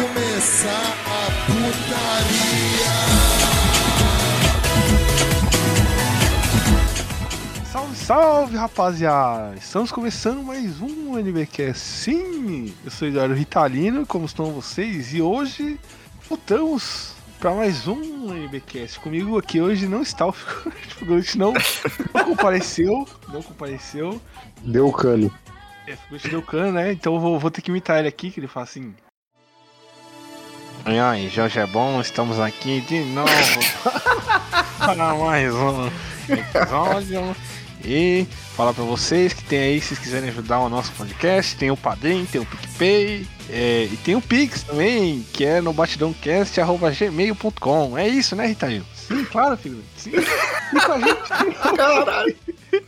[0.00, 2.88] começar a putaria.
[7.72, 9.56] Salve, salve, rapaziada!
[9.56, 11.78] Estamos começando mais um NBcast.
[11.78, 15.12] Sim, eu sou Eduardo Ritalino, como estão vocês?
[15.12, 15.80] E hoje
[16.28, 19.00] voltamos para mais um NBcast.
[19.00, 20.32] Comigo aqui hoje não está o
[20.96, 21.52] figurante, não,
[22.14, 24.20] não compareceu, não compareceu.
[24.62, 25.32] Deu o cano.
[25.88, 26.92] É, o figurante deu cano, né?
[26.92, 28.94] Então eu vou, vou ter que imitar ele aqui, que ele fala assim...
[30.86, 33.28] Oi, oi, Jorge é bom, estamos aqui de novo
[34.78, 35.90] para mais um
[36.28, 37.34] episódio.
[37.84, 41.70] E falar pra vocês que tem aí, se vocês quiserem ajudar o nosso podcast, tem
[41.70, 47.98] o Padrim, tem o PicPay, é, e tem o Pix também, que é no batidãocast.gmail.com.
[47.98, 48.84] É isso, né, Ritalino?
[48.94, 49.82] Sim, claro, filho.
[49.96, 50.10] Sim.
[50.12, 51.16] E com a gente.
[51.76, 52.36] Caralho.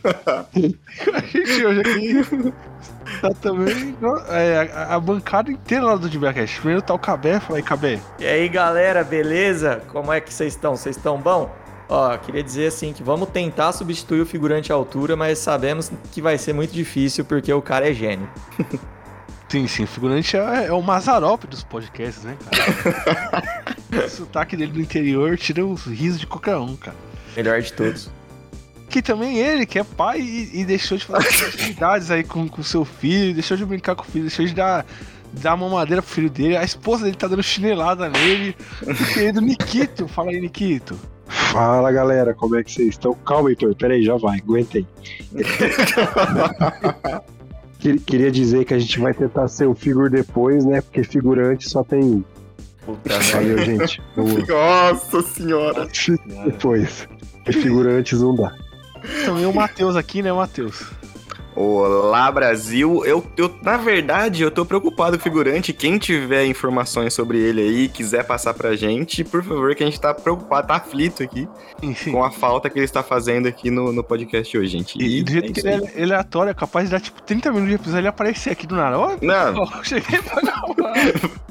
[1.03, 2.13] com a gente hoje aqui.
[3.21, 3.95] Tá também
[4.29, 6.57] é, a, a, bancada inteira lá do Dibracast.
[6.57, 7.99] Primeiro tá o Cabé, fala aí, Cabé.
[8.17, 9.83] E aí, galera, beleza?
[9.91, 10.75] Como é que vocês estão?
[10.75, 11.53] Vocês estão bom?
[11.87, 16.21] Ó, queria dizer assim que vamos tentar substituir o figurante à altura, mas sabemos que
[16.21, 18.27] vai ser muito difícil porque o cara é gênio.
[19.49, 23.65] Sim, sim, o figurante é, é o Mazarop dos podcasts, né, cara?
[24.05, 26.95] o sotaque dele do interior tira os risos de qualquer um, cara.
[27.35, 28.09] Melhor de todos.
[28.91, 32.61] Que também ele, que é pai e, e deixou de fazer atividades aí com, com
[32.61, 34.85] seu filho, deixou de brincar com o filho, deixou de dar
[35.33, 38.53] dar mamadeira pro filho dele, a esposa dele tá dando chinelada nele.
[38.81, 40.99] O querido Nikito, fala aí, Nikito.
[41.25, 43.13] Fala galera, como é que vocês estão?
[43.13, 44.85] Calma, Heitor, peraí, já vai, aguentei.
[48.05, 50.81] Queria dizer que a gente vai tentar ser o figure depois, né?
[50.81, 52.23] Porque figurante só tem.
[52.85, 54.01] Puta Valeu, gente.
[54.15, 55.87] Nossa senhora!
[56.45, 57.07] Depois.
[57.47, 58.53] E figurantes não dá.
[59.25, 60.85] Também o Matheus aqui, né, Matheus?
[61.53, 63.05] Olá, Brasil.
[63.05, 65.73] Eu, eu, na verdade, eu tô preocupado com o figurante.
[65.73, 69.99] Quem tiver informações sobre ele aí, quiser passar pra gente, por favor, que a gente
[69.99, 71.47] tá preocupado, tá aflito aqui
[72.09, 74.97] com a falta que ele está fazendo aqui no, no podcast hoje, gente.
[74.97, 77.01] E, e do jeito é que ele é, ele é aleatório, é capaz de dar
[77.01, 78.97] tipo 30 minutos de episódio e aparecer aqui do nada.
[78.97, 79.57] Ó, não.
[79.61, 80.41] Ó, cheguei pra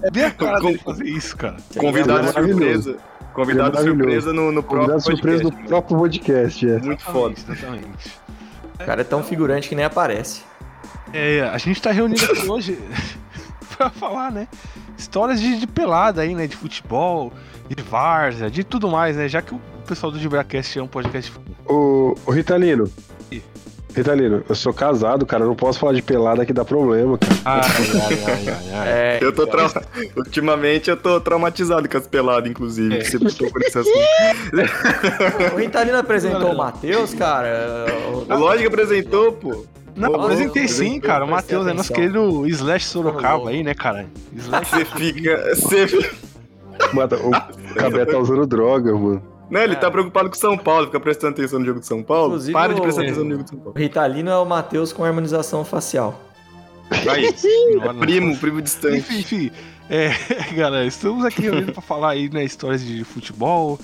[0.02, 1.56] É bem a cara dele fazer isso, cara.
[1.76, 2.96] Convidado é surpresa.
[3.40, 6.78] Convidado surpresa no, no próprio Convidado surpresa no próprio podcast, é.
[6.78, 7.34] Muito foda.
[7.36, 8.20] Exatamente.
[8.74, 10.42] O cara é tão figurante que nem aparece.
[11.12, 12.78] É, a gente tá reunido aqui hoje
[13.76, 14.46] pra falar, né?
[14.96, 16.46] Histórias de, de, pelada aí, né?
[16.46, 17.32] De futebol,
[17.68, 19.28] de várzea, de tudo mais, né?
[19.28, 21.32] Já que o pessoal do Gibracast é um podcast.
[21.66, 22.90] Ô, ô Ritalino.
[23.94, 27.34] Ritalino, eu sou casado, cara, eu não posso falar de pelada que dá problema, cara.
[27.44, 28.88] Ai, ai, ai, ai, ai.
[28.90, 29.68] É, eu tô tra...
[30.16, 32.96] Ultimamente eu tô traumatizado com as peladas, inclusive.
[32.96, 33.04] É.
[33.04, 33.98] Você puxou por esse assunto.
[35.54, 37.86] o Ritalino apresentou o Matheus, cara.
[38.28, 39.66] Lógico que apresentou, pô.
[39.96, 41.24] Não, oh, apresentei sim, cara.
[41.24, 44.06] O Matheus é nosso querido Slash Sorocaba aí, né, cara?
[44.34, 44.70] Slash.
[44.70, 45.54] Você fica.
[45.54, 46.10] Você...
[46.92, 47.30] Mata, o
[47.74, 49.29] Cabé tá usando droga, mano.
[49.50, 49.76] Não, ele é.
[49.76, 52.28] tá preocupado com São Paulo, fica prestando atenção no jogo de São Paulo.
[52.28, 53.72] Inclusive, Para de prestar atenção no jogo de São Paulo.
[53.74, 56.20] O Ritalino é o Matheus com harmonização facial.
[56.90, 58.98] Aí, é primo, primo distante.
[58.98, 59.50] Enfim, enfim.
[59.88, 60.10] É,
[60.54, 63.78] galera, estamos aqui reunidos pra falar aí, né, histórias de futebol.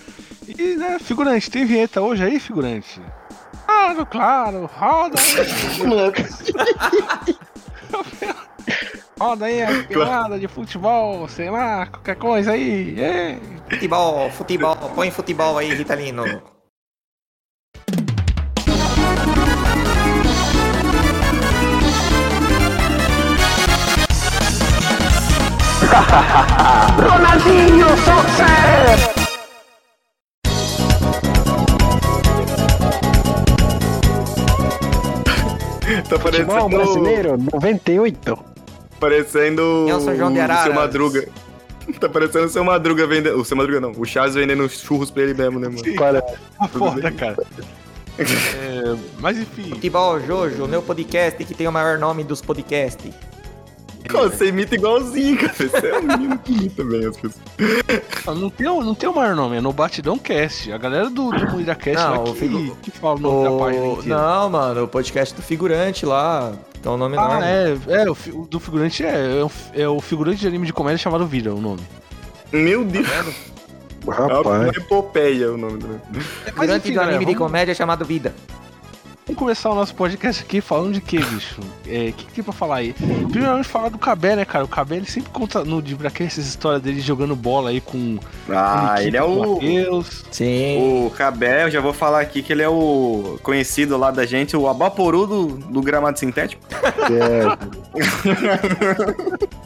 [0.47, 3.01] E, né, figurante, tem vinheta hoje aí, figurante?
[3.67, 5.37] Claro, claro, roda aí.
[9.19, 13.01] roda aí a pelada de futebol, sei lá, qualquer coisa aí.
[13.01, 13.39] É.
[13.71, 16.25] Futebol, futebol, põe futebol aí, Ritalino.
[26.97, 29.17] Ronaldinho, sucesso!
[36.09, 36.51] tá parecendo...
[36.53, 38.57] Futebol brasileiro, 98.
[38.99, 40.63] Parecendo Nelson João de Araras.
[40.63, 41.29] o seu Madruga.
[42.01, 43.39] Tá parecendo o seu Madruga vendendo.
[43.41, 43.93] O seu Madruga não.
[43.97, 45.95] O Charles vendendo churros pra ele mesmo, né, mano?
[45.97, 46.21] Para.
[46.21, 47.37] Tá foda, cara.
[48.19, 49.69] É, mas enfim.
[49.69, 53.13] Futebol Jojo, meu podcast que tem o maior nome dos podcasts.
[54.13, 55.53] você imita igualzinho, cara.
[55.53, 57.45] Você é um menino que imita bem as pessoas.
[58.27, 60.73] Não tem, não tem o maior nome, é no Batidão Cast.
[60.73, 62.77] A galera do, do Moída Cast não, lá que, figu...
[62.83, 63.51] que fala o nome o...
[63.51, 64.19] da página inteira.
[64.19, 66.53] Não, mano, o podcast do figurante lá.
[66.79, 67.43] Então o nome ah, não.
[67.43, 70.99] É, é, o do figurante é, é o, é o figurante de anime de comédia
[70.99, 71.83] chamado Vida, o nome.
[72.53, 73.07] Meu Deus.
[74.09, 74.47] Rapaz.
[74.47, 76.01] É uma epopeia o nome do.
[76.47, 77.27] É, figurante de anime vamos...
[77.27, 78.35] de comédia chamado Vida.
[79.27, 81.61] Vamos começar o nosso podcast aqui falando de que, bicho?
[81.61, 82.93] O é, que, que tem pra falar aí?
[82.93, 84.65] Primeiramente falar do Cabé, né, cara?
[84.65, 88.21] O Cabé ele sempre conta no Dibraque essas histórias dele jogando bola aí com.
[88.49, 89.55] Ah, com ele é o.
[89.55, 90.25] Mateus.
[90.31, 90.79] Sim.
[90.79, 94.57] O Cabé, eu já vou falar aqui que ele é o conhecido lá da gente,
[94.57, 96.63] o Abaporu do, do gramado sintético.
[97.11, 97.57] É.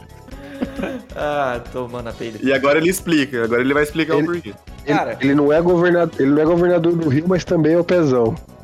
[1.15, 2.39] Ah, tomando a peida.
[2.41, 4.53] E agora ele explica, agora ele vai explicar Ele- o porquê.
[4.85, 5.17] Ele, Cara.
[5.21, 8.35] ele não é governador, ele não é governador do Rio, mas também é o pezão.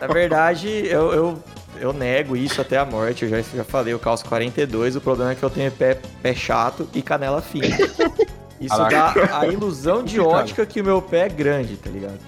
[0.00, 1.42] Na verdade, eu, eu,
[1.80, 3.24] eu nego isso até a morte.
[3.24, 4.96] Eu já, já falei, eu calço 42.
[4.96, 7.66] O problema é que eu tenho pé, pé chato e canela fina.
[8.60, 12.18] Isso dá a ilusão de ótica que o meu pé é grande, tá ligado?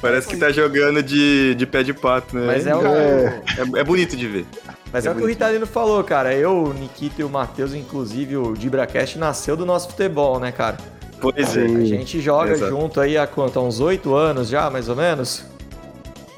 [0.00, 2.46] Parece que tá jogando de, de pé de pato, né?
[2.46, 3.42] Mas é o, É.
[3.58, 4.46] É, é bonito de ver.
[4.94, 6.32] Mas é, o que o Ritalino falou, cara.
[6.32, 10.76] Eu, o Nikita e o Matheus, inclusive o Dibracast, nasceu do nosso futebol, né, cara?
[11.20, 11.66] Pois é.
[11.66, 11.82] Sim.
[11.82, 12.70] A gente joga Exato.
[12.70, 13.58] junto aí há quanto?
[13.58, 15.46] Há uns oito anos já, mais ou menos?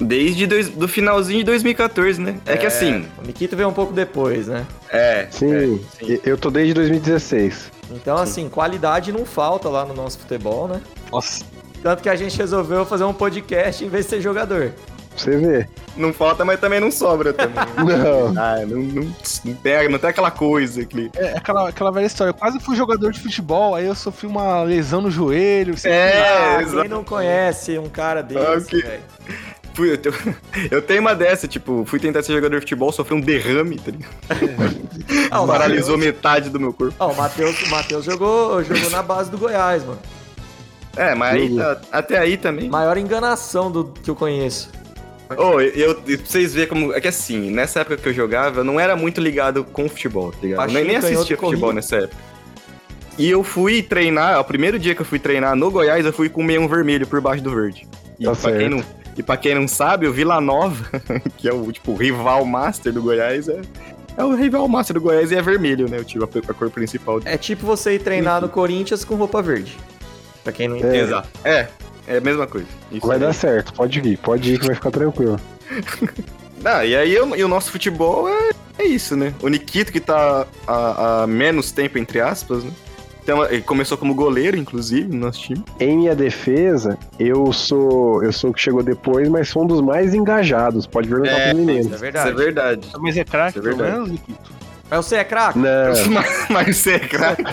[0.00, 2.38] Desde dois, do finalzinho de 2014, né?
[2.46, 3.06] É, que assim.
[3.22, 4.66] O Nikita veio um pouco depois, né?
[4.88, 5.26] É.
[5.30, 6.20] Sim, é, sim.
[6.24, 7.70] eu tô desde 2016.
[7.90, 10.80] Então, assim, qualidade não falta lá no nosso futebol, né?
[11.12, 11.44] Nossa.
[11.82, 14.72] Tanto que a gente resolveu fazer um podcast em vez de ser jogador.
[15.16, 15.68] Pra você ver.
[15.96, 17.56] Não falta, mas também não sobra também.
[17.78, 18.28] Não.
[18.40, 19.02] Ah, não, não,
[19.44, 21.10] não, tem, não tem aquela coisa que.
[21.16, 22.30] É aquela, aquela velha história.
[22.30, 25.74] Eu quase fui jogador de futebol, aí eu sofri uma lesão no joelho.
[25.84, 26.20] É,
[26.58, 28.82] ah, quem não conhece um cara desse, Ok.
[28.82, 29.02] velho?
[29.72, 30.14] Fui, eu, tenho,
[30.70, 33.90] eu tenho uma dessa, tipo, fui tentar ser jogador de futebol, sofri um derrame, tá
[33.90, 34.86] ligado?
[35.30, 36.94] Ah, o Paralisou Matheus- metade do meu corpo.
[36.98, 39.98] Ah, o Matheus, o Matheus jogou, jogou na base do Goiás, mano.
[40.96, 42.68] É, mas aí, tá- até aí também.
[42.70, 44.70] Maior enganação do que eu conheço.
[45.30, 46.92] Ô, eu, eu, pra vocês verem como.
[46.92, 49.88] É que assim, nessa época que eu jogava, eu não era muito ligado com o
[49.88, 50.72] futebol, tá ligado?
[50.72, 51.72] Nem, assistia futebol corrida.
[51.72, 52.16] nessa época.
[53.18, 56.28] E eu fui treinar, o primeiro dia que eu fui treinar no Goiás, eu fui
[56.28, 57.88] com o meião vermelho por baixo do verde.
[58.20, 58.84] E, Tá pra, quem não,
[59.16, 60.84] e pra quem não sabe, o Vila Nova,
[61.36, 63.62] que é o tipo rival master do Goiás, é,
[64.18, 65.98] é o rival master do Goiás e é vermelho, né?
[65.98, 67.20] Eu tive a, a cor principal.
[67.24, 69.76] É tipo você ir treinar no Corinthians com roupa verde.
[70.44, 70.96] Pra quem não entende.
[70.98, 71.00] É.
[71.00, 71.28] Exato.
[71.42, 71.68] É,
[72.06, 72.66] é a mesma coisa.
[72.92, 73.22] Isso Vai aí.
[73.22, 75.38] dar certo, pode ir, pode ir que vai ficar tranquilo.
[76.64, 79.32] Ah, e aí eu- e o nosso futebol é, é isso, né?
[79.40, 82.70] O Nikito, que tá há, menos tempo, entre aspas, né?
[83.22, 85.62] Então, ele começou como goleiro, inclusive, no nosso time.
[85.78, 89.80] Em minha defesa, eu sou eu sou o que chegou depois, mas sou um dos
[89.80, 90.86] mais engajados.
[90.86, 91.86] Pode perguntar É, pros meninos.
[91.86, 92.28] Isso é verdade.
[92.30, 92.88] Isso é verdade.
[92.98, 93.92] Mas é craque, é pelo verdade.
[93.92, 94.50] menos, Nikito?
[94.90, 95.58] Mas você é craque?
[95.58, 97.44] Não, Mas, mas você é craque.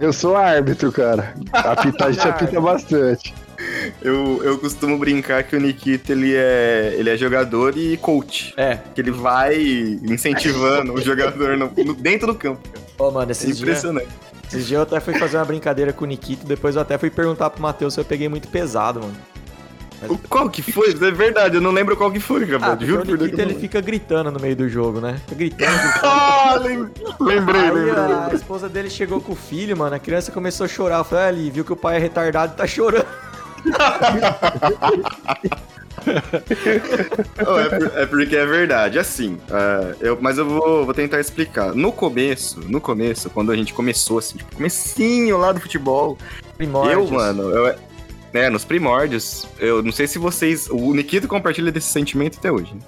[0.00, 1.34] eu sou árbitro, cara.
[1.52, 3.34] Apitar, a gente apita bastante.
[4.02, 8.54] Eu, eu costumo brincar que o Nikito, ele é, ele é jogador e coach.
[8.56, 8.78] É.
[8.94, 9.56] Que ele vai
[10.02, 12.60] incentivando o jogador no- no- dentro do campo.
[12.98, 14.08] Ô, mano, É esses dias, impressionante.
[14.48, 17.10] esses dias eu até fui fazer uma brincadeira com o Nikito, depois eu até fui
[17.10, 19.14] perguntar pro Matheus se eu peguei muito pesado, mano.
[20.08, 20.90] O- Qual que foi?
[20.92, 22.70] É verdade, eu não lembro qual que foi, Ah, cara.
[22.70, 25.20] porque Juro o por Deus ele fica gritando no meio do jogo, né?
[25.28, 25.70] Fica gritando.
[26.02, 26.88] Ah, lem-
[27.20, 27.94] lembrei, Aí lembrei.
[28.14, 29.94] a esposa dele chegou com o filho, mano.
[29.94, 30.98] A criança começou a chorar.
[30.98, 33.04] Eu falei, ah, ele viu que o pai é retardado e tá chorando.
[37.44, 38.98] Não, é, por- é porque é verdade.
[38.98, 41.74] Assim, é, eu, mas eu vou, vou tentar explicar.
[41.74, 46.16] No começo, no começo, quando a gente começou, assim, tipo, comecinho lá do futebol,
[46.56, 47.10] Primórdios.
[47.10, 47.74] eu, mano, eu,
[48.32, 50.68] né, nos primórdios, eu não sei se vocês.
[50.70, 52.74] O Nikito compartilha desse sentimento até hoje.
[52.74, 52.80] né?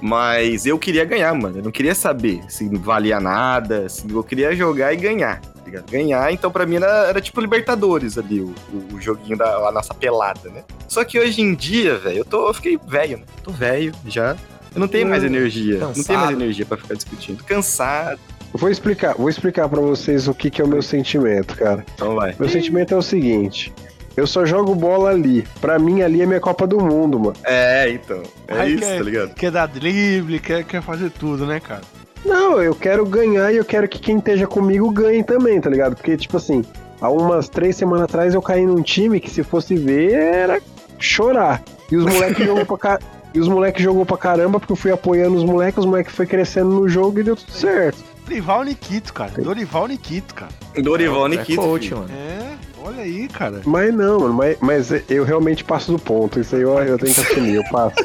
[0.00, 1.58] Mas eu queria ganhar, mano.
[1.58, 5.40] Eu não queria saber se valia nada, se eu queria jogar e ganhar.
[5.40, 5.50] tá?
[5.90, 8.54] Ganhar, então pra mim era, era tipo Libertadores ali, o,
[8.92, 10.64] o joguinho da a nossa pelada, né?
[10.88, 13.24] Só que hoje em dia, velho, eu tô, eu fiquei velho, né?
[13.44, 14.36] Tô velho já.
[14.74, 15.78] Eu não tenho mais energia.
[15.78, 16.32] Não tenho mais Cansado.
[16.32, 17.44] energia pra ficar discutindo.
[17.44, 18.18] Cansado.
[18.52, 21.84] Vou explicar, vou explicar para vocês o que, que é o meu sentimento, cara.
[21.94, 22.34] Então vai.
[22.38, 23.72] Meu sentimento é o seguinte:
[24.16, 25.46] eu só jogo bola ali.
[25.60, 27.36] Pra mim, ali é minha Copa do Mundo, mano.
[27.44, 28.22] É, então.
[28.48, 29.34] É Aí isso, quer, tá ligado?
[29.34, 31.82] Quer dar drible, quer, quer fazer tudo, né, cara?
[32.24, 35.96] Não, eu quero ganhar e eu quero que quem esteja comigo ganhe também, tá ligado?
[35.96, 36.62] Porque, tipo assim,
[37.00, 40.60] há umas três semanas atrás eu caí num time que se fosse ver era
[40.98, 41.62] chorar.
[41.90, 43.00] E os moleques jogou pra ca...
[43.32, 46.26] E os moleques jogou pra caramba, porque eu fui apoiando os moleques, os moleques foi
[46.26, 48.09] crescendo no jogo e deu tudo certo.
[48.30, 49.32] Dorival Nikito, cara.
[49.42, 50.52] Dorival Nikito, cara.
[50.80, 51.60] Dorival É Nikito.
[51.60, 51.98] coach, filho.
[51.98, 52.10] mano.
[52.14, 53.60] É, olha aí, cara.
[53.64, 56.38] Mas não, mano, mas, mas eu realmente passo do ponto.
[56.38, 57.96] Isso aí eu, eu tenho que assumir, eu passo.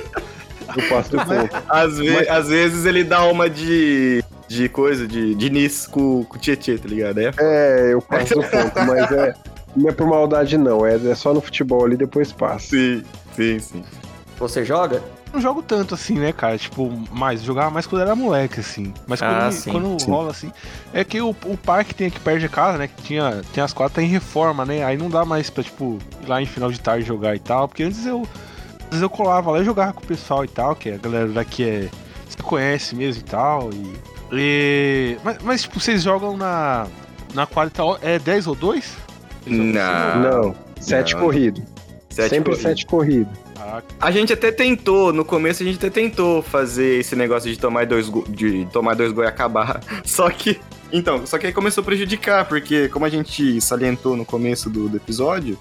[0.75, 1.63] Eu passo do ponto.
[1.70, 4.24] Às, ve- às vezes ele dá uma de.
[4.48, 7.20] de coisa, de, de Nis com, com o Tietê, tá ligado?
[7.20, 9.34] É, É, eu passo do ponto, mas é.
[9.75, 10.86] Não é por maldade, não.
[10.86, 12.70] É, é só no futebol ali, depois passa.
[12.70, 13.03] sim,
[13.36, 13.84] sim, sim.
[14.39, 15.03] Você joga?
[15.36, 16.58] Não jogo tanto assim, né, cara?
[16.58, 18.94] Tipo, mais, jogava mais quando era moleque, assim.
[19.06, 20.10] Mas quando, Ah, sim, quando sim.
[20.10, 20.50] rola assim.
[20.94, 22.88] É que o, o parque tem aqui perto de casa, né?
[22.88, 24.84] Que tinha, tem as quatro, tá em reforma, né?
[24.86, 27.68] Aí não dá mais pra, tipo, ir lá em final de tarde jogar e tal.
[27.68, 28.25] Porque antes eu.
[28.84, 31.27] Às vezes eu colava lá e jogava com o pessoal e tal, que a galera
[31.27, 31.89] daqui é.
[32.30, 33.70] Você conhece mesmo e tal.
[33.74, 33.94] E.
[34.32, 36.88] e- mas, mas, tipo, vocês jogam na.
[37.34, 38.96] Na quadra é 10 ou 2?
[39.46, 40.20] Não.
[40.22, 41.20] Não, sete Não.
[41.22, 41.62] corrido.
[42.10, 42.62] Sete Sempre corridas.
[42.62, 43.30] sete corrido.
[43.55, 43.85] Caraca.
[44.00, 47.85] A gente até tentou, no começo a gente até tentou fazer esse negócio de tomar
[47.85, 49.81] dois, go- de tomar dois gols e acabar.
[50.05, 50.59] Só que.
[50.91, 54.88] Então, só que aí começou a prejudicar, porque como a gente salientou no começo do,
[54.88, 55.57] do episódio,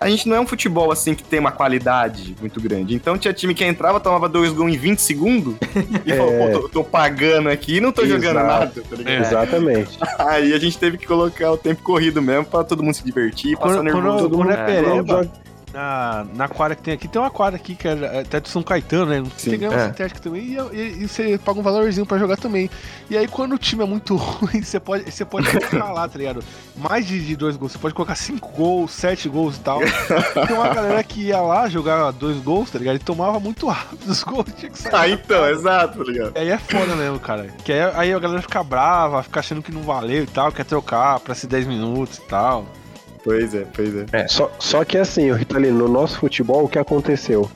[0.00, 2.94] a gente não é um futebol assim que tem uma qualidade muito grande.
[2.94, 5.56] Então tinha time que entrava, tomava dois gols em 20 segundos
[6.06, 8.46] e falou, pô, tô, tô pagando aqui e não tô jogando Exato.
[8.46, 9.12] nada, tá ligado?
[9.14, 9.20] É.
[9.20, 9.98] Exatamente.
[10.20, 13.58] Aí a gente teve que colocar o tempo corrido mesmo pra todo mundo se divertir,
[13.58, 14.06] passar nervoso.
[14.06, 15.32] quando, todo quando mundo é é, pereba,
[15.78, 18.64] na, na quadra que tem aqui, tem uma quadra aqui que é até do São
[18.64, 19.22] Caetano, né?
[19.36, 19.86] Sim, tem grama é.
[19.86, 20.42] sintética também.
[20.42, 22.68] E, e- e você paga um valorzinho pra jogar também.
[23.08, 26.18] E aí, quando o time é muito ruim, você pode, você pode colocar lá, tá
[26.18, 26.42] ligado?
[26.76, 27.72] Mais de, de dois gols.
[27.72, 29.78] Você pode colocar cinco gols, sete gols e tal.
[30.46, 32.96] tem uma galera que ia lá jogar dois gols, tá ligado?
[32.96, 34.46] E tomava muito rápido os gols.
[34.58, 34.92] Tinha que sair.
[34.94, 36.32] Ah, então, exato, tá ligado?
[36.36, 37.46] E aí é foda mesmo, cara.
[37.64, 40.64] Que aí, aí a galera fica brava, fica achando que não valeu e tal, quer
[40.64, 42.66] trocar pra ser 10 minutos e tal.
[43.22, 44.28] Pois é, pois é.
[44.28, 47.50] Só, só que assim, o Ritalino, no nosso futebol, o que aconteceu?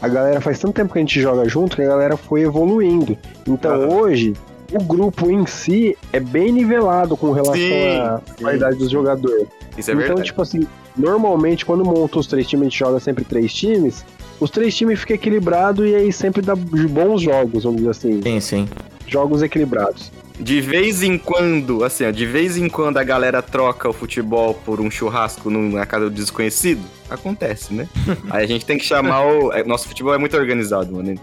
[0.00, 3.18] A galera faz tanto tempo que a gente joga junto que a galera foi evoluindo.
[3.46, 3.94] Então Aham.
[3.94, 4.34] hoje,
[4.72, 9.46] o grupo em si é bem nivelado com relação Sim, à sim, qualidade dos jogadores.
[9.76, 10.26] Isso é então, verdade.
[10.26, 14.04] tipo assim, normalmente quando monta os três times, a gente joga sempre três times.
[14.40, 18.22] Os três times ficam equilibrados e aí sempre dá bons jogos, vamos dizer assim.
[18.22, 18.68] Sim, sim.
[19.06, 20.12] Jogos equilibrados.
[20.40, 24.54] De vez em quando, assim, ó, de vez em quando a galera troca o futebol
[24.54, 26.80] por um churrasco na casa do desconhecido,
[27.10, 27.88] acontece, né?
[28.30, 29.52] Aí a gente tem que chamar o.
[29.52, 31.18] é, Nosso futebol é muito organizado, mano.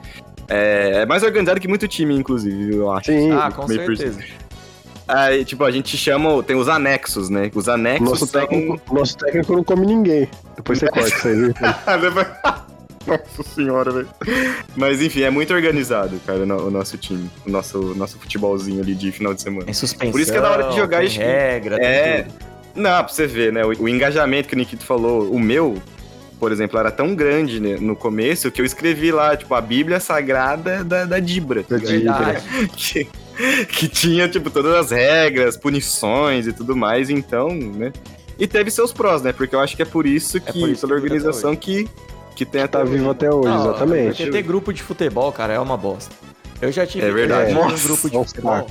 [0.47, 3.11] É, é mais organizado que muito time, inclusive, eu acho.
[3.11, 4.19] Sim, Ah, com por certeza.
[5.07, 6.43] Aí, tipo, a gente chama.
[6.43, 7.49] Tem os anexos, né?
[7.53, 8.41] Os anexos nosso são.
[8.41, 10.27] técnico, nosso técnico não come ninguém.
[10.55, 11.53] Depois você corta isso aí, viu?
[13.37, 14.07] Nossa senhora, velho.
[14.75, 17.29] Mas enfim, é muito organizado, cara, o no- o nosso time.
[17.45, 19.65] O nosso, nosso futebolzinho ali de final de semana.
[19.65, 20.11] Tem suspensão.
[20.11, 21.19] Por isso que é da hora de jogar tem isso.
[21.19, 22.27] regra, É.
[22.75, 23.63] Não, pra você ver, né?
[23.63, 25.81] O, o engajamento que o Nikito falou, o meu,
[26.37, 29.97] por exemplo, era tão grande né, no começo que eu escrevi lá, tipo, a Bíblia
[30.01, 31.63] Sagrada da, da Dibra.
[31.63, 32.41] tá Da ligado?
[32.45, 32.67] Dibra.
[32.75, 33.07] Que,
[33.65, 37.91] que tinha, tipo, todas as regras, punições e tudo mais, então, né?
[38.39, 39.31] E teve seus prós, né?
[39.33, 41.87] Porque eu acho que é por isso que, por isso que pela organização que,
[42.35, 44.07] que tem até Tá vivo até hoje, Não, exatamente.
[44.17, 46.13] Porque ter grupo de futebol, cara, é uma bosta.
[46.61, 47.47] Eu já tive, É verdade.
[47.49, 48.67] tive Nossa, um grupo de futebol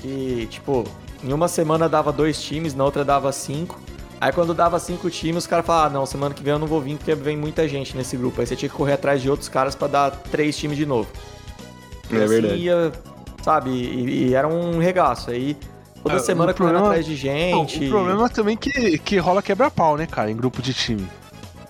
[0.00, 0.84] que, tipo,
[1.22, 3.80] em uma semana dava dois times, na outra dava cinco.
[4.20, 6.66] Aí quando dava cinco times, os caras falavam, ah, não, semana que vem eu não
[6.66, 8.40] vou vir porque vem muita gente nesse grupo.
[8.40, 11.08] Aí você tinha que correr atrás de outros caras pra dar três times de novo.
[12.10, 12.54] E É assim verdade.
[12.56, 12.92] ia,
[13.42, 15.30] sabe, e, e era um regaço.
[15.30, 15.56] Aí
[16.04, 17.84] toda Ah, semana correndo atrás de gente.
[17.86, 21.08] O problema também é que, que rola quebra-pau, né, cara, em grupo de time.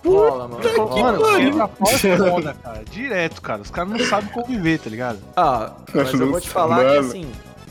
[0.04, 0.60] Rola, mano.
[0.76, 1.12] rola.
[1.12, 2.82] Mano, quebra-pau é foda, cara.
[2.90, 3.62] Direto, cara.
[3.62, 5.18] Os caras não sabem conviver, tá ligado?
[5.36, 7.08] Ah, mas eu vou te falar que Mano.
[7.08, 7.26] assim,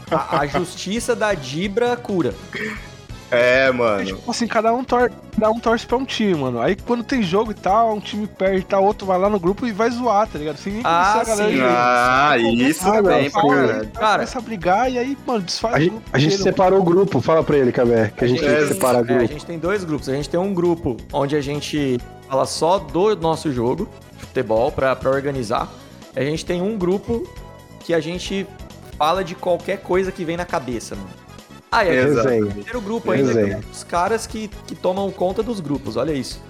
[0.10, 2.34] a, a justiça da Dibra cura.
[3.34, 4.04] É, É, mano.
[4.06, 5.10] tipo assim, cada um, tor
[5.40, 6.60] cada um torce pra um time, mano.
[6.60, 9.66] Aí quando tem jogo e tal, um time perde, tá, outro vai lá no grupo
[9.66, 10.58] e vai zoar, tá ligado?
[10.58, 11.56] Sem nem Ah, conhecer a galera sim.
[11.56, 11.74] direito.
[11.74, 15.78] Ah, isso a também, aí Cara, Cara, começa a brigar e aí, mano, desfaz A
[15.78, 16.44] o gente, grupo a gente inteiro.
[16.44, 19.00] separou o grupo, fala pra ele, Cabé, que a gente tem que É, separar É,
[19.00, 19.28] a grupo.
[19.28, 20.10] gente tem dois grupos.
[20.10, 24.72] A gente tem um grupo onde a gente fala só do nosso jogo de futebol
[24.72, 25.70] pra, pra organizar.
[26.16, 27.28] A gente tem um grupo
[27.82, 28.48] que a gente
[28.98, 31.10] fala de qualquer coisa que vem na cabeça, mano.
[31.70, 32.28] Ah, e a gente Exato.
[32.30, 33.56] tem o terceiro grupo ainda, que Resenha.
[33.58, 36.42] é os caras que, que tomam conta dos grupos, olha isso.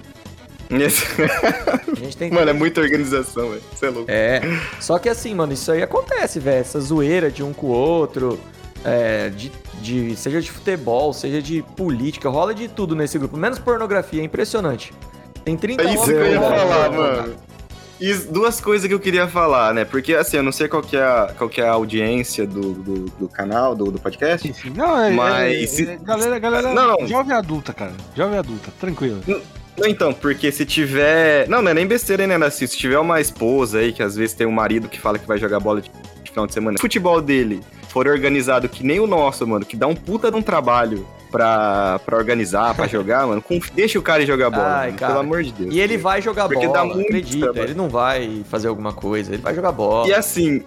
[2.17, 3.61] Tem Mano, é muita organização, velho.
[3.73, 4.09] Você é louco.
[4.11, 4.41] É.
[4.79, 6.61] Só que assim, mano, isso aí acontece, velho.
[6.61, 8.39] Essa zoeira de um com o outro.
[8.85, 13.35] é, de, de- seja de futebol, seja de política, rola de tudo nesse grupo.
[13.35, 14.93] Menos pornografia, é impressionante.
[15.43, 17.35] Tem 30 É isso que eu ia jogando falar, mano.
[17.99, 19.85] E duas coisas que eu queria falar, né?
[19.85, 22.73] Porque, assim, eu não sei qual que é a, qual que é a audiência do,
[22.73, 24.51] do, do canal, do, do podcast.
[24.75, 27.07] Não, é, Mas é- se- é- galera, galera, Não, não.
[27.07, 27.91] jovem adulta, cara.
[28.15, 29.21] Jovem adulta, tranquilo.
[29.77, 31.47] Não, então, porque se tiver...
[31.47, 32.67] Não, não é nem besteira, né, Nasci?
[32.67, 35.37] Se tiver uma esposa aí, que às vezes tem um marido que fala que vai
[35.37, 35.91] jogar bola de
[36.23, 39.87] de final de semana, futebol dele for organizado que nem o nosso, mano, que dá
[39.87, 43.43] um puta de um trabalho pra, pra organizar, pra jogar, mano,
[43.73, 45.73] deixa o cara jogar bola, Ai, mano, pelo amor de Deus.
[45.75, 47.45] E ele vai jogar Porque bola, dá muito acredita.
[47.47, 47.65] trabalho.
[47.65, 50.07] Ele não vai fazer alguma coisa, ele vai jogar bola.
[50.07, 50.63] E assim,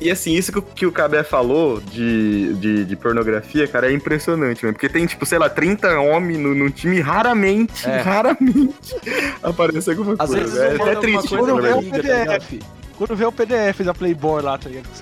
[0.00, 4.74] e assim, isso que, o- Cabé falou de, de, de pornografia, cara, é impressionante, mano.
[4.74, 8.00] Porque tem, tipo, sei lá, 30 homens no, no time, raramente, É.
[8.00, 8.96] raramente
[9.42, 10.42] aparece alguma Às coisa.
[10.44, 11.82] vezes é alguma triste, coisa vê o?
[11.82, 12.60] PDF.
[12.96, 14.86] Quando vê o PDF da Playboy lá, tá ligado?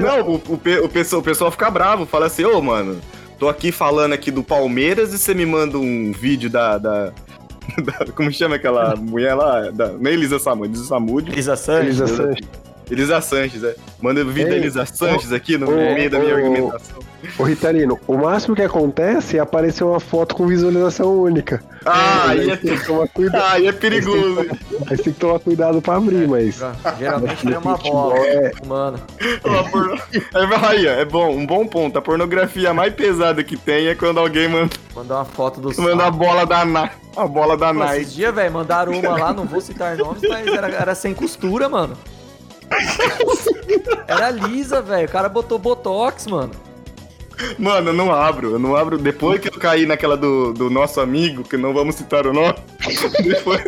[0.00, 3.00] Não, o, o, o pessoal, o pessoal fica bravo, fala assim, ô, mano,
[3.38, 6.78] tô aqui falando aqui do Palmeiras e você me manda um vídeo da...
[6.78, 7.12] da-
[7.82, 9.70] da- como chama aquela mulher lá?
[9.70, 11.30] Da, não é Elisa Samud, Elisa Samud.
[11.30, 12.00] Elisa Sanches.
[12.00, 12.48] Elisa Sanches.
[12.92, 13.74] Elisa Sanches, é.
[14.00, 16.98] Manda o vídeo da Ei, Elisa Sanches aqui no ô, meio da minha ô, argumentação.
[17.38, 21.62] Ô Ritalino, o máximo que acontece é aparecer uma foto com visualização única.
[21.86, 23.42] Ah, aí é, tem que tomar cuidado.
[23.42, 24.40] ah, aí é perigoso.
[24.90, 26.60] Aí tem que tomar cuidado pra abrir, mas.
[26.98, 28.18] Geralmente tem uma bola.
[28.18, 28.98] É, Mano,
[29.70, 31.96] porno- É, aí, é bom, um bom ponto.
[31.98, 36.04] A pornografia mais pesada que tem é quando alguém manda, mandar uma foto do manda
[36.06, 36.96] a bola da Nike.
[37.16, 38.02] A bola da Nike.
[38.02, 41.68] esses dias, velho, mandaram uma lá, não vou citar nomes, mas era, era sem costura,
[41.68, 41.96] mano.
[44.06, 45.06] Era lisa, velho.
[45.06, 46.50] O cara botou botox, mano.
[47.58, 48.98] Mano, eu não abro, eu não abro.
[48.98, 52.54] Depois que eu caí naquela do, do nosso amigo, que não vamos citar o nome,
[53.24, 53.64] depois.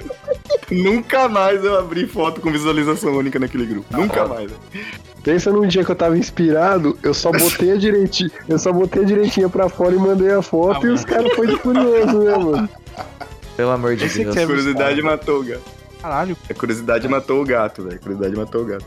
[0.70, 3.86] Nunca mais eu abri foto com visualização única naquele grupo.
[3.96, 4.50] Nunca mais.
[4.50, 4.86] velho.
[5.22, 9.02] pensa num dia que eu tava inspirado, eu só botei a direitinho, eu só botei
[9.02, 12.18] a direitinha pra fora e mandei a foto Ah, e os caras foram de curioso,
[12.18, 12.68] né, mano?
[13.56, 14.34] Pelo amor de Esse Deus.
[14.34, 15.62] que é- Curiosidade matou o gato.
[16.04, 16.36] Caralho.
[16.50, 17.98] A curiosidade matou o gato, velho.
[17.98, 18.84] Curiosidade matou o gato.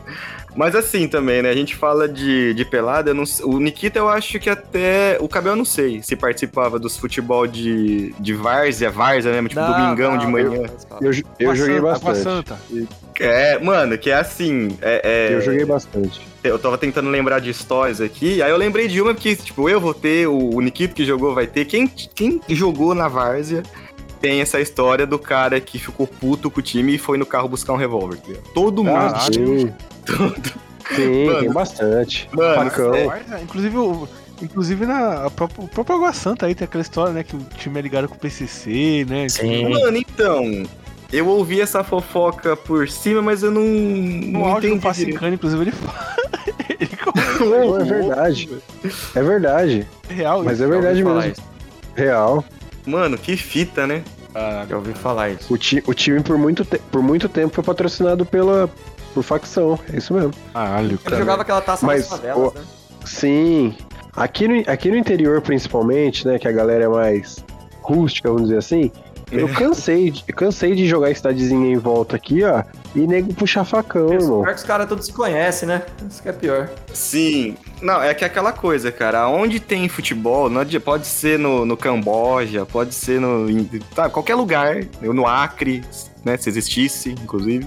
[0.54, 1.50] Mas assim também, né?
[1.50, 3.10] A gente fala de, de pelada.
[3.10, 5.18] eu não o Nikita, eu acho que até.
[5.20, 9.60] O Cabel, eu não sei se participava dos futebol de, de várzea, várzea mesmo, tipo
[9.60, 10.66] Não, domingão não, de manhã.
[11.00, 11.10] Eu,
[11.40, 12.22] eu Água joguei Santa, bastante.
[12.22, 12.58] Santa.
[13.18, 14.78] É, mano, que é assim.
[14.80, 16.20] É, é- Eu joguei bastante.
[16.44, 19.80] Eu tava tentando lembrar de histórias aqui, aí eu lembrei de uma que, tipo, eu
[19.80, 21.64] vou ter, o, o Nikito que jogou vai ter.
[21.64, 23.64] Quem, quem jogou na várzea
[24.20, 27.48] tem essa história do cara que ficou puto com o time e foi no carro
[27.48, 28.16] buscar um revólver.
[28.18, 28.32] tá?
[28.54, 28.96] Todo mundo.
[28.96, 29.72] Ah, sim.
[30.94, 31.40] Sim, Mano.
[31.40, 32.28] tem bastante.
[32.32, 32.94] Mano, Facão.
[32.94, 34.08] é- Inclusive, o,
[34.42, 37.22] inclusive na a própria, o próprio Água Santa aí tem aquela história, né?
[37.22, 39.28] Que o time é ligado com o PCC, né?
[39.28, 39.68] Sim.
[39.68, 40.64] Mano, então.
[41.10, 43.62] Eu ouvi essa fofoca por cima, mas eu não.
[43.62, 44.60] No não entendi.
[44.66, 44.82] direito.
[44.82, 46.16] Pacincano, inclusive, ele fala.
[46.68, 46.98] ele
[47.80, 48.50] é verdade.
[49.14, 49.86] É verdade.
[50.10, 50.42] é real.
[50.44, 50.64] Mas isso.
[50.64, 51.32] é verdade mesmo.
[51.94, 52.44] Real.
[52.88, 54.02] Mano, que fita, né?
[54.06, 54.68] isso.
[54.68, 55.52] Já ouvi falar isso.
[55.52, 58.68] O, ti, o time por muito, te- por muito tempo foi patrocinado pela
[59.14, 59.78] por facção.
[59.92, 60.32] É isso mesmo.
[60.52, 61.16] Caralho, Ele cara.
[61.18, 62.64] jogava aquela taça Mas, nas favelas, ô, né?
[63.04, 63.74] Sim.
[64.14, 66.38] Aqui no, aqui no interior, principalmente, né?
[66.38, 67.44] Que a galera é mais
[67.82, 68.90] rústica, vamos dizer assim.
[69.30, 72.62] Eu cansei, de- eu cansei de jogar cidadezinha em volta aqui, ó.
[72.94, 74.42] E nego puxar facão, irmão.
[74.42, 75.82] Pior que os caras todos se conhecem, né?
[76.08, 76.70] Isso que é pior.
[76.94, 77.56] Sim.
[77.82, 79.28] Não, é que é aquela coisa, cara.
[79.28, 80.48] Onde tem futebol,
[80.80, 83.48] pode ser no, no Camboja, pode ser no.
[83.50, 83.64] em-
[83.94, 84.84] Tá, qualquer lugar.
[85.02, 85.82] No Acre,
[86.24, 86.36] né?
[86.36, 87.66] Se existisse, inclusive.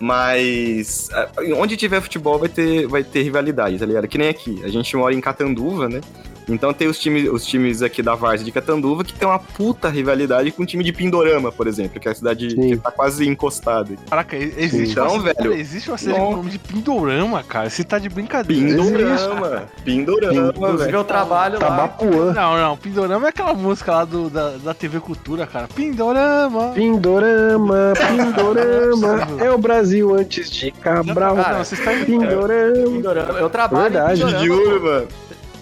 [0.00, 1.08] Mas
[1.56, 4.06] onde tiver futebol vai ter, vai ter rivalidade, tá ligado?
[4.08, 4.60] Que nem aqui.
[4.64, 6.00] A gente mora em Catanduva, né?
[6.48, 9.88] Então tem os times, os times aqui da Várzea de Catanduva que tem uma puta
[9.88, 12.70] rivalidade com o time de Pindorama, por exemplo, que é a cidade Sim.
[12.70, 13.94] que tá quase encostada.
[14.08, 16.14] Caraca, existe Então, uma velho, Existe uma não.
[16.16, 17.68] com o nome de Pindorama, cara.
[17.68, 18.66] Você tá de brincadeira.
[18.76, 19.64] Pindorama!
[19.84, 20.96] Pindorama, Inclusive, velho.
[20.96, 21.60] eu trabalho lá.
[21.68, 22.32] Tabapuã.
[22.32, 25.68] Não, não, Pindorama é aquela música lá do, da, da TV Cultura, cara.
[25.68, 26.68] Pindorama.
[26.72, 29.26] Pindorama, Pindorama.
[29.44, 31.36] É o Brasil antes de Cabral.
[31.36, 32.90] Cara, não, você está Pindorama.
[32.90, 33.38] Pindorama.
[33.38, 34.22] Eu trabalho Verdade.
[34.22, 34.44] em Pindorama.
[34.46, 35.08] Juro, mano.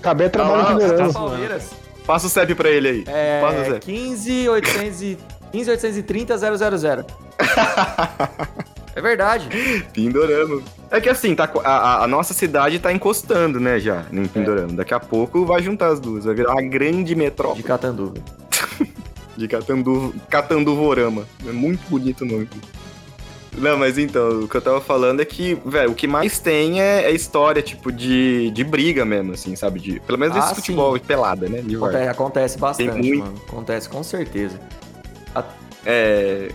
[0.07, 1.71] Cabé trabalha Ah, tá- Palmeiras.
[2.07, 3.05] Passa o CEP pra ele aí.
[3.41, 3.81] Passa o É CEP.
[3.87, 5.19] 15 800 e-
[5.51, 7.05] 15 830 000.
[8.95, 9.49] É verdade.
[9.93, 10.63] Pindorama.
[10.93, 14.17] É que assim, tá, a, a- nossa cidade tá encostando, né, já, É.
[14.17, 14.75] em Pindorama.
[14.75, 16.25] Daqui a pouco vai juntar as duas.
[16.25, 18.15] Vai virar uma grande De metrópole Catanduva.
[19.37, 21.25] de Catandu, Catanduvorama.
[21.47, 22.49] É muito bonito o nome.
[23.57, 26.81] Não, mas então, o que eu tava falando é que, velho, o que mais tem
[26.81, 29.81] é, é história, tipo, de, de briga mesmo, assim, sabe?
[29.81, 31.63] De, pelo menos Ah, esse futebol pelada, né?
[31.63, 31.77] De.
[31.77, 33.19] Acontece, acontece bastante, muito.
[33.19, 33.43] mano.
[33.49, 34.61] Acontece com certeza.
[35.85, 36.51] É.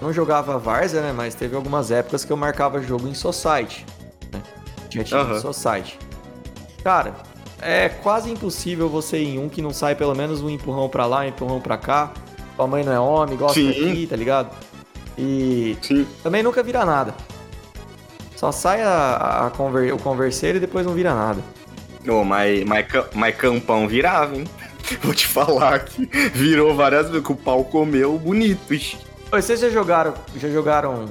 [0.00, 1.12] Não jogava Várzea, né?
[1.16, 3.86] Mas teve algumas épocas que eu marcava jogo em Society.
[4.32, 4.42] Né?
[4.90, 5.36] Tinha time Aham.
[5.36, 5.98] em Society.
[6.82, 7.14] Cara,
[7.62, 11.06] é quase impossível você ir em um que não sai pelo menos um empurrão pra
[11.06, 12.12] lá, um empurrão pra cá.
[12.56, 13.68] Sua mãe não é homem, gosta Sim.
[13.68, 14.50] daqui, tá ligado?
[15.18, 16.06] E Sim.
[16.22, 17.14] também nunca vira nada.
[18.34, 21.40] Só sai a, a conver- o converseiro e depois não vira nada.
[22.06, 24.44] Ô, mas, mas, mas campão virava, hein?
[25.02, 28.98] Vou te falar que virou várias vezes, que o pau comeu bonito, ixi.
[29.30, 31.06] Vocês já jogaram, já jogaram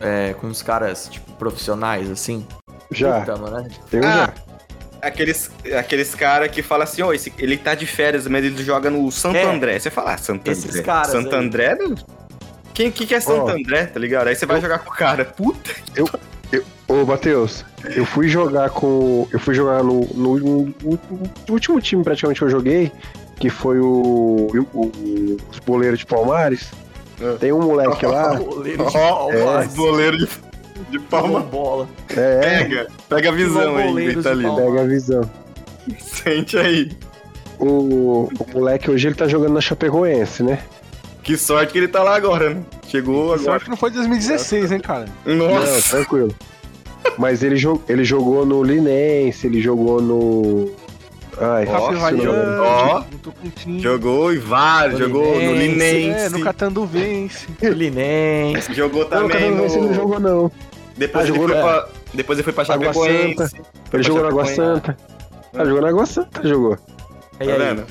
[0.00, 2.44] é, com os caras, tipo, profissionais, assim?
[2.90, 3.20] Já.
[3.20, 3.68] Puta, mano, né?
[3.92, 4.34] Eu Ah, já.
[5.02, 8.90] Aqueles, aqueles caras que falam assim, ó, esse- ele tá de férias, mas ele joga
[8.90, 9.44] no Santo É.
[9.44, 9.78] André.
[9.78, 10.82] Você fala, ah, Santo Esses André.
[10.82, 11.44] caras Santo aí.
[11.44, 11.78] André?
[12.76, 13.50] Quem que, é Santo Ó.
[13.50, 14.28] André, tá ligado?
[14.28, 15.24] Aí você vai jogar com o cara.
[15.24, 15.70] Puta
[16.88, 17.64] Ô, Matheus,
[17.96, 19.26] eu fui jogar com.
[19.32, 21.00] Eu fui jogar no, no, no- no
[21.48, 22.92] último time praticamente que eu joguei,
[23.40, 24.46] que foi o.
[24.72, 26.70] o- os boleiros de Palmares.
[27.20, 27.36] Ah.
[27.40, 28.34] Tem um moleque lá.
[28.38, 29.68] Goleiro de Ó, Palmares.
[29.70, 31.40] os boleiros de, de palma.
[31.40, 31.88] bola.
[32.10, 34.54] É, Pega, pega a visão aí, Vitalino.
[34.56, 35.30] pega a visão.
[35.98, 36.92] Sente aí.
[37.58, 40.60] O, o moleque hoje ele tá jogando na Chapecoense, né?
[41.26, 42.62] Que sorte que ele tá lá agora, né?
[42.88, 43.42] Chegou agora.
[43.42, 45.06] Sorte que não foi 2016, hein, cara.
[45.24, 46.32] Não, Nossa, tranquilo.
[47.18, 50.70] Mas ele, jo- ele jogou no Linense, ele jogou no.
[51.38, 53.02] Ai, Ó.
[53.78, 56.10] Jogou em vários, jogou no Linense.
[56.10, 57.46] É, no Catanduvense.
[57.60, 58.72] Linense.
[58.72, 59.82] Jogou Não, também Catanduvense no...
[59.82, 60.52] ele não jogou, não.
[60.96, 61.88] Depois, Ah, ele jogou foi no- pra...
[62.14, 63.56] Depois ele foi pra Chapecoense.
[63.92, 64.46] Ele jogou na Água.
[64.46, 64.96] Santa.
[65.54, 66.76] Ah, jogou na Água Santa, jogou.
[66.76, 67.84] Tá vendo?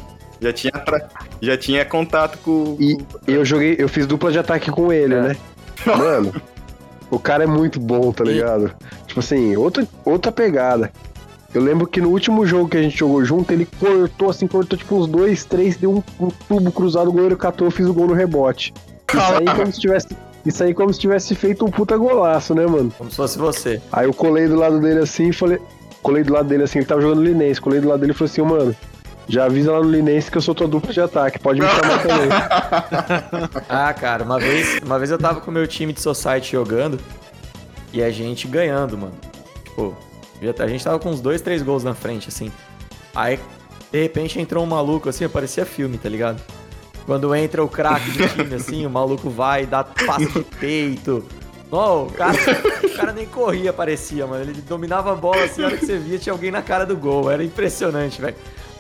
[0.46, 1.08] Já tinha, tra-
[1.42, 2.78] já tinha contato com...
[2.80, 5.22] E eu joguei, eu fiz dupla de ataque com ele, É.
[5.22, 5.38] né?
[5.86, 6.34] Mano,
[7.10, 8.72] o cara é muito bom, tá E- ligado?
[9.08, 10.92] Tipo assim, outra, outra pegada.
[11.52, 14.78] Eu lembro que no último jogo que a gente jogou junto, ele cortou assim, cortou
[14.78, 17.94] tipo uns dois, três, deu um, um tubo cruzado, o goleiro catou, eu fiz o
[17.94, 18.72] gol no rebote.
[19.12, 20.08] Isso aí como se tivesse.
[20.46, 22.94] Isso aí como se tivesse feito um puta golaço, né, mano?
[22.96, 23.82] Como se fosse você.
[23.92, 25.58] Aí eu colei do lado dele assim e falei.
[26.04, 28.32] Colei do lado dele assim, ele tava jogando Linense, colei do lado dele e falei
[28.32, 28.76] assim, "Ô, mano,
[29.28, 32.02] já avisa lá no Linense que eu sou tua dupla de ataque, pode me chamar
[32.02, 32.30] também.
[33.70, 37.00] Ah, cara, uma vez, uma vez eu tava com o meu time de society jogando
[37.94, 39.14] e a gente ganhando, mano.
[39.64, 39.96] Tipo,
[40.42, 42.52] já- a gente tava com uns dois, três gols na frente, assim.
[43.16, 43.40] Aí,
[43.92, 46.42] de repente, entrou um maluco, assim, parecia filme, tá ligado?
[47.06, 51.24] Quando entra o craque do time, assim, o maluco vai dá passe de peito.
[51.72, 52.38] Não, o cara,
[52.84, 54.44] o cara nem corria, parecia, mano.
[54.44, 56.96] Ele dominava a bola, assim, a hora que você via, tinha alguém na cara do
[56.96, 57.30] gol.
[57.32, 58.36] Era impressionante, velho.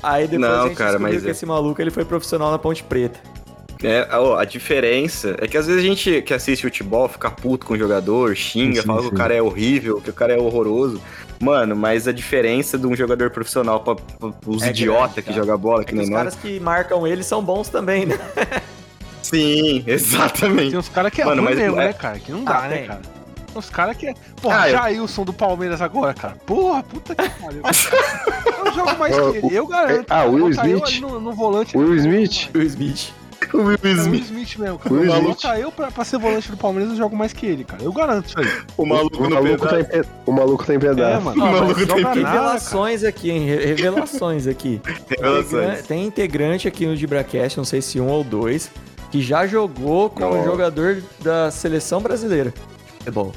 [0.06, 2.52] Aí depois Não, a gente cara, descobriu mas que é- esse maluco, ele foi profissional
[2.52, 3.20] na Ponte Preta.
[3.84, 7.66] É, ó, a diferença é que às vezes a gente que assiste futebol fica puto
[7.66, 9.10] com o jogador, xinga, Sim, fala sim.
[9.10, 11.02] que o cara é horrível, que o cara é horroroso.
[11.42, 15.34] Mano, mas a diferença de um jogador profissional pra, pra, os É idiotas grande, que
[15.34, 16.18] jogam bola, É que que nem os nós.
[16.20, 18.18] caras que marcam ele são bons também, né?
[19.22, 20.70] Sim, exatamente.
[20.72, 22.18] Tem uns caras que é Mano, ruim mas mesmo, é- né, cara?
[22.20, 23.02] Que não dá, Ah, né, cara?
[23.56, 24.14] Tem uns caras que é.
[24.42, 26.36] Porra, Ah, eu- Jailson do Palmeiras agora, cara.
[26.46, 27.62] Porra, puta que pariu.
[28.66, 29.56] eu jogo mais que ele.
[29.56, 30.06] Eu garanto.
[30.10, 30.30] Ah, cara.
[30.30, 30.84] Will eu Smith?
[30.84, 31.78] ali no, no volante.
[31.78, 32.50] Will não Smith?
[32.54, 33.14] O Smith.
[33.54, 34.00] O Will mais.
[34.00, 34.94] É o Will Smith, Smith mesmo, cara.
[34.96, 35.28] Will Will Smith.
[35.36, 37.82] Botar eu pra, pra ser volante do Palmeiras, eu jogo mais que ele, cara.
[37.84, 38.48] Eu garanto isso aí.
[38.76, 39.98] o maluco O no maluco, tá pedaço.
[40.00, 41.26] em, o maluco tá em É, pedaço.
[41.26, 41.44] mano.
[41.46, 43.46] O maluco tem joga nada, Revelações aqui, hein?
[43.46, 44.82] Re- Revelações aqui.
[45.10, 45.86] Revelações.
[45.86, 48.72] Tem integrante aqui no Dibracast, não sei se um ou dois,
[49.12, 50.44] que já jogou como Ó.
[50.44, 52.54] jogador da seleção brasileira.
[53.06, 53.32] É bom.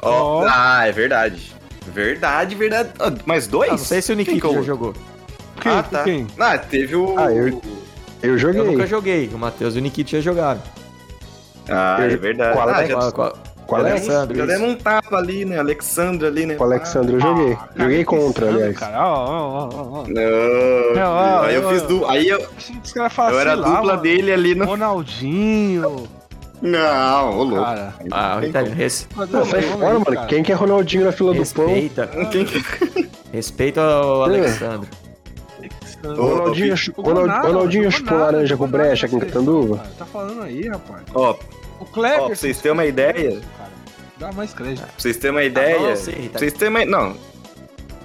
[0.00, 0.46] Ó, Ó.
[0.48, 1.52] Ah, é verdade.
[1.92, 2.90] Verdade, verdade.
[2.98, 3.68] Ah, mais dois?
[3.70, 4.94] Ah, não sei se o Quem eu- já jogou.
[5.60, 5.72] Quem?
[5.72, 6.02] Ah, tá.
[6.04, 6.26] Quem?
[6.38, 7.18] Ah, teve o.
[7.18, 7.60] Ah, eu-
[8.22, 8.60] Eu joguei.
[8.60, 9.30] Eu nunca joguei.
[9.32, 10.60] O Matheus e o Nikito já jogaram.
[11.68, 12.54] Ah, é Eu- verdade.
[12.54, 12.74] Qual ah, é?
[12.74, 12.88] Alex?
[12.88, 13.14] demos-
[13.70, 14.46] Alexandre, isso.
[14.46, 15.58] demos um tapa ali, né?
[15.58, 16.54] Alexandre ali, né?
[16.54, 17.52] Com o Alexandre eu joguei.
[17.52, 18.78] Ah, joguei contra, aliás.
[18.78, 19.06] Cara.
[19.06, 20.04] Ó, ó, ó, ó, ó.
[20.08, 21.42] Não.
[21.42, 22.06] Aí eu, eu- fiz du...
[22.06, 24.64] Aí eu, Achei que os caras falam, eu era a dupla dele ali no.
[24.64, 26.08] Ronaldinho.
[26.60, 27.64] Não, ô louco.
[27.64, 27.94] Cara.
[28.10, 28.76] Ah, o Tem Italiano.
[28.76, 30.26] Res- Não, sai fora, mano.
[30.26, 31.66] Quem que é Ronaldinho na fila do pão?
[31.66, 32.06] Respeita.
[32.32, 33.08] Quem que.
[33.32, 34.88] Respeita o Alexandre.
[36.04, 39.82] O Ô, Ronaldinho, Ronald- Ronaldinho chupou laranja com brecha aqui em Catanduva?
[39.98, 41.02] Tá falando aí, rapaz.
[41.14, 41.34] Ó,
[41.80, 42.20] O Kleber.
[42.22, 43.70] Ó, pra vocês terem uma ideia- cara.
[44.18, 44.80] Dá mais crédito.
[44.82, 45.88] pra vocês terem uma ideia.
[45.90, 46.38] não, sim, pra tá.
[46.38, 46.84] vocês terem uma.
[46.84, 47.16] Não.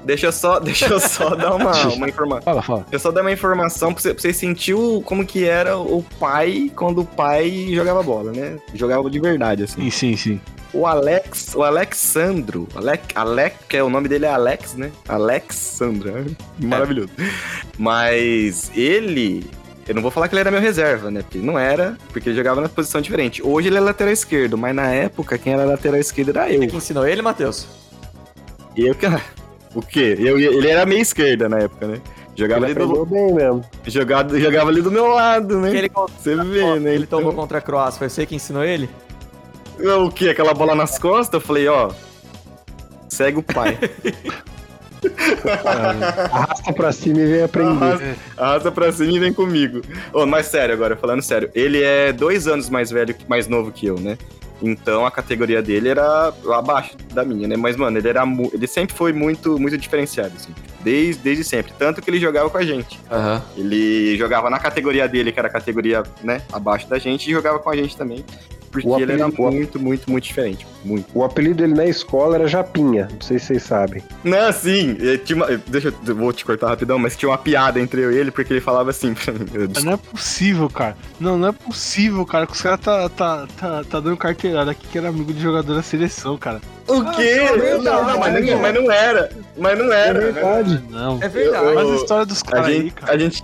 [0.06, 2.44] Deixa eu só, deixa eu só dar uma, uma informação.
[2.44, 2.80] Fala, fala.
[2.82, 5.78] Deixa eu só dar uma informação pra você, pra você sentir o- como que era
[5.78, 8.58] o pai quando o pai jogava bola, né?
[8.74, 9.82] Jogava de verdade, assim.
[9.84, 10.42] Sim, sim, sim.
[10.74, 14.92] O Alex, o Alexandro, Alec, Alec, que é o nome dele é Alex, né?
[15.08, 16.24] Alexandro, é
[16.66, 17.10] maravilhoso.
[17.78, 19.46] Mas ele,
[19.88, 21.22] eu não vou falar que ele era meu reserva, né?
[21.22, 23.42] Porque não era, porque ele jogava na posição diferente.
[23.46, 26.60] Hoje ele é lateral esquerdo, mas na época quem era lateral esquerdo era eu.
[26.62, 27.68] Quem ensinou ele, Matheus?
[28.76, 29.06] E eu que
[29.74, 30.16] o quê?
[30.20, 32.02] Eu, ele era meia esquerda na época, né?
[32.36, 33.64] Jogava Ele ali, do, bem mesmo.
[33.86, 35.76] jogava, jogava ali do meu lado, né?
[35.76, 36.96] Ele, Você vê, né?
[36.96, 38.00] ele Então- tomou contra a Croácia.
[38.00, 38.90] Foi você que ensinou ele?
[39.80, 40.30] O que?
[40.30, 41.40] Aquela bola nas costas?
[41.40, 41.92] Eu falei, ó.
[43.08, 43.78] Segue o pai.
[46.32, 47.84] Arrasta pra cima e vem aprender.
[47.84, 49.82] Arrasta, arrasta pra cima e vem comigo.
[50.14, 51.50] Ô, mas sério agora, falando sério.
[51.54, 54.18] Ele é dois anos mais velho, mais novo que eu, né?
[54.64, 57.58] Então a categoria dele era abaixo da minha, né?
[57.58, 58.24] Mas, mano, ele era
[58.54, 60.56] ele sempre foi muito, muito diferenciado, assim.
[60.80, 61.74] Desde, desde sempre.
[61.78, 62.98] Tanto que ele jogava com a gente.
[63.12, 63.42] Aham.
[63.58, 67.60] Ele jogava na categoria dele, que era a categoria, né, abaixo da gente, e jogava
[67.60, 68.24] com a gente também.
[68.74, 70.68] Porque O ele era apelido- muito, muito, muito diferente.
[70.84, 71.06] Muito.
[71.14, 73.08] O apelido dele na escola era Japinha.
[73.14, 74.04] Não sei se vocês sabem.
[74.24, 77.80] Não, sim, tinha uma, deixa eu, eu vou te cortar rapidão, mas tinha uma piada
[77.80, 79.46] entre eu e ele, porque ele falava assim pra mim.
[79.54, 80.98] eu- Não é possível, cara.
[81.20, 82.46] Não, não é possível, cara.
[82.48, 85.76] Que os caras tá, tá, tá, tá dando carteirada aqui que era amigo de jogador
[85.76, 86.60] da seleção, cara.
[86.88, 87.38] O quê?
[87.40, 89.30] Ah, é não, não, mas não, mas não era.
[89.58, 90.20] Mas não É era.
[90.20, 90.32] né?
[90.32, 90.84] verdade.
[90.90, 91.20] Não.
[91.22, 91.76] É verdade.
[91.76, 93.14] Mas a história dos caras aí, cara.
[93.14, 93.44] a gente.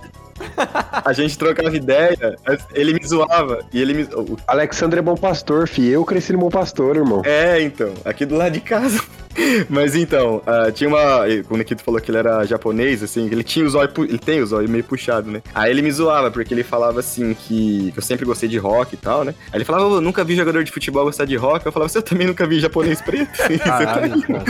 [1.04, 2.36] A gente trocava ideia,
[2.74, 4.08] ele me zoava e ele me.
[4.46, 5.88] Alexandre é bom pastor, fi.
[5.88, 7.22] Eu cresci no bom pastor, irmão.
[7.24, 9.00] É, então, aqui do lado de casa.
[9.68, 11.20] Mas então, ah, tinha uma.
[11.48, 13.92] O Nikito falou que ele era japonês, assim, ele tinha os olhos.
[13.98, 15.42] Ele tem os olhos meio puxados, né?
[15.54, 18.94] Aí ele me zoava, porque ele falava assim que, que eu sempre gostei de rock
[18.94, 19.34] e tal, né?
[19.52, 21.64] Aí ele falava, eu nunca vi jogador de futebol gostar de rock.
[21.64, 23.30] Eu falava, você também nunca vi japonês preto?
[23.62, 24.44] Caralho, cara.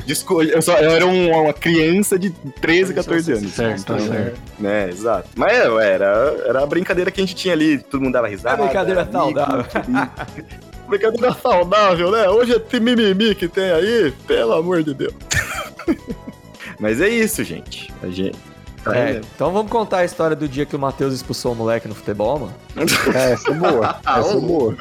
[0.06, 3.52] Desculpa, eu, só, eu era um- uma criança de 13, 14 anos.
[3.52, 4.40] Certo, tá certo.
[4.58, 5.28] né, exato.
[5.36, 8.62] Mas é, era, era a brincadeira que a gente tinha ali, todo mundo dava risada.
[8.62, 9.66] A brincadeira amigo, saudável.
[10.90, 12.28] Brincadeira saudável, né?
[12.28, 15.14] Hoje é esse mimimi que tem aí, pelo amor de Deus.
[16.78, 17.92] Mas é isso, gente.
[18.02, 18.38] A gente.
[18.86, 19.20] É, né?
[19.34, 22.38] então vamos contar a história do dia que o Matheus expulsou o moleque no futebol,
[22.38, 22.54] mano?
[23.14, 24.00] É, essa é boa.
[24.06, 24.76] Essa é boa.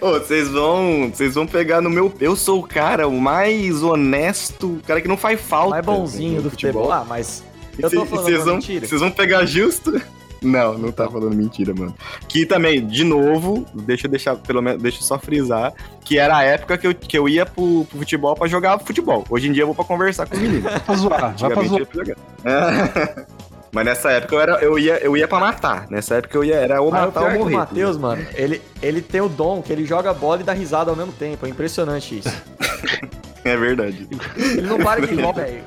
[0.00, 2.12] Ô, vocês vão, vocês vão pegar no meu.
[2.20, 5.70] Eu sou o cara o mais honesto, o cara que não faz falta.
[5.70, 6.90] Mais bonzinho do futebol.
[6.90, 7.44] Ah, mas
[7.78, 8.86] eu E tô falando vocês vão, mentira.
[8.86, 10.00] Vocês vão pegar justo?
[10.44, 11.94] Não, não tá falando mentira, mano.
[12.28, 15.72] Que também, de novo, deixa eu deixar, pelo menos, deixa eu só frisar,
[16.04, 19.24] que era a época que eu, que eu ia pro, pro futebol pra jogar futebol.
[19.30, 20.64] Hoje em dia eu vou pra conversar com os meninos.
[20.64, 21.86] Vai pra zoar, vai pra zoar.
[23.72, 25.88] Mas nessa época eu, era, eu, ia, eu ia pra matar.
[25.90, 27.56] Nessa época eu ia, era ou Ah, o matar pior ou que o morrer.
[27.56, 30.96] Matheus, mano, ele, ele tem o dom que ele joga bola e dá risada ao
[30.96, 31.44] mesmo tempo.
[31.44, 32.30] É impressionante isso.
[33.44, 34.08] É verdade.
[34.36, 35.62] Ele não para de igual, velho.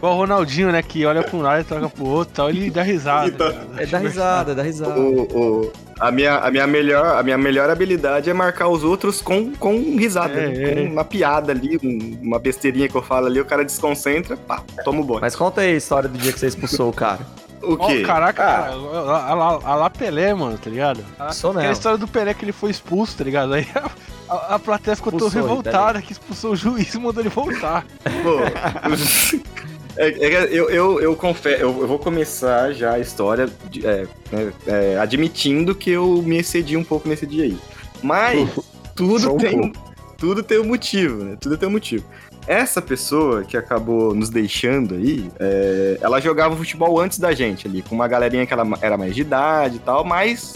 [0.00, 0.82] Igual o Ronaldinho, né?
[0.82, 3.28] Que olha pra um lado e troca pro outro e tal, ele dá risada.
[3.28, 3.54] Então.
[3.76, 4.98] É dá risada, dá risada.
[4.98, 9.20] O, o- a, minha, a, minha melhor, a minha melhor habilidade é marcar os outros
[9.20, 10.62] com, com risada, É, né?
[10.70, 10.74] é.
[10.86, 14.62] com uma piada ali, um- uma besteirinha que eu falo ali, o cara desconcentra, pá,
[14.82, 15.20] toma o bote.
[15.20, 17.20] Mas conta aí a história do dia que você expulsou o cara.
[17.62, 18.00] O quê?
[18.02, 21.04] caraca, Ah, cara, a, lá- a lá Pelé, mano, tá ligado?
[21.18, 23.52] A, Sou aquela história do Pelé que ele foi expulso, tá ligado?
[23.52, 23.90] Aí a,
[24.34, 27.84] a, a plateia ficou Expulsou ele, revoltada, que expulsou o juiz e mandou ele voltar.
[28.22, 34.06] Pô, é, é eu, eu, eu confesso, eu, vou começar já a história de- é,
[34.30, 37.58] né, é, admitindo que eu me excedi um pouco nesse dia aí.
[38.02, 38.48] Mas
[38.94, 39.92] tudo um tem, pouco.
[40.16, 41.36] tudo tem um motivo, né?
[41.40, 42.04] Tudo tem um motivo.
[42.46, 47.82] Essa pessoa que acabou nos deixando aí, é, ela jogava futebol antes da gente ali,
[47.82, 50.54] com uma galerinha que ela era mais de idade e tal, mas,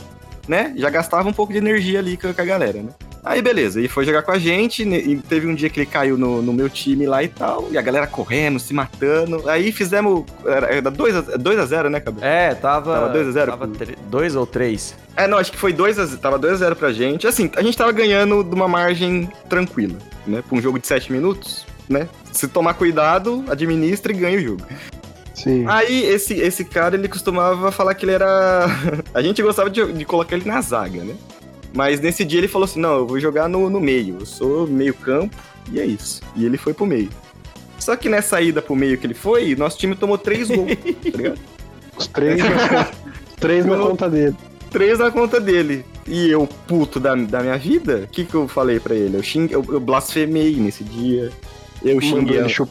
[0.48, 2.88] né, já gastava um pouco de energia ali com, com a galera, né?
[3.24, 5.86] Aí beleza, e foi jogar com a gente, né, e teve um dia que ele
[5.86, 9.48] caiu no, no meu time lá e tal, e a galera correndo, se matando.
[9.48, 10.24] Aí fizemos.
[10.44, 12.24] Era 2x0, né, Cabelo?
[12.26, 12.92] É, tava.
[12.92, 13.50] Tava 2 a 0?
[13.52, 13.66] Tava
[14.10, 14.94] 2 ou 3.
[15.16, 17.26] É, não, acho que foi 2x0, tava 2x0 pra gente.
[17.26, 20.42] Assim, a gente tava ganhando de uma margem tranquila, né?
[20.46, 22.06] Pra um jogo de 7 minutos, né?
[22.30, 24.62] Se tomar cuidado, administra e ganha o jogo.
[25.34, 25.64] Sim.
[25.66, 28.66] Aí, esse, esse cara, ele costumava falar que ele era.
[29.14, 31.14] a gente gostava de, de colocar ele na zaga, né?
[31.74, 34.66] Mas nesse dia ele falou assim: não, eu vou jogar no, no meio, eu sou
[34.66, 35.36] meio campo,
[35.72, 36.22] e é isso.
[36.36, 37.10] E ele foi pro meio.
[37.78, 41.16] Só que nessa ida pro meio que ele foi, nosso time tomou três gols, tá
[41.16, 41.38] ligado?
[41.96, 42.90] Os três, na,
[43.38, 44.36] três na conta dele.
[44.70, 45.84] Três na conta dele.
[46.06, 49.16] E eu, puto da, da minha vida, o que, que eu falei pra ele?
[49.16, 51.30] Eu, xingue, eu, eu blasfemei nesse dia.
[51.82, 52.70] Eu Mandou xinguei, ele, chup...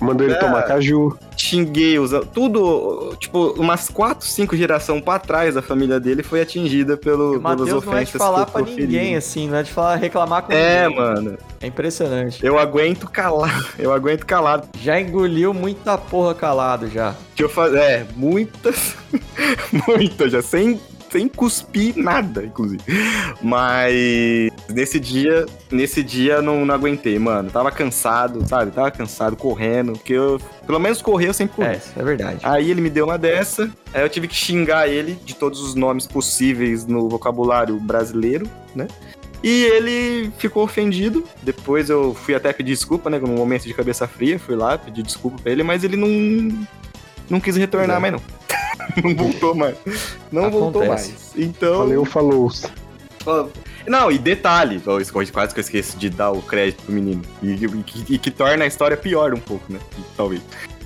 [0.00, 0.38] Mandou ele É.
[0.38, 1.16] tomar caju.
[1.36, 6.96] xinguei os, tudo, tipo, umas quatro, cinco gerações pra trás a família dele foi atingida
[6.96, 10.42] pelo, pelas ofensas não é de falar pra ninguém, assim, não é de falar, reclamar
[10.42, 10.98] com É, ninguém.
[11.00, 11.38] mano.
[11.62, 12.44] É impressionante.
[12.44, 13.66] Eu aguento calado.
[13.78, 14.68] Eu aguento calado.
[14.80, 17.14] Já engoliu muita porra calado já.
[17.34, 17.74] Que eu faz...
[17.74, 18.94] É, muitas.
[19.86, 20.42] muitas já.
[20.42, 20.80] Sem,
[21.10, 22.82] sem cuspir nada, inclusive.
[23.42, 27.50] Mas nesse dia, nesse dia não, não aguentei, mano.
[27.50, 28.70] Tava cansado, sabe?
[28.70, 29.92] Tava cansado, correndo.
[29.92, 31.68] Porque eu, pelo menos correr eu sempre corri.
[31.68, 32.40] É, isso é verdade.
[32.42, 35.74] Aí ele me deu uma dessa, aí eu tive que xingar ele de todos os
[35.74, 38.86] nomes possíveis no vocabulário brasileiro, né?
[39.42, 41.24] E ele ficou ofendido.
[41.42, 43.18] Depois eu fui até pedir desculpa, né?
[43.18, 46.66] Num momento de cabeça fria, fui lá pedir desculpa pra ele, mas ele não
[47.28, 48.00] não quis retornar é.
[48.00, 48.20] mais não.
[49.02, 49.76] não voltou mais.
[50.32, 51.10] Não voltou Acontece.
[51.12, 51.32] mais.
[51.36, 52.50] Então, Valeu, falou.
[53.86, 54.80] Não, e detalhe,
[55.30, 57.22] quase que eu esqueço de dar o crédito pro menino.
[57.42, 59.78] E, e que- e que torna a história pior um pouco, né?
[60.16, 60.40] Talvez.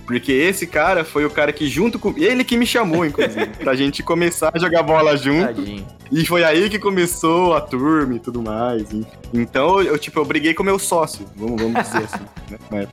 [0.07, 2.13] Porque esse cara foi o cara que, junto com.
[2.19, 5.47] Ele que me chamou, inclusive, pra gente começar a jogar bola junto.
[5.55, 5.87] Tadinho.
[6.13, 8.83] E foi aí que começou a turma e tudo mais.
[8.83, 9.07] enfim.
[9.33, 12.25] Então, eu, tipo, eu briguei com meu sócio, vamos, vamos dizer assim,
[12.71, 12.87] né?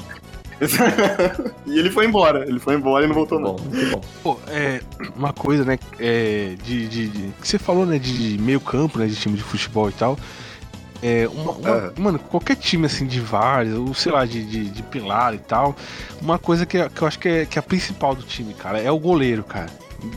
[1.66, 3.70] e ele foi embora, ele foi embora e não voltou Muito não.
[3.70, 4.02] bom, muito bom.
[4.24, 4.82] Pô, é
[5.16, 9.08] uma coisa, né, é, de, de, de- que você falou, né, de meio campo, né,
[9.08, 10.18] de time de futebol e tal.
[11.04, 11.94] É, uma, uma- Aham.
[11.98, 15.76] Mano, qualquer time assim de vários, ou sei lá, de, de, de pilar e tal,
[16.22, 18.80] uma coisa que, que eu acho que é, que é a principal do time, cara,
[18.80, 19.70] é o goleiro, cara.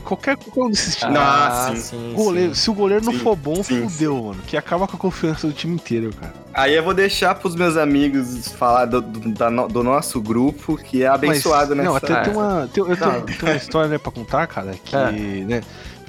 [0.03, 1.15] Qualquer, qualquer um desses times.
[1.19, 2.13] Ah, sim.
[2.15, 2.61] goleiro, sim.
[2.61, 4.41] se o goleiro não Sim, for bom, sim, fudeu, mano.
[4.47, 6.33] Que acaba com a confiança do time inteiro, cara.
[6.53, 10.77] Aí eu vou deixar pros meus amigos falar do, do, da no- do nosso grupo,
[10.77, 11.89] que é abençoado Mas, nessa...
[11.89, 14.95] Não, até tem uma, tem, eu tenho, tem uma história, né, pra contar, cara, que,
[14.95, 15.11] É.
[15.11, 15.61] né,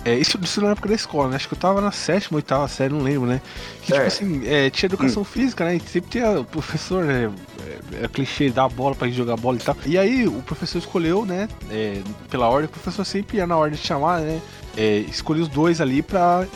[0.04, 1.34] É, isso, isso na época da escola, né?
[1.36, 3.40] Acho que eu tava na sétima, oitava série, não lembro, né?
[3.82, 4.06] Que, tipo É.
[4.06, 5.74] assim, é, tinha educação física, né?
[5.76, 7.28] E sempre tinha o professor, né?
[7.66, 9.76] É, é clichê dar a bola pra gente jogar bola e tal.
[9.86, 11.48] E aí o professor escolheu, né?
[11.70, 12.00] é,
[12.30, 14.40] pela ordem, o professor sempre ia na ordem de chamar, né?
[14.76, 16.46] É, escolher os dois ali pra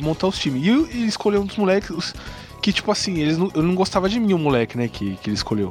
[0.00, 0.64] montar os times.
[0.64, 2.14] E, o- e escolheu um dos moleques os-
[2.62, 4.86] que, tipo assim, eles não, eu não gostava de mim, o moleque, né?
[4.86, 5.70] Que, que ele escolheu.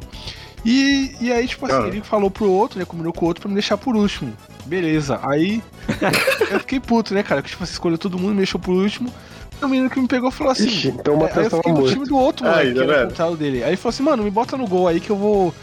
[0.66, 1.88] E, e aí, tipo assim, Ah.
[1.88, 2.84] ele falou pro outro, né?
[2.86, 4.34] Combinou com o outro pra me deixar por último.
[4.66, 5.20] Beleza.
[5.24, 5.64] Aí
[6.52, 7.42] eu fiquei puto, né, cara?
[7.42, 9.14] Que tipo, você escolheu todo mundo, me deixou por último.
[9.62, 10.68] O menino que me pegou falou assim.
[10.68, 11.94] Ixi, então o é, aí Matheus eu tava fiquei no morto.
[11.94, 13.64] time do outro, Aí, moleque, tá que era contrário dele.
[13.64, 15.54] Aí ele falou assim, mano, me bota no gol aí que eu vou,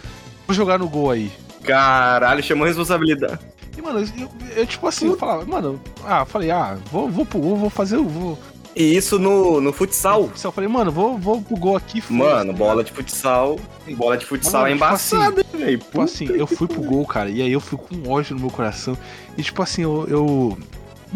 [0.47, 1.31] vou jogar no gol aí.
[1.65, 3.39] Caralho, chamou a responsabilidade.
[3.77, 7.09] E, mano, eu, eu- eu, tipo assim, eu falava, mano, ah, eu falei, ah, vou,
[7.09, 8.05] vou pro gol, vou fazer o.
[8.05, 8.39] Vou.
[8.75, 10.31] E isso no, no futsal.
[10.45, 13.59] Eu falei, mano, vou, vou pro gol aqui, foda-se, Mano, bola de futsal.
[13.97, 15.79] Bola de futsal Mano, é tipo embaçada, hein, velho.
[15.79, 18.51] Tipo assim, eu fui pro gol, cara, e aí eu fui com ódio no meu
[18.51, 18.97] coração.
[19.37, 20.05] E tipo assim, eu.
[20.09, 20.59] eu-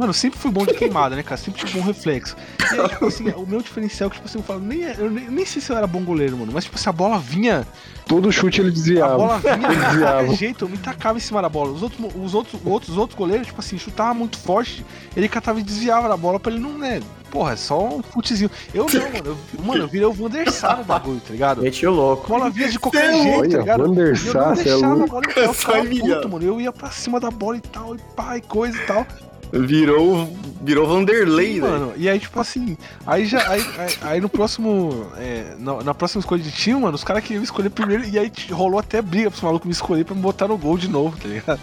[0.00, 1.36] Mano, eu sempre fui bom de queimada, né, cara?
[1.36, 2.34] Sempre tive bom reflexo.
[2.72, 5.28] E aí, tipo assim, o meu diferencial, que, tipo assim, eu falo, nem, eu nem,
[5.28, 6.50] nem sei se eu era bom goleiro, mano.
[6.54, 7.66] Mas, tipo assim, a bola vinha.
[8.06, 9.16] Todo chute ele A desviava.
[9.18, 10.16] bola vinha de Desviava.
[10.24, 11.70] qualquer jeito, eu me tacava em cima da bola.
[11.72, 14.84] Os outros, os outros, outros, outros goleiros, tipo assim, chutava muito forte,
[15.14, 17.02] ele catava e desviava da bola pra ele não, né?
[17.30, 18.50] Porra, é só um futezinho.
[18.74, 19.38] Eu não, mano.
[19.56, 21.62] Eu, mano, eu virei o Vander Sá no bagulho, tá ligado?
[21.62, 22.24] Meti o louco.
[22.24, 23.82] A bola vinha de qualquer Cê é jeito, tá Olha, ligado?
[23.86, 25.08] Vander Eu não você é deixava a louco.
[25.10, 26.14] bola entrar, eu enviando.
[26.16, 26.44] puto, mano.
[26.46, 29.06] Eu ia pra cima da bola e tal, e pá, e coisa e tal.
[29.52, 30.32] Virou,
[30.62, 31.92] virou Vanderlei, Sim, mano.
[31.96, 33.48] E aí, tipo assim, aí já.
[33.50, 35.06] Aí, aí, aí no próximo.
[35.16, 38.04] é, na, na próxima escolha de time, mano, os caras queriam escolher primeiro.
[38.04, 40.88] E aí rolou até briga pros malucos me escolher pra me botar no gol de
[40.88, 41.60] novo, tá ligado?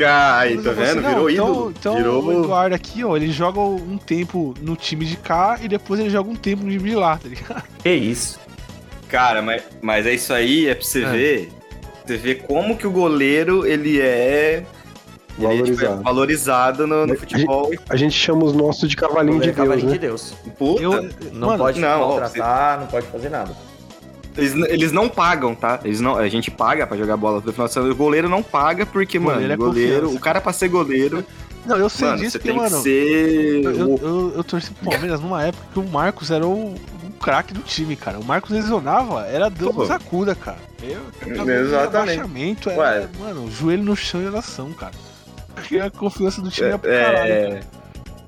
[0.00, 0.98] Aí, Mas tá falei vendo?
[1.00, 1.74] assim, Virou então, ídolo.
[1.76, 2.24] Então Virou.
[2.24, 6.08] o Eduardo aqui, ó, ele joga um tempo no time de cá e depois ele
[6.08, 7.64] joga um tempo no time de lá, tá ligado?
[7.82, 8.38] Que isso?
[9.08, 11.10] Cara, mas, mas é isso aí, é pra você É.
[11.10, 11.52] ver.
[12.06, 14.64] Você ver como que o goleiro, ele é.
[15.38, 16.02] Ele é, tipo, é Valorizado.
[16.02, 17.70] valorizado no, no A futebol.
[17.88, 19.92] A gente chama os nossos de cavalinho de Goleiro é Deus, cavalinho né?
[19.92, 20.34] de Deus.
[20.58, 23.52] Puta, Eu, Não mano, pode não, ó, contratar, não pode fazer nada.
[24.36, 25.80] eles, eles não pagam, tá?
[25.84, 27.92] Eles não, a gente paga pra jogar bola no final de semana.
[27.92, 31.24] O goleiro não paga porque, Goleiro mano, é o goleiro, o cara pra ser goleiro,
[31.66, 33.64] Não, eu sei mano, disso você porque, tem mano, que ser.
[33.64, 37.10] eu, eu, eu, eu torci pro Palmeiras numa época que o Marcos era o, o
[37.20, 38.18] craque do time, cara.
[38.18, 40.58] O Marcos lesionava, era Deus nos acuda, cara.
[40.82, 41.74] Eu, Exatamente.
[41.96, 42.76] abaixamento, Ué.
[42.96, 44.92] era, mano, joelho no chão e oração, cara.
[45.60, 47.32] Porque a confiança do time é, pro É, caralho.
[47.32, 47.60] é,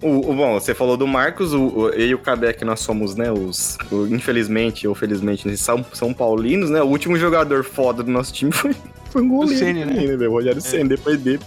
[0.02, 3.14] o, o- bom, você falou do Marcos, o, o- eu e o Kabeck, nós somos,
[3.14, 8.02] né, os, o- infelizmente ou felizmente, né, são, são paulinos, né, o último jogador foda
[8.02, 8.74] do nosso time foi,
[9.10, 9.84] foi um goleiro né?
[9.86, 11.40] também, né, velho, o Rogério Senna, depois dele,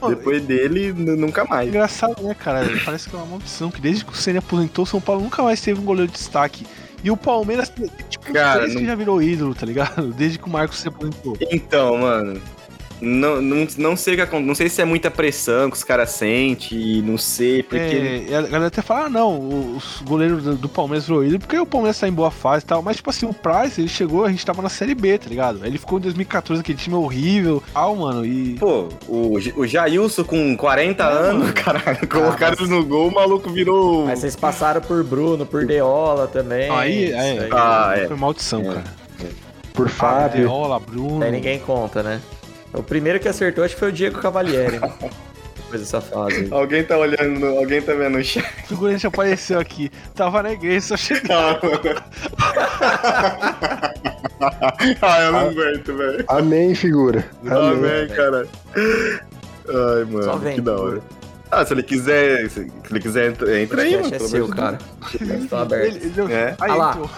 [0.00, 1.68] Pô, depois dele, nunca mais.
[1.68, 2.64] Engraçado, né, cara?
[2.84, 5.42] Parece que é uma maldição, que desde que o Senna aposentou, o São Paulo nunca
[5.42, 6.64] mais teve um goleiro de destaque.
[7.02, 7.72] E o Palmeiras,
[8.08, 10.12] tipo, Cara, três que não- já virou ídolo, tá ligado?
[10.14, 11.36] Desde que o Marcos se aposentou.
[11.50, 12.40] Então, mano,
[13.00, 15.84] não, não, não sei o que acon- não sei se é muita pressão que os
[15.84, 18.24] caras sentem, não sei, porque...
[18.28, 21.38] É, a galera até fala, ah, não, o- os goleiros do, do Palmeiras virou ídolo
[21.40, 22.82] porque o Palmeiras tá em boa fase e tal.
[22.82, 25.64] Mas, tipo assim, o Price, ele chegou, a gente tava na Série B, tá ligado?
[25.64, 28.54] Ele ficou em 2014, aquele time horrível, tal, mano, e...
[28.58, 31.54] Pô, o, o Jailson com 40 É, anos, mano.
[31.54, 34.06] caralho, colocaram mas- no gol, o maluco virou...
[34.06, 36.68] Mas vocês passaram por Bruno, por Deola também.
[36.70, 37.48] Aí, é, aí.
[37.52, 38.06] Ah, é.
[38.08, 38.64] foi maldição, É.
[38.64, 38.84] cara.
[39.72, 40.40] Por Fábio.
[40.48, 41.22] Deola, Bruno...
[41.24, 42.20] Aí ninguém conta, né?
[42.74, 44.78] O primeiro que acertou acho que foi o Diego Cavalieri.
[44.80, 44.92] né?
[45.56, 46.36] Depois dessa fase.
[46.36, 46.48] aí.
[46.50, 48.44] Alguém tá olhando, no- alguém tá vendo o chat.
[48.64, 51.28] O figurante apareceu aqui, tava na igreja, só chegou.
[55.02, 56.24] ah, eu não aguento, velho.
[56.28, 57.24] Amém, figura.
[57.44, 57.70] Amém.
[57.70, 58.46] Amém, cara.
[58.74, 61.00] Ai, mano, Só vem, que da hora.
[61.50, 64.14] Ah, se ele quiser, se ele quiser, entra, entra aí, mano.
[64.14, 64.78] é seu, cara.
[65.14, 65.96] Estão abertos.
[65.96, 66.54] Ele, ele, É.
[66.60, 66.90] Aí, Ah lá.
[66.90, 67.10] entrou.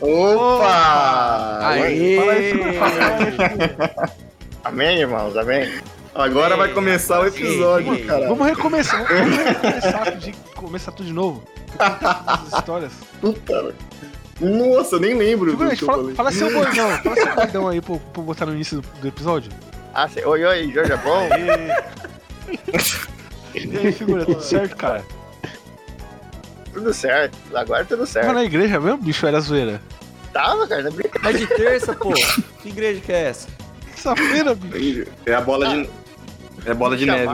[0.00, 1.58] Opa!
[1.62, 2.16] Aê!
[2.16, 4.10] Fala aí, figura, fala aí, figura.
[4.64, 5.80] Amém, irmãos, amém.
[6.14, 8.28] Agora vai começar o episódio, cara.
[8.28, 11.42] Vamos recomeçar, vamos recomeçar de começar tudo de novo.
[11.78, 12.92] As histórias.
[13.20, 13.74] Puta, velho.
[14.40, 16.14] Nossa, eu nem lembro do Figurante, que eu fala, falei.
[16.16, 19.08] fala seu bordão, fala seu bordão aí pra, pra eu botar no início do, do
[19.08, 19.52] episódio.
[19.94, 21.28] Ah, cê- oi, oi, Jorge é bom?
[23.54, 25.04] E aí, figura, tudo certo, cara?
[26.72, 27.36] Tudo certo.
[27.54, 28.32] Agora tudo certo.
[28.32, 29.26] na igreja mesmo, bicho?
[29.26, 29.80] Era zoeira.
[30.32, 31.28] Tava, cara, tá brincando.
[31.28, 32.12] É de terça, pô.
[32.62, 33.48] Que igreja que é essa?
[33.86, 35.06] Terça-feira, bicho.
[35.26, 35.90] É a bola de.
[36.64, 37.26] É bola de neve.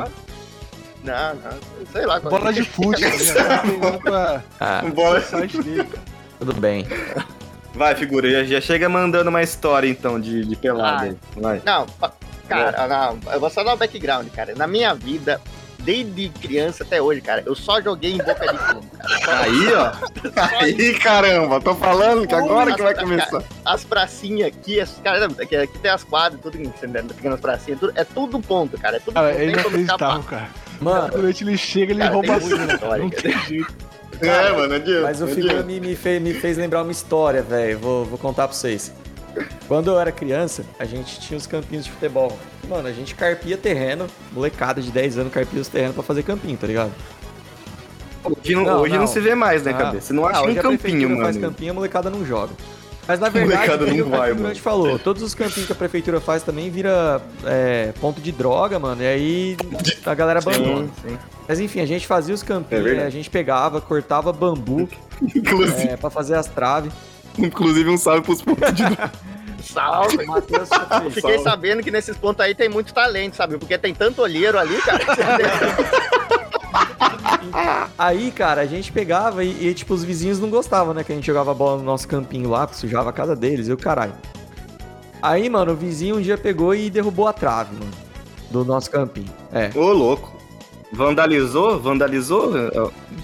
[1.05, 2.19] Não, não, sei lá.
[2.19, 2.53] Bola é.
[2.53, 3.03] de fute,
[3.35, 3.59] tá?
[3.59, 5.21] Treinar pra Ah, Bola...
[5.21, 5.47] cara.
[6.39, 6.87] tudo bem.
[7.75, 11.09] Vai, figura, já, já chega mandando uma história então de, de pelada Ai.
[11.11, 11.17] aí.
[11.37, 11.63] Vai.
[11.65, 11.87] Não,
[12.49, 14.55] cara, não, eu vou só dar o background, cara.
[14.57, 15.41] Na minha vida,
[15.81, 19.41] desde criança até hoje, cara, eu só joguei em boca de fumo, cara.
[19.43, 19.93] Aí, ó.
[20.61, 23.43] Aí, caramba, tô falando que agora que vai começar.
[23.65, 27.05] as pracinhas aqui, as, cara, aqui, aqui tem as quadras, tudo, entendeu?
[27.05, 28.97] pequenas pracinhas, tudo, é tudo ponto, cara.
[28.97, 30.09] É tudo Cara, ponto, ele como escapar.
[30.11, 30.49] acreditava, cara.
[30.81, 32.73] Mano, Durante ele chega, ele Cara, rouba muita tudo.
[32.73, 33.75] história, Não tem jeito.
[34.21, 35.03] É, mano, adianta.
[35.03, 35.63] Mas o adianta.
[35.63, 37.79] me, me, fez, me fez lembrar uma história, velho.
[37.79, 38.93] Vou, vou contar pra vocês.
[39.69, 42.37] Quando eu era criança, a gente tinha os campinhos de futebol.
[42.69, 46.57] Mano, a gente carpia terreno, molecada de 10 anos carpia os terrenos pra fazer campinho,
[46.57, 46.93] tá ligado?
[48.25, 49.01] Hoje, não, Não, hoje não.
[49.01, 49.07] não.
[49.07, 50.09] se vê mais, né, Ah, cabeça?
[50.09, 51.49] Você não ah, acha um campinho, prefeitura faz mano.
[51.49, 52.53] campinho, a molecada não joga.
[53.07, 54.99] Mas na verdade, molecada não vai, o Figurante falou.
[55.01, 59.01] Todos os campinhos que a prefeitura faz também vira é, ponto de droga, mano.
[59.01, 59.57] E aí
[60.05, 60.89] a galera abandona.
[61.05, 61.19] Sim, sim.
[61.47, 63.07] Mas enfim, a gente fazia os É campinhos, verdade.
[63.07, 64.89] a gente pegava, cortava bambu
[65.89, 66.93] é, pra fazer as traves.
[67.39, 68.83] Inclusive um salve pros pontos de
[69.73, 70.17] Salve.
[70.23, 70.69] O Matheus.
[71.13, 73.59] Fiquei sabendo que nesses pontos aí tem muito talento, sabe?
[73.59, 75.05] Porque tem tanto olheiro ali, cara.
[77.97, 81.03] Aí, cara, a gente pegava e, e, tipo, os vizinhos não gostavam, né?
[81.03, 83.73] Que a gente jogava bola no nosso campinho lá, que sujava a casa deles, e
[83.73, 84.13] o caralho.
[85.23, 87.91] Aí, mano, o vizinho um dia pegou e derrubou a trave, mano,
[88.51, 89.33] do nosso campinho.
[89.53, 90.37] É, Ô, louco.
[90.93, 91.81] Vandalizou?
[91.81, 92.53] Vandalizou?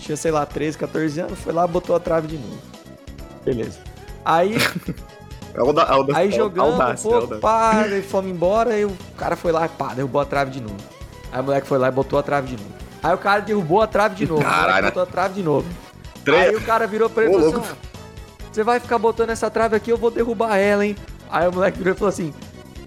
[0.00, 2.58] tinha, sei lá, 13, 14 anos, foi lá, botou a trave de novo.
[3.44, 3.91] Beleza.
[4.24, 4.56] Aí,
[5.58, 7.40] Alda, alda, aí jogando, audácia, pô, audácia.
[7.40, 10.76] pá, aí fomos embora, e o cara foi lá, pá, derrubou a trave de novo.
[11.30, 12.74] Aí o moleque foi lá e botou a trave de novo.
[13.02, 14.86] Aí o cara derrubou a trave de novo, Caralho.
[14.86, 15.68] botou a trave de novo.
[16.24, 17.74] Tre- Aí o cara virou pra ele e falou assim:
[18.50, 20.96] Você vai ficar botando essa trave aqui, eu vou derrubar ela, hein?
[21.30, 22.32] Aí o moleque virou e falou assim: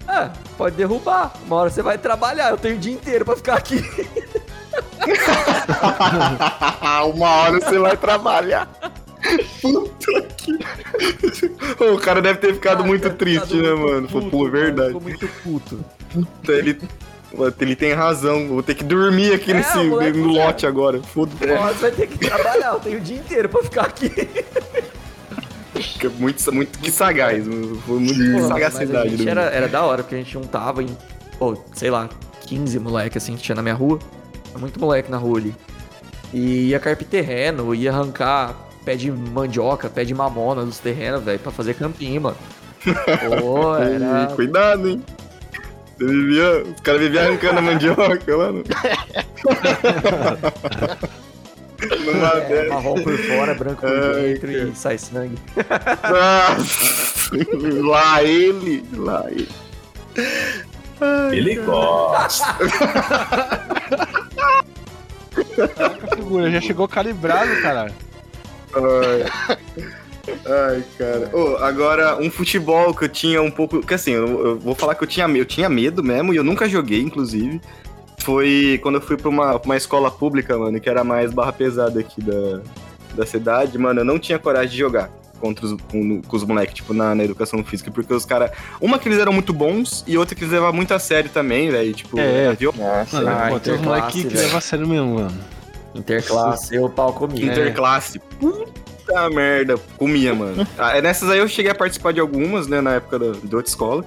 [0.08, 1.32] É, pode derrubar.
[1.46, 3.76] Uma hora você vai trabalhar, eu tenho o dia inteiro pra ficar aqui.
[7.14, 8.68] Uma hora você vai trabalhar.
[9.60, 11.84] Puta que.
[11.84, 14.08] o cara deve ter ficado muito triste, ficado né, muito mano?
[14.08, 14.88] Puto, pô, verdade.
[14.88, 15.84] Ficou muito puto.
[16.48, 16.78] Ele,
[17.60, 18.48] ele tem razão.
[18.48, 21.02] Vou ter que dormir aqui É, nesse, moleque- no lote agora.
[21.02, 21.38] Foda-se.
[21.46, 24.10] Você vai ter que trabalhar, eu tenho o dia inteiro pra ficar aqui.
[26.18, 27.46] Muito, muito que sagaz.
[27.46, 27.76] mano.
[27.86, 29.28] Foi muito Pô, sagacidade.
[29.28, 30.96] era, era da hora, porque a gente juntava em,
[31.38, 32.08] pô, sei lá,
[32.46, 33.98] 15 moleque assim que tinha na minha rua.
[34.58, 35.54] Muito moleque na rua ali.
[36.32, 38.54] E ia carpir terreno, ia arrancar
[38.86, 42.36] pé de mandioca, pé de mamona dos terrenos, velho, pra fazer campinho, mano.
[43.40, 44.28] Pô, era.
[44.28, 45.02] Cuidado, hein?
[45.98, 48.62] Você vivia, os caras viviam arrancando a mandioca lá no.
[52.06, 55.36] Numa É, marrom por fora, branco por Ai, dentro e sai sangue.
[56.08, 57.30] Nossa,
[57.82, 59.48] lá ele, lá ele.
[61.32, 62.56] Ele gosta.
[65.54, 67.92] Caraca, figura, já chegou calibrado, caralho.
[68.76, 69.56] Ai,
[70.44, 71.30] Ai, cara.
[71.32, 73.80] Ô, agora, um futebol que eu tinha um pouco.
[73.80, 76.44] Que assim, eu, eu vou falar que eu tinha, eu tinha medo mesmo, e eu
[76.44, 77.60] nunca joguei, inclusive.
[78.18, 81.52] Foi quando eu fui pra uma, pra uma escola pública, mano, que era mais barra
[81.52, 82.60] pesada aqui da,
[83.14, 85.10] da cidade, mano, eu não tinha coragem de jogar
[85.40, 88.50] contra os, com, com os moleques, tipo, na, na educação física, porque os caras.
[88.80, 91.70] Uma que eles eram muito bons e outra que eles levavam muito a sério também,
[91.70, 91.92] velho.
[91.94, 92.52] Tipo, É.
[92.54, 92.74] viu?
[92.76, 94.40] Nossa, Mano, pô, tem uns interclasse, moleque que velho.
[94.46, 95.38] leva a sério mesmo, mano.
[95.98, 97.44] Interclasse, eu pau comigo.
[97.46, 98.18] Interclasse.
[98.40, 100.66] Puta merda, comia, mano.
[100.78, 103.68] Ah, nessas aí eu cheguei a participar de algumas, né, na época da, de outra
[103.70, 104.04] escola.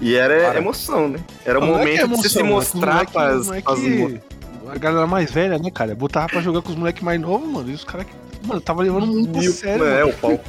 [0.00, 1.20] E era Cara, emoção, né?
[1.44, 4.20] Era o é que é momento de você se emoção, mostrar pras mo-
[4.68, 5.94] A galera mais velha, né, cara?
[5.94, 7.70] Botava pra jogar com os moleques mais novos, mano.
[7.70, 8.46] E os caras que.
[8.46, 9.84] Mano, tava levando muito a sério.
[9.84, 10.08] É, mano.
[10.10, 10.40] o pau.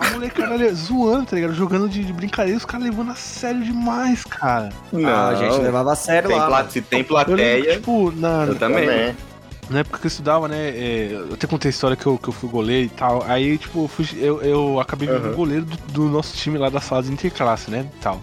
[0.00, 1.54] A molecada zoando, tá ligado?
[1.54, 4.68] Jogando de, de brincadeira, os caras levando a sério demais, cara.
[4.92, 6.68] Não, Ah, a gente levava a sério tem lá.
[6.68, 8.86] se tem Eu lembro que, plateia, tipo, na, eu também.
[8.86, 9.16] também.
[9.70, 10.68] Na época que eu estudava, né?
[10.70, 13.22] é, eu até contei a história que eu, que eu fui goleiro e tal.
[13.26, 15.32] Aí, tipo, eu, fui- eu, eu acabei Aham.
[15.32, 17.86] goleiro do, do nosso time lá da sala de interclasse, né?
[17.96, 18.20] E tal.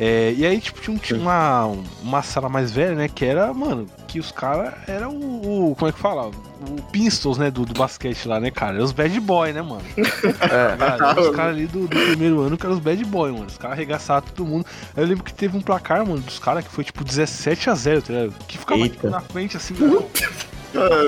[0.00, 1.66] É, e aí, tipo, tinha, um- tinha uma,
[2.02, 3.08] uma sala mais velha, né?
[3.08, 6.28] Que era, mano, que os caras eram o, o- Como é que fala?
[6.28, 7.50] O Pistols, né?
[7.50, 8.74] Do, do basquete lá, né, cara?
[8.76, 9.82] Era os bad boy, né, mano?
[10.40, 10.76] É.
[10.78, 13.46] Cara, os caras ali do, do primeiro ano que eram os bad boy, mano.
[13.46, 14.64] Os caras arregaçaram todo mundo.
[14.96, 18.00] Eu lembro que teve um placar, mano, dos caras que foi tipo 17 a 0
[18.02, 18.34] tá ligado?
[18.48, 19.74] Que ficava tipo, na frente, assim,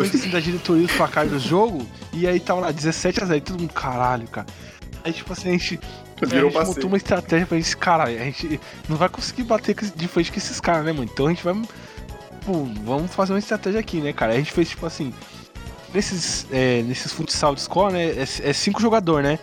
[0.03, 1.87] assim, da diretoria dos placar do jogo.
[2.13, 4.47] E aí tava lá 17 a 0 e todo mundo, caralho, cara.
[5.05, 5.81] Aí, tipo assim, a gente.
[6.23, 6.75] a Virou gente passeio.
[6.75, 10.39] montou uma estratégia pra gente, cara, a gente não vai conseguir bater de frente com
[10.39, 11.09] esses caras, né, mano?
[11.13, 11.55] Então a gente vai.
[12.45, 14.33] Pô, vamos fazer uma estratégia aqui, né, cara?
[14.33, 15.13] Aí a gente fez, tipo assim.
[15.93, 18.07] Nesses, é, nesses futsal de escola, né?
[18.07, 19.39] É, é cinco jogadores, né?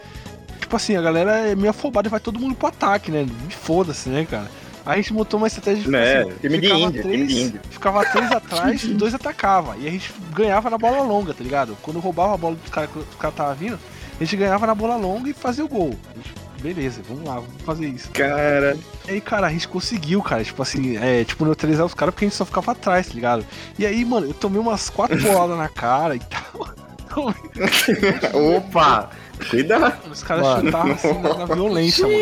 [0.60, 3.24] Tipo assim, a galera é meio afobada e vai todo mundo pro ataque, né?
[3.24, 4.50] Me foda-se, né, cara?
[4.86, 7.42] Aí a gente montou uma estratégia Né, assim, time de ficava índio, time três, de
[7.42, 7.62] índio.
[7.70, 9.76] Ficava três atrás e dois atacava.
[9.78, 11.78] E a gente ganhava na bola longa, tá ligado?
[11.82, 13.80] Quando roubava a bola dos caras que o cara tava vindo,
[14.20, 15.94] a gente ganhava na bola longa e fazia o gol.
[16.12, 18.10] A gente, beleza, vamos lá, vamos fazer isso.
[18.12, 18.78] Cara,
[19.08, 22.26] E aí, cara, a gente conseguiu, cara, tipo assim, é, tipo, neutralizar os caras porque
[22.26, 23.46] a gente só ficava atrás, tá ligado?
[23.78, 26.70] E aí, mano, eu tomei umas quatro boladas na cara e tal.
[28.58, 29.10] opa!
[29.50, 30.12] Cuidado!
[30.12, 32.20] Os caras chutavam assim na, na violência, mano.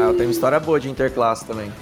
[0.00, 1.72] Ah, eu tenho uma história boa de interclasse também.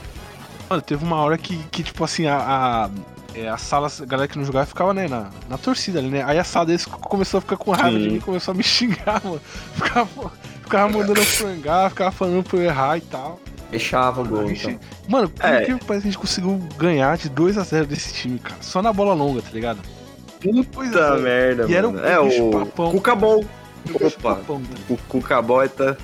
[0.69, 2.37] Mano, teve uma hora que, que tipo assim, a.
[2.39, 2.91] a-
[3.35, 6.23] é, a sala, a galera que não jogava ficava, né, na, na torcida ali, né?
[6.25, 8.11] Aí a sala deles começou a ficar com raiva de Sim.
[8.12, 9.39] mim, começou a me xingar, mano.
[9.75, 13.39] Ficava, ficava mandando eu frangar, ficava falando pra eu errar e tal.
[13.71, 14.81] Fechava o gol, gente- então.
[15.07, 15.67] Mano, por É.
[15.67, 18.57] que pareça, a gente conseguiu ganhar de 2x0 desse time, cara.
[18.62, 19.81] Só na bola longa, tá ligado?
[20.43, 21.21] 2 a Puta 0.
[21.23, 22.01] merda, E era mano.
[22.01, 22.91] um é o papão.
[22.93, 23.45] Cucabol.
[23.95, 24.53] Opa, tá?
[24.89, 25.95] o Cuca Boy tá...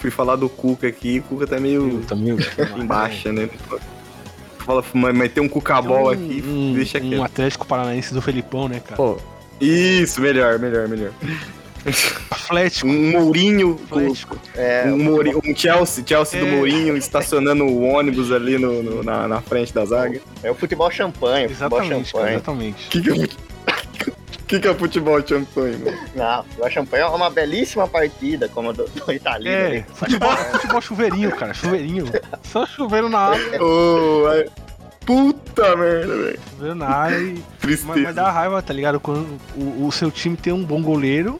[0.00, 2.36] Fui falar do Cuca aqui, o Cuca tá meio Também.
[2.76, 3.48] em baixa, né?
[4.58, 7.22] Fala, mas mas tem um Cucabol um, aqui, um, deixa um quieto.
[7.22, 8.96] Atlético Paranaense do Felipão, né, cara?
[8.96, 9.16] Pô,
[9.60, 11.12] Isso, melhor, melhor, melhor.
[12.30, 12.86] Atlético.
[12.88, 14.38] Um Mourinho, Atlético.
[14.54, 16.50] É, um, Mouri- um Chelsea, Chelsea do É.
[16.50, 20.20] Mourinho estacionando o ônibus ali no, no- na, na frente da zaga.
[20.42, 22.34] é o futebol champanhe, o futebol Exatamente, cara, champanhe.
[22.36, 22.88] exatamente.
[22.88, 23.28] Que que, é-
[24.50, 25.96] que que é futebol champanhe, mano?
[26.16, 29.56] Não, o futebol champanhe é uma belíssima partida, como a do, do italiano.
[29.56, 29.86] É, ali.
[29.94, 32.06] futebol, futebol chuveirinho, cara, chuveirinho.
[32.42, 34.48] Só chuveiro na Ô, ai,
[35.06, 36.40] puta merda, velho.
[36.50, 37.34] chuveiro na área e...
[37.34, 38.00] Mas, Tristeza.
[38.00, 38.98] mas dá raiva, tá ligado?
[38.98, 41.38] Quando o, o seu time tem um bom goleiro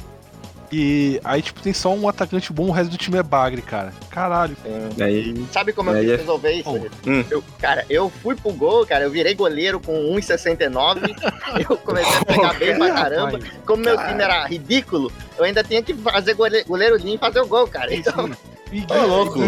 [0.73, 3.93] e aí, tipo, tem só um atacante bom, o resto do time é bagre, cara.
[4.11, 4.57] Caralho.
[5.01, 6.71] Aí, Sabe como eu é- resolver isso?
[6.71, 6.89] Hum.
[7.07, 7.25] Hum.
[7.31, 11.01] Eu, cara, eu fui pro gol, cara, eu virei goleiro com 1,69.
[11.68, 13.39] eu comecei a pegar bem pra caramba.
[13.39, 17.18] Rapaz, Como meu time era ridículo, eu ainda tinha que fazer gole- goleiro linho e
[17.18, 17.93] fazer o gol, cara.
[17.95, 18.35] Então, sim.
[18.73, 19.39] E louco.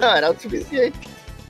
[0.00, 0.98] Não, era o suficiente.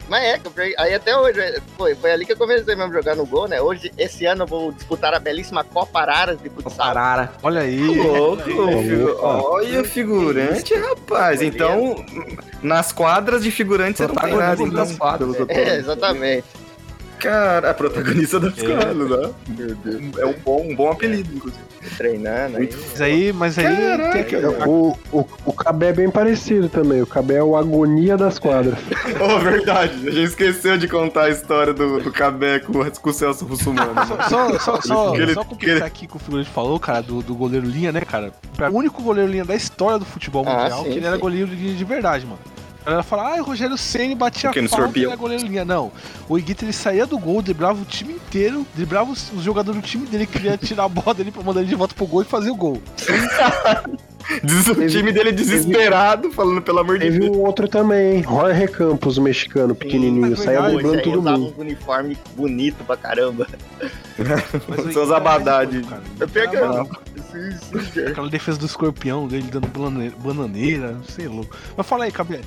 [0.09, 0.41] Mas é,
[0.79, 3.49] aí até hoje, é, foi, foi ali que eu comecei mesmo a jogar no gol,
[3.49, 3.61] né?
[3.61, 6.87] Hoje, esse ano, eu vou disputar a belíssima Copa Araras de futsal.
[6.89, 7.33] Parara.
[7.43, 7.79] Olha aí.
[7.97, 8.89] louco, olha aí.
[8.89, 11.41] figu- olha o figurante, rapaz.
[11.41, 11.97] Então,
[12.63, 14.85] nas quadras de figurante você não tem nada, então.
[15.49, 16.45] É, exatamente.
[17.25, 18.66] Cara, a protagonista das É.
[18.66, 19.31] quadras, né?
[19.49, 20.18] Meu Deus.
[20.18, 21.62] É um bom, um bom apelido, inclusive.
[21.99, 22.70] Treinando aí.
[22.91, 23.66] Mas aí, mas aí
[24.12, 27.03] tem que, O, o, o Cabé é bem parecido também.
[27.03, 28.79] O Cabé é o agonia das quadras.
[29.20, 30.09] Oh, verdade.
[30.09, 33.93] A gente esqueceu de contar a história do, do Cabé com, com o Celso Russumano.
[34.29, 37.22] Só, só, só, Que ele- só completar ele- aqui com o figurante falou, cara, do,
[37.22, 38.33] do goleiro linha, né, cara?
[38.72, 41.20] O único goleiro linha da história do futebol Ah, mundial sim, que ele era sim.
[41.22, 42.39] goleiro linha de verdade, mano.
[42.85, 45.64] A galera fala, ah, o Rogério Ceni batia Porque falta e era goleiro linha.
[45.64, 45.91] Não,
[46.28, 49.87] o Iguita ele saía do gol, driblava o time inteiro, driblava os, os jogadores do
[49.87, 52.24] time dele, queria tirar a bola dele pra mandar ele de volta pro gol e
[52.26, 52.80] fazer o gol.
[54.43, 57.37] Diz o time dele desesperado, falando pelo amor de Teve Deus.
[57.37, 58.22] um outro também, hein?
[58.22, 60.35] Jorge Campos, o mexicano, pequenininho.
[60.37, 61.53] Saía driblando todo usava mundo.
[61.53, 63.47] uns uniformes bonitos pra caramba.
[64.16, 65.76] Seus Iguita era abadade.
[65.76, 66.03] mais, cara.
[66.20, 68.11] Eu pior que eu- cara.
[68.11, 69.68] Aquela defesa do escorpião dele dando
[70.18, 71.55] bananeira, sei louco.
[71.76, 72.41] Mas fala aí, Cabé.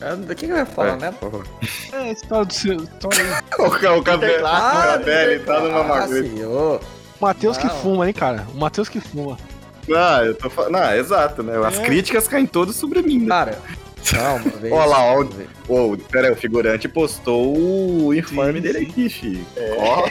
[0.00, 1.44] É, Do que que eu ia falar, né, porra?
[1.92, 2.76] É, a história do seu.
[3.58, 4.86] O, ca- o Cabé, o Interclasse.
[4.88, 6.48] Cabé, ele tá numa Ah, magreza.
[6.48, 6.80] O
[7.20, 8.46] Matheus que fuma, hein, cara?
[8.54, 9.38] O Matheus que fuma.
[9.88, 10.72] Não, eu tô falando.
[10.72, 11.54] Não, exato, né?
[11.66, 11.82] As É.
[11.84, 13.28] críticas caem todas sobre mim, né?
[13.28, 13.58] Cara,
[14.34, 14.72] uma vez.
[14.72, 15.24] Olha lá, ó.
[15.68, 17.56] Ô, pera aí, o figurante postou
[18.06, 19.46] o informe Sim, dele aqui, filho.
[19.78, 20.08] Ó,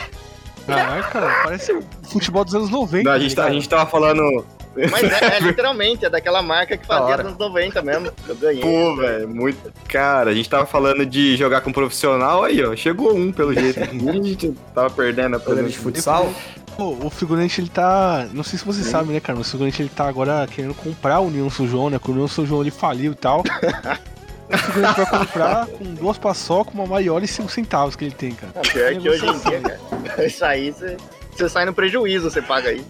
[0.65, 3.03] Caralho, cara, parece o futebol dos anos 90.
[3.07, 4.43] não, a, gente tá, a gente tava falando.
[4.91, 8.11] Mas é, é literalmente, é daquela marca que fazia nos 90 mesmo.
[8.27, 8.61] Eu ganhei.
[8.61, 9.71] Pô, velho, muito.
[9.87, 12.75] Cara, a gente tava falando de jogar com profissional, aí, ó.
[12.75, 13.79] Chegou um, pelo jeito.
[13.79, 16.33] a gente tava perdendo a Goleiro de futsal?
[16.75, 18.27] Pô, o figurante ele tá.
[18.33, 19.37] Não sei se você sabe, né, cara?
[19.37, 21.97] mas O figurante ele tá agora querendo comprar o União São João, né?
[21.97, 23.43] Que o União São João ele faliu e tal.
[24.51, 28.31] o figurante vai comprar com duas paçocas, uma maior e cinco centavos que ele tem,
[28.31, 28.51] cara.
[28.55, 30.25] Não, pior que hoje em dia, cara.
[30.25, 30.97] Isso aí, você,
[31.31, 32.85] você sai no prejuízo, você paga aí.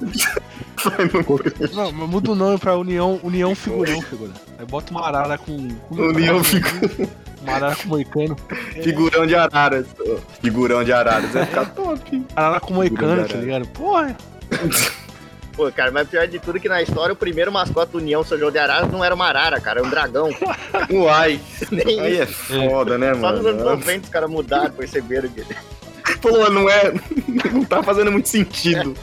[1.74, 4.40] Não, mas muda o nome pra União, União Figurão, figurante.
[4.60, 5.68] Aí bota uma arara com.
[5.68, 6.42] com União
[7.42, 8.36] Uma arara com moicano.
[8.84, 9.88] Figurão de araras.
[10.42, 11.32] Figurão de araras.
[11.32, 12.26] Vai ficar top.
[12.36, 13.68] Arara com moicano, Figurão tá ligado?
[13.70, 14.16] Porra,
[15.56, 18.24] Pô, cara, mas pior de tudo é que na história o primeiro mascote do União
[18.26, 20.30] São João de Araras não era uma arara, cara, era um dragão.
[20.92, 21.40] Uai.
[21.72, 22.54] Nem Aí isso.
[22.54, 23.78] é foda, né, Só nos anos mano?
[23.78, 25.46] 90 os caras mudaram, perceberam que.
[26.22, 26.94] Pô, não é.
[27.54, 28.96] Não tá fazendo muito sentido.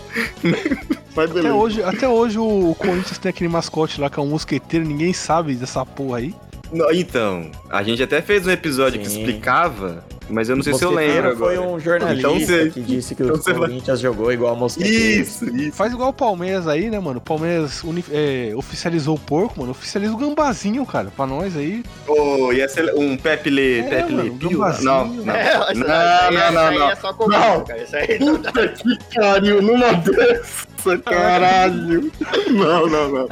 [1.14, 1.54] Mas até beleza.
[1.54, 5.54] hoje, até hoje o Corinthians tem aquele mascote lá que é um mosqueteiro, ninguém sabe
[5.54, 6.34] dessa porra aí.
[6.72, 9.18] Não, então, a gente até fez um episódio que Sim.
[9.20, 11.68] explicava, mas eu não sei se eu lembro foi agora.
[11.70, 14.56] um jornalista Então você- que disse que então o você vai- Corinthians jogou igual a
[14.56, 15.22] Mosqueteiro.
[15.22, 15.72] Isso, isso.
[15.76, 17.18] Faz igual o Palmeiras aí, né, mano?
[17.18, 19.72] O Palmeiras uni- é, oficializou o porco, mano.
[19.72, 21.82] Oficializa o gambazinho, cara, pra nós aí.
[22.06, 24.38] Pô, ia ser um Pepe Le, É, Pepe mano,
[24.82, 25.32] Não, não.
[25.34, 26.90] É, Não, não, não, aí não.
[26.90, 27.64] é só comando, Não.
[27.64, 27.82] cara.
[27.82, 32.10] Isso aí Puta que pariu, numa dessa, caralho.
[32.50, 33.28] Não, não, não.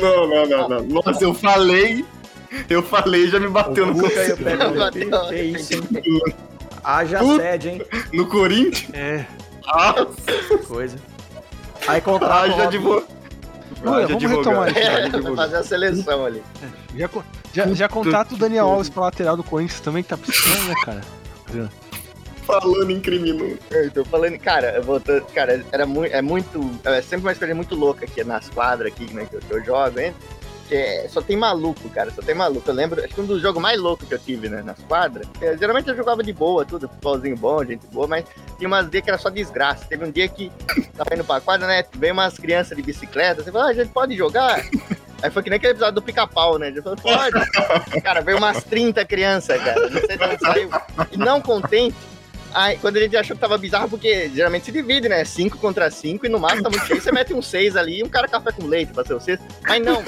[0.00, 0.82] Não, não, não, não.
[1.02, 2.04] Nossa, eu falei,
[2.68, 5.08] eu falei e já me bateu no, Cuca o co- Pepe Le Bateu.
[5.10, 5.82] Pew, que isso, hein?
[6.82, 7.42] Haja Puta.
[7.42, 7.82] sede, hein?
[8.12, 8.94] no Corinthians.
[8.94, 9.26] É.
[9.66, 9.94] Ah,
[10.48, 10.96] Que coisa.
[11.86, 13.06] Aí contrata haja o advogado.
[13.84, 14.78] Olha, vamos retomar isso.
[14.78, 16.42] É, vai fazer a seleção ali.
[16.96, 20.16] Já, co- já, já contrata o Daniel Alves pra lateral do Corinthians também, que tá
[20.16, 21.00] precisando, né, cara?
[22.46, 23.58] Falando em criminoso.
[23.70, 27.32] Eu tô falando, cara, eu vou, tô- cara, era muito, é muito, é sempre uma
[27.32, 30.12] experiência muito louca aqui nas quadras aqui, né, que eu, que eu jogo, hein?
[30.70, 32.68] É- só tem maluco, cara, só tem maluco.
[32.68, 35.26] Eu lembro, acho que um dos jogos mais loucos que eu tive, né, nas quadras,
[35.40, 38.24] é, geralmente eu jogava de boa, tudo, futebolzinho bom, gente boa, mas
[38.56, 39.84] tinha umas dias que era só desgraça.
[39.88, 40.50] Teve um dia que
[40.96, 43.90] tava indo pra quadra, né, veio umas crianças de bicicleta, você falou, ah, a gente
[43.90, 44.60] pode jogar?
[45.22, 46.68] Aí foi que nem aquele episódio do pica-pau, né?
[46.68, 47.38] Ele falou, pode.
[48.02, 49.90] Cara, veio umas 30 crianças, cara.
[49.90, 50.70] Não sei de onde saiu.
[51.12, 51.94] E não contente,
[52.52, 55.24] Aí, quando a gente achou que tava bizarro, porque geralmente se divide, né?
[55.24, 58.02] 5 contra 5 e no máximo tá muito cheio, você mete um 6 ali e
[58.04, 59.44] um cara café com leite pra ser o sexto.
[59.66, 60.02] Mas não,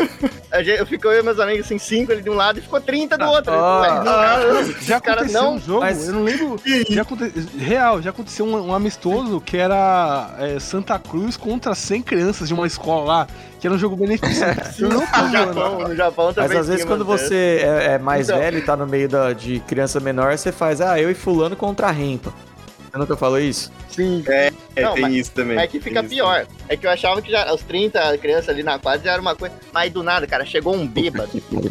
[0.51, 2.63] a gente, eu fico eu e meus amigos assim, 5 ali de um lado e
[2.63, 3.53] ficou 30 do outro.
[3.55, 4.03] Ah.
[4.05, 6.61] Mas, Já cara, aconteceu não, um jogo, mas- eu não lembro.
[6.91, 7.33] Já aconte...
[7.59, 12.55] Real, já aconteceu um, um amistoso que era é, Santa Cruz contra 100 crianças de
[12.55, 13.27] uma escola lá,
[13.63, 14.61] que era um jogo beneficente.
[14.83, 15.01] Eu no.
[15.31, 16.49] Japão, no Japão também.
[16.49, 18.41] Mas às vezes quando você é, é mais Então.
[18.41, 21.55] velho e tá no meio da, de criança menor, você faz, ah, eu e fulano
[21.55, 22.35] contra a rempa.
[22.91, 23.71] Você nunca falou isso?
[23.89, 24.25] Sim.
[24.27, 24.51] É,
[24.83, 25.57] Não, tem mas- isso também.
[25.61, 26.45] É que fica pior.
[26.69, 29.37] É que eu achava que já os 30 crianças ali na quadra já era uma
[29.37, 29.55] coisa.
[29.73, 31.31] Mas do nada, cara, chegou um bêbado.
[31.53, 31.63] O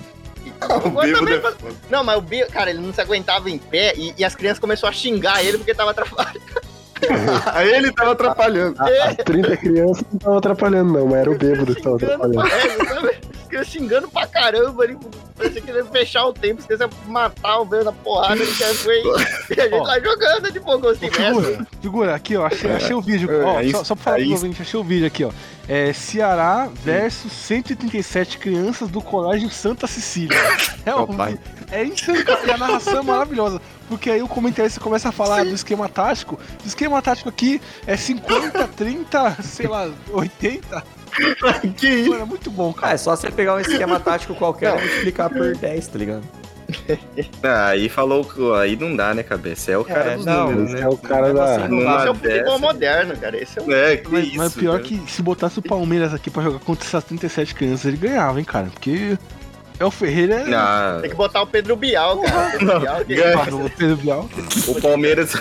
[1.04, 3.94] Eu bêbado também é Não, mas o bêbado, cara, ele não se aguentava em pé
[3.98, 6.40] e, e as crianças começaram a xingar ele porque tava atrapalhando.
[7.54, 8.76] Aí ele tava atrapalhando.
[8.80, 12.44] A- As 30 crianças não estavam atrapalhando, não, mas era o bêbado que Xingando atrapalhando.
[13.58, 14.98] É, crianças xingando pra caramba ali.
[15.36, 18.54] Parecia que ele ia fechar o tempo, esqueceu de matar o bêbado na porrada, ele
[18.56, 19.02] quer foi.
[19.56, 19.84] E a gente Ó.
[19.84, 21.10] lá jogando de bom de mestre.
[21.12, 23.30] figura, figura, aqui, ó, achei, achei o vídeo.
[23.32, 25.32] É, Ó, aí- só, só pra falar aí- pro ouvinte, achei o vídeo aqui, ó.
[25.68, 30.38] É Ceará versus 137 crianças do Colégio Santa Cecília.
[30.84, 31.38] É, um, pai.
[31.72, 33.62] é insano, e a narração é maravilhosa.
[33.88, 36.40] Porque aí o comentarista começa a falar do esquema tático.
[36.64, 40.84] O esquema tático aqui é 50, 30, sei lá, 80.
[41.78, 42.10] que isso?
[42.10, 42.94] Mano, é muito bom, Ah, cara.
[42.94, 46.24] é só você pegar um esquema tático qualquer e multiplicar por 10, tá ligado?
[47.44, 49.72] Ah, aí falou que aí não dá, né, cabeça?
[49.74, 50.82] É o cara É, dos não, números, né?
[50.82, 51.56] é o cara da.
[51.58, 53.38] Assim, Esse é o futebol moderno, cara.
[53.38, 53.72] Esse é o.
[53.74, 54.38] É, que Mas, isso.
[54.38, 54.84] mas pior cara.
[54.84, 58.46] que se botasse o Palmeiras aqui pra jogar contra essas 37 crianças, ele ganhava, hein,
[58.46, 58.68] cara.
[58.72, 59.18] Porque
[59.80, 60.54] é o Ferreira é.
[60.54, 62.48] Ah, Tem que botar o Pedro Bial, cara.
[62.48, 63.38] O Pedro Bial, que- ganha.
[63.38, 64.30] Ah, o Pedro Bial.
[64.70, 65.34] o Palmeiras.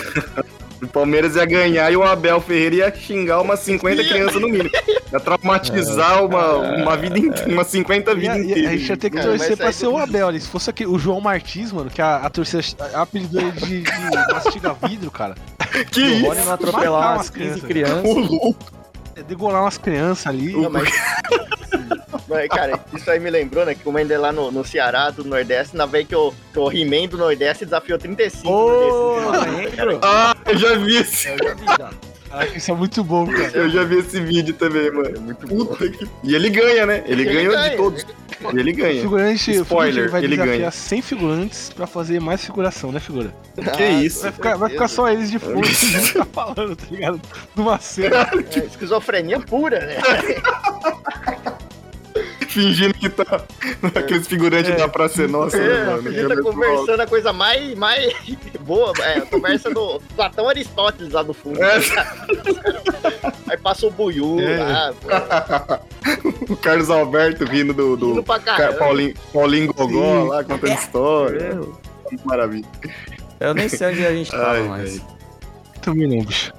[0.83, 4.71] O Palmeiras ia ganhar e o Abel Ferreira ia xingar umas 50 crianças no mínimo.
[5.13, 8.71] Ia traumatizar uma, uma vida inteira, umas 50 E a, vidas e a inteiras.
[8.81, 10.41] gente ia ter que torcer pra ser o Abel ali.
[10.41, 12.63] Se fosse aquele, o João Martins, mano, que a, a torcida
[12.95, 15.35] apelidou ele de, de mastiga vidro, cara.
[15.93, 16.27] Que O isso?
[16.27, 18.03] Rony não atropelar umas umas 15 crianças.
[18.03, 18.55] crianças.
[19.17, 20.53] É degolar umas crianças ali.
[20.53, 20.89] Não, mas...
[22.31, 23.75] Mas, cara, isso aí me lembrou, né?
[23.75, 26.59] Que como ainda é lá no, no Ceará, do Nordeste, na vez que o, que
[26.61, 29.99] o He-Man do Nordeste desafiou 35 Ô, no?
[30.01, 31.29] Ah, eu já vi esse.
[31.29, 31.91] Eu já vi, já.
[32.31, 33.51] Caraca, isso é muito bom, cara.
[33.53, 35.21] Eu já vi esse vídeo também, mano.
[35.21, 35.67] Muito bom.
[35.67, 36.09] Puta que...
[36.23, 37.03] E ele ganha, né?
[37.07, 37.71] Ele, ganhou ganha.
[37.71, 38.07] de todos.
[38.55, 39.03] E ele O ganha.
[39.03, 40.71] figurante, o Spoiler, figurante vai ele desafiar ganha.
[40.71, 43.35] 100 figurantes pra fazer mais figuração, né, figura?
[43.77, 44.23] Que isso?
[44.23, 47.21] Vai ficar, vai ficar só eles de fundo, que tá falando, tá ligado?
[47.57, 48.31] Numa cena.
[48.33, 49.97] É, esquizofrenia pura, né?
[52.51, 53.45] Fingindo que tá
[53.95, 56.09] aqueles figurantes da Praça é Nossa, né, É, mano?
[56.09, 58.13] a gente tá conversando a coisa mais, mais
[58.61, 61.63] boa, é, a conversa do Platão Aristóteles lá do fundo.
[61.63, 61.77] É.
[63.49, 64.57] Aí passa o Buiú É.
[64.59, 65.09] lá, pô,
[66.53, 68.79] O Carlos Alberto rindo do, do indo pra Ca- caramba.
[68.79, 70.29] Paulinho, Paulinho Gogó Sim.
[70.29, 71.61] lá contando história.
[72.25, 72.67] Maravilha.
[73.39, 75.01] Eu nem sei onde a gente tava Ai, mais.
[75.83, 76.53] Também não, bicho.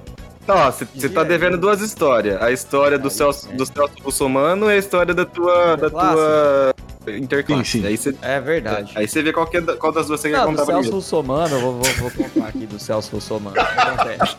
[0.48, 2.40] Ó, você tá devendo duas histórias.
[2.42, 3.54] A história do Aí, Celso, é.
[3.54, 6.74] do Celso Russomano e a história da tua, da tua
[7.08, 7.64] interclasse.
[7.64, 7.86] Sim, sim.
[7.86, 8.92] Aí você É verdade.
[8.96, 10.72] aí você vê qual, que é qual das duas você quer Não, do contar Celso
[10.74, 10.96] primeiro.
[10.96, 13.50] Russomano, eu vou, vou, vou contar aqui do Celso Russomano.
[13.50, 14.36] O que acontece?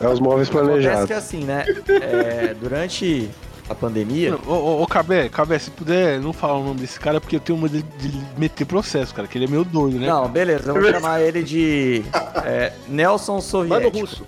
[0.00, 1.06] É os móveis Acontece planejados.
[1.06, 1.64] que assim, né?
[2.02, 3.30] é, durante
[3.68, 4.36] a pandemia.
[4.46, 7.40] Ô, ô, ô, Cabé, Cabé, se puder não falar o nome desse cara, porque eu
[7.40, 10.06] tenho medo de, de meter processo, cara, que ele é meio doido, né?
[10.06, 12.04] Não, beleza, eu vou chamar ele de
[12.44, 13.98] é, Nelson Mano Soviético.
[13.98, 14.24] russo.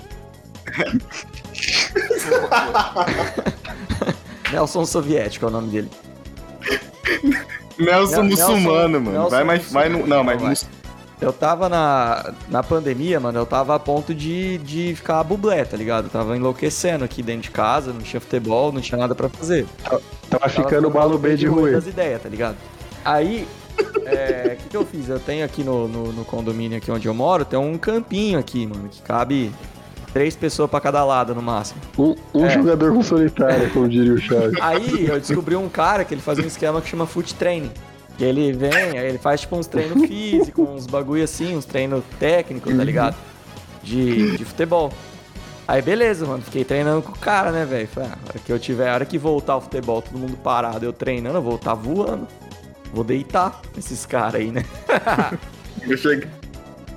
[4.52, 5.90] Nelson Soviético é o nome dele.
[7.78, 9.12] Nelson Nelson- muçulmano, mano.
[9.12, 9.72] Nelson vai mais.
[9.72, 10.40] Vai no, não, mas.
[10.40, 10.54] vai.
[11.20, 15.76] Eu tava na, na pandemia, mano, eu tava a ponto de, de ficar bublé, tá
[15.76, 16.04] ligado?
[16.04, 19.66] Eu tava enlouquecendo aqui dentro de casa, não tinha futebol, não tinha nada pra fazer.
[20.30, 22.56] Tava ficando o balo B de ruim das ideias, tá ligado?
[23.04, 23.48] Aí,
[24.06, 25.08] é, o que, que eu fiz?
[25.08, 28.64] Eu tenho aqui no, no, no condomínio aqui onde eu moro, tem um campinho aqui,
[28.66, 29.50] mano, que cabe
[30.12, 31.80] três pessoas pra cada lado no máximo.
[31.98, 32.50] Um, um É.
[32.50, 34.56] jogador com solitário, como diria o Chaves.
[34.60, 37.72] Aí eu descobri um cara que ele fazia um esquema que chama foot training.
[38.18, 42.04] Que ele vem, aí ele faz tipo uns treinos físicos, uns bagulho assim, uns treinos
[42.18, 43.16] técnicos, tá ligado?
[43.82, 44.92] De, de futebol.
[45.66, 47.86] Aí beleza, mano, fiquei treinando com o cara, né, velho?
[47.88, 50.36] Falei, ah, a hora que eu tiver, a hora que voltar o futebol, todo mundo
[50.36, 52.26] parado, eu treinando, eu vou estar voando.
[52.92, 54.64] Vou deitar esses caras aí, né?
[55.86, 56.28] Eu cheguei.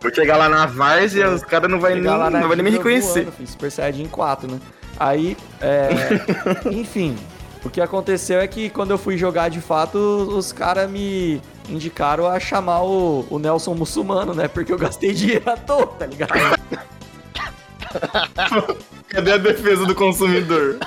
[0.01, 2.71] Vou chegar lá na várzea, os caras não vai nem, lá não vai nem me
[2.71, 3.23] reconhecer.
[3.23, 4.59] voando, filho, Super Saiyajin 4, né?
[4.99, 5.89] Aí, é,
[6.71, 7.15] enfim,
[7.63, 12.25] o que aconteceu é que quando eu fui jogar de fato, os caras me indicaram
[12.25, 14.47] a chamar o, o Nelson Muçulmano, né?
[14.47, 16.31] Porque eu gastei dinheiro à toa, tá ligado?
[19.09, 20.77] Cadê a defesa do consumidor?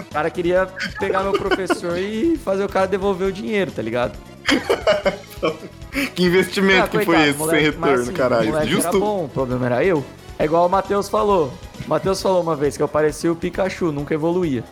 [0.00, 0.68] O cara queria
[1.00, 4.12] pegar meu professor e fazer o cara devolver o dinheiro, tá ligado?
[6.14, 8.46] Que investimento Ah, que foi coitado, esse moleque, sem retorno, assim, caralho?
[8.48, 8.98] moleque Era Justo?
[8.98, 10.04] bom, o problema era eu.
[10.36, 11.52] É igual o Matheus falou.
[11.86, 14.64] O Matheus falou uma vez que eu parecia o Pikachu, nunca evoluía.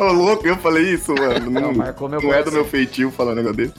[0.00, 1.50] Ô, louco, eu falei isso, mano.
[1.50, 3.74] Não, Não, marcou meu não é do meu feitio falar um negócio desse.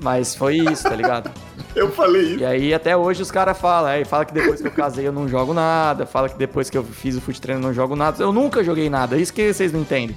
[0.00, 1.30] Mas foi isso, tá ligado?
[1.74, 2.40] Eu falei isso.
[2.40, 5.12] E aí até hoje os caras falam, aí fala que depois que eu casei eu
[5.12, 7.96] não jogo nada, fala que depois que eu fiz o fute treino eu não jogo
[7.96, 8.22] nada.
[8.22, 10.14] Eu nunca joguei nada, isso que vocês não entendem.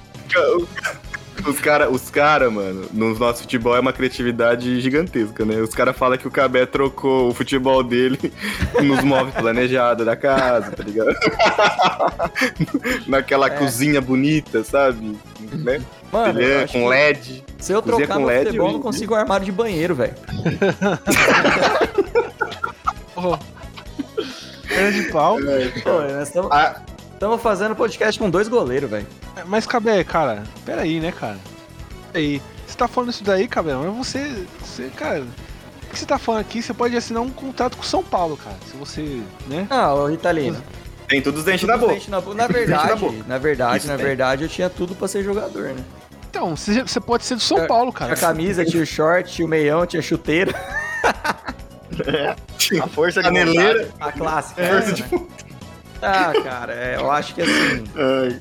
[1.46, 5.56] Os caras, os cara, mano, no nosso futebol é uma criatividade gigantesca, né?
[5.56, 8.32] Os caras falam que o Cabé trocou o futebol dele
[8.82, 11.14] nos móveis planejados da casa, tá ligado?
[13.06, 15.16] Naquela cozinha bonita, sabe?
[15.52, 15.80] Né?
[16.12, 17.44] Mano, é com LED.
[17.58, 20.14] se eu trocar com meu LED, futebol, eu não consigo um armário de banheiro, velho.
[24.68, 25.36] Perna de pau.
[25.82, 26.50] Pô, nós estamos
[27.20, 29.06] Ah, fazendo podcast com dois goleiros, velho.
[29.46, 31.38] Mas, Cabé, cara, peraí, né, cara?
[32.12, 32.42] Peraí.
[32.66, 34.44] Você tá falando isso daí, Cabé, mas você.
[34.60, 35.22] Você, cara.
[35.22, 36.62] O que você tá falando aqui?
[36.62, 38.56] Você pode assinar um contrato com o São Paulo, cara.
[38.70, 39.20] Se você.
[39.46, 39.66] né?
[39.70, 40.60] Ah, ô Italino.
[41.08, 41.94] tem todos os dentes na tudo boca.
[41.94, 43.16] dente na, bo- na verdade, na boca.
[43.26, 44.04] na verdade, Isso na tem.
[44.06, 45.84] verdade, eu tinha tudo pra ser jogador, né?
[46.28, 48.14] Então, você, pode ser do São É, Paulo, cara.
[48.14, 50.52] Tinha camisa, tinha o short, tinha o meião, tinha chuteiro.
[52.82, 53.88] A força de Caneleira.
[54.00, 54.60] A clássica.
[54.60, 54.68] É.
[54.78, 55.26] essa, né?
[56.02, 57.84] Ah, cara, é, eu acho que assim.
[57.96, 58.40] Ai,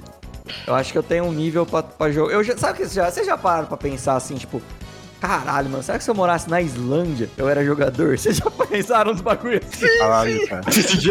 [0.68, 2.30] Eu acho que eu tenho um nível pra, pra jogo.
[2.32, 4.62] Eu já, sabe que já, vocês já pararam pra pensar assim, tipo,
[5.20, 8.18] caralho, mano, será que se eu morasse na Islândia eu era jogador?
[8.20, 9.88] Vocês já pensaram nos bagulho assim?
[9.98, 10.64] Caralho, cara.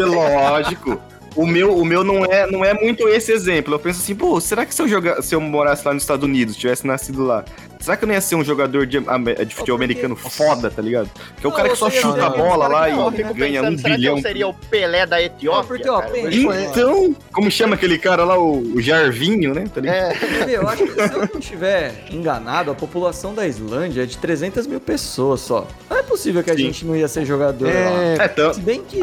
[0.05, 1.01] Lógico.
[1.35, 3.73] O meu, o meu não, é, não é muito esse exemplo.
[3.73, 6.23] Eu penso assim, pô, será que se eu, joga, se eu morasse lá nos Estados
[6.23, 7.43] Unidos, tivesse nascido lá,
[7.79, 11.09] será que eu não ia ser um jogador de, de futebol americano foda, tá ligado?
[11.39, 12.93] Que é o cara que só chuta a bola lá e
[13.33, 14.21] ganha um pensando, será que bilhão.
[14.21, 15.81] seria o Pelé da Etiópia?
[16.69, 19.65] Então, como chama aquele cara lá, o, Jarvinho, né?
[19.73, 19.95] Tá ligado?
[20.49, 24.17] É, Eu acho que se eu não estiver enganado, a população da Islândia é de
[24.17, 25.67] 300 mil pessoas só.
[25.89, 27.71] Não é possível que a gente não ia ser jogador lá.
[27.73, 28.99] É, É, tan- Se bem que.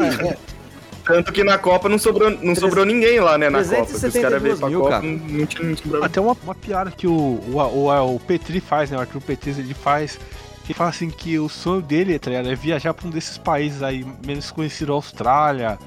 [1.05, 3.81] Tanto que na Copa não sobrou, não sobrou ninguém lá, né, na Copa.
[3.81, 5.03] Os caras veio 372 pra mil, Copa, cara.
[5.03, 6.03] não, tinha não sobrou.
[6.03, 8.97] Até uma, uma piada que o, o, o, o Petri faz, né?
[8.97, 10.19] O Arthur Petri ele faz.
[10.63, 12.49] Que ele fala assim que o sonho dele, tá ligado?
[12.49, 15.77] É viajar pra um desses países aí menos conhecido, Austrália,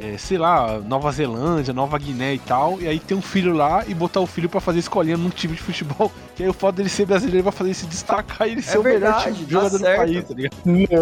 [0.00, 2.80] é, sei lá, Nova Zelândia, Nova Guiné e tal.
[2.80, 5.54] E aí ter um filho lá e botar o filho pra fazer escolinha num time
[5.54, 6.10] de futebol.
[6.38, 8.78] Que aí o fato dele ser brasileiro vai fazer ele se destacar e ele ser
[8.78, 9.90] o melhor verdade, time tá jogador certo.
[9.90, 10.54] do país, tá ligado?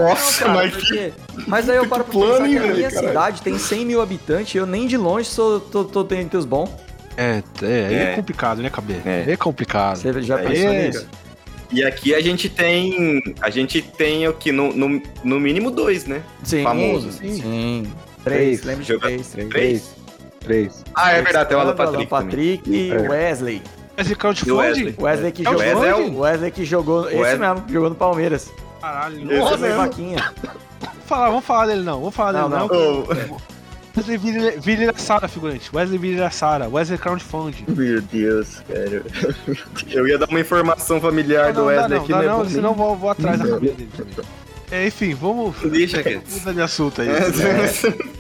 [0.09, 1.13] Nossa, Cara, mas que porque-
[1.47, 3.09] Mas aí eu paro pra plano, pensar que a minha caralho.
[3.09, 6.47] cidade tem 100 mil habitantes e eu nem de longe sou, tô, tô entre os
[6.47, 6.71] bons.
[7.19, 8.15] É, é, aí é, É.
[8.17, 8.95] complicado, né, Cabê?
[9.05, 9.25] É.
[9.29, 9.97] É, complicado.
[9.99, 11.09] Você já É pensou isso, nisso?
[11.73, 13.21] E aqui a gente tem.
[13.43, 14.53] A gente tem o que?
[14.53, 16.23] No, no, no mínimo dois, né?
[16.43, 17.13] Sim, Famoso.
[17.13, 17.83] Sim.
[17.83, 17.89] Três,
[18.31, 18.63] Três.
[18.65, 19.29] lembra de três.
[19.51, 19.95] Três.
[20.41, 20.85] Três?
[20.95, 21.97] Ah, é verdade, tem o Alan Patrick.
[22.15, 22.25] Alan.
[22.25, 23.09] Patrick e É.
[23.09, 23.63] Wesley.
[23.97, 24.53] Mas o crowdfunding?
[24.57, 24.95] Wesley?
[24.99, 25.59] Wesley que É jogou.
[25.61, 27.07] Wesley é o Wesley que jogou.
[27.09, 28.51] Esse Wesley- mesmo, jogou no Palmeiras.
[28.81, 29.73] Caralho, Esse nossa, Wesley.
[29.73, 30.33] Vaquinha.
[30.43, 32.69] vamos falar, vamos falar dele não, vamos falar dele Não, não.
[32.69, 33.37] não.
[33.97, 34.19] Wesley
[34.61, 35.71] Vira Sara, figurante.
[35.75, 37.65] Wesley Vira Sara, Wesley Crowdfunding.
[37.69, 39.03] Meu Deus, cara.
[39.91, 42.27] eu ia dar uma informação familiar do não, dá Wesley não, aqui, dá né?
[42.29, 44.15] não, senão vou, vou atrás da família dele também.
[44.71, 46.03] É, enfim, vamos Deixa
[46.39, 47.09] mudar de assunto aí.
[47.09, 48.16] É.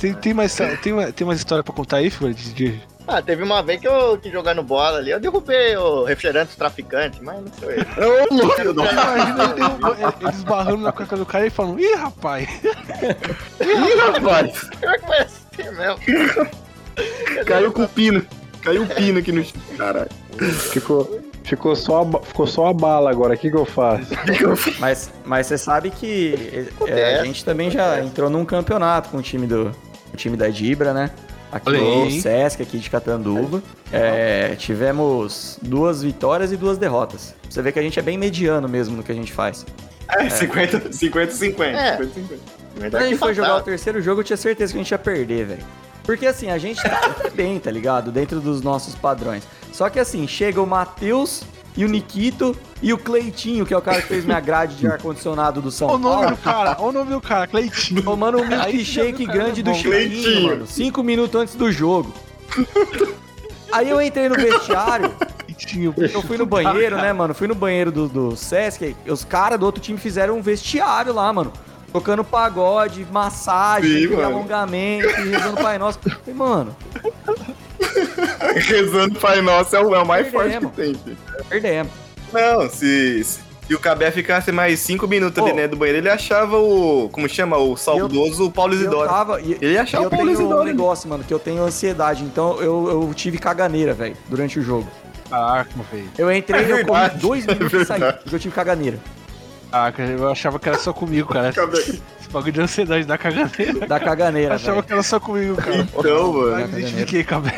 [0.00, 2.48] Tem, tem, mais, tem, uma- tem mais história pra contar aí, figurante?
[2.54, 2.80] De...
[3.06, 7.22] Ah, teve uma vez que eu que jogando bola ali, eu derrubei o refrigerante traficante,
[7.22, 7.76] mas não foi.
[7.96, 8.84] Ô, louco, não.
[8.84, 12.48] Imagina ele, derrubando- ele- ele esbarrando na cueca do cara e falando, ih, rapaz,
[13.60, 17.44] Ih, rapaz, Pior que foi assim mesmo.
[17.46, 18.24] caiu com o pino.
[18.62, 19.60] Caiu o pino aqui no chão.
[19.76, 20.08] Caralho.
[20.70, 23.34] Ficou, ficou, só a, ficou só a bala agora.
[23.38, 24.06] O que, que eu faço?
[24.78, 29.18] Mas, mas você sabe que é, Acontece, a gente também já entrou num campeonato com
[29.18, 29.72] o time do
[30.12, 31.10] o time da Dibra, né?
[31.50, 32.10] Aqui no?
[32.10, 33.62] Sesc, aqui de Catanduva.
[33.92, 37.34] É, tivemos duas vitórias e duas derrotas.
[37.48, 39.64] Você vê que a gente é bem mediano mesmo no que a gente faz.
[40.08, 41.78] É, 50, 50, 50.
[41.78, 41.92] É.
[41.92, 42.42] 50, 50.
[42.78, 44.98] Quando a gente foi jogar o terceiro jogo, eu tinha certeza que a gente ia
[44.98, 45.64] perder, velho.
[46.04, 48.10] Porque assim, a gente tá bem, tá ligado?
[48.10, 49.44] Dentro dos nossos padrões.
[49.78, 51.44] Só que assim, chega o Matheus
[51.76, 54.88] e o Nikito e o Cleitinho, que é o cara que fez minha grade de
[54.88, 56.30] ar-condicionado do São olha o nome Paulo.
[56.36, 58.02] do cara, olha o nome do cara, Cleitinho.
[58.02, 59.72] Tomando um milkshake grande do.
[59.72, 60.48] Chiquinho, Cleitinho.
[60.48, 60.66] mano.
[60.66, 62.12] Cinco minutos antes do jogo.
[63.70, 65.14] Aí eu entrei no vestiário.
[66.12, 67.32] Eu fui no banheiro, né, mano?
[67.32, 68.96] Fui no banheiro do, do Sesc.
[69.06, 71.52] Os caras do outro time fizeram um vestiário lá, mano.
[71.92, 76.00] Tocando pagode, massagem, Sim, alongamento, rezando Pai Nosso.
[76.00, 76.76] Falei, mano,
[78.66, 81.16] Rezando Pai Nosso é o, é o mais forte que tem, filho.
[81.48, 81.92] perdemos.
[82.32, 86.56] Não, se, se o Cabé ficasse mais cinco minutos ali dentro do banheiro, ele achava
[86.58, 87.08] o.
[87.10, 87.56] Como chama?
[87.56, 89.08] O saudoso Paulo Eu Isidoro.
[89.08, 89.40] tava.
[89.40, 90.60] E, Ele e o eu Paulo um Isidoro.
[90.62, 90.70] ali.
[90.70, 92.24] negócio, mano, que eu tenho ansiedade.
[92.24, 94.88] Então eu, eu tive caganeira, velho, durante o jogo.
[95.30, 96.08] Caraca, velho.
[96.18, 98.98] Eu entrei, É eu comi verdade, dois é minutos e saí, porque eu tive caganeira.
[99.70, 101.50] Caraca, eu achava que era só comigo, cara.
[101.50, 103.86] Esse bagulho de ansiedade da caganeira.
[103.86, 104.82] Da Eu caganeira, achava velho.
[104.86, 105.86] que era só comigo, cara.
[105.98, 106.50] Então, mano.
[106.52, 107.56] Mas me identifiquei, cabelo.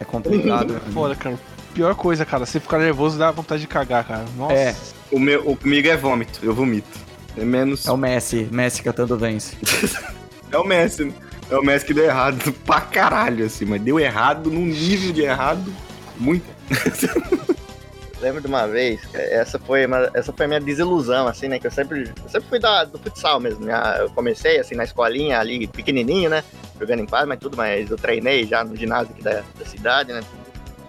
[0.00, 0.72] É complicado.
[0.74, 0.80] né?
[0.92, 1.38] Foda, cara.
[1.74, 2.46] Pior coisa, cara.
[2.46, 4.24] Você ficar nervoso dá vontade de cagar, cara.
[4.36, 4.54] Nossa.
[4.54, 4.74] É.
[5.12, 6.98] O meu, o comigo é vômito, eu vomito.
[7.36, 7.86] É menos.
[7.86, 9.56] É o Messi, Messi cantando vence.
[10.52, 11.12] É o Messi, né?
[11.48, 15.22] É o Messi que deu errado pra caralho, assim, mas deu errado num nível de
[15.22, 15.72] errado
[16.18, 16.44] muito.
[18.20, 21.58] Lembro de uma vez, essa foi, uma, essa foi a minha desilusão, assim, né?
[21.58, 23.64] Que eu sempre, eu sempre fui da, do futsal mesmo.
[23.64, 23.72] Né?
[23.98, 26.44] Eu comecei, assim, na escolinha ali, pequenininho, né?
[26.78, 30.12] Jogando em quadra, mas tudo, mas eu treinei já no ginásio aqui da, da cidade,
[30.12, 30.22] né?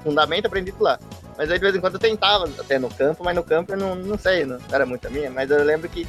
[0.03, 0.99] Fundamento aprendi lá.
[1.37, 3.77] Mas aí de vez em quando eu tentava até no campo, mas no campo eu
[3.77, 5.31] não, não sei, não era muito a minha.
[5.31, 6.05] Mas eu lembro que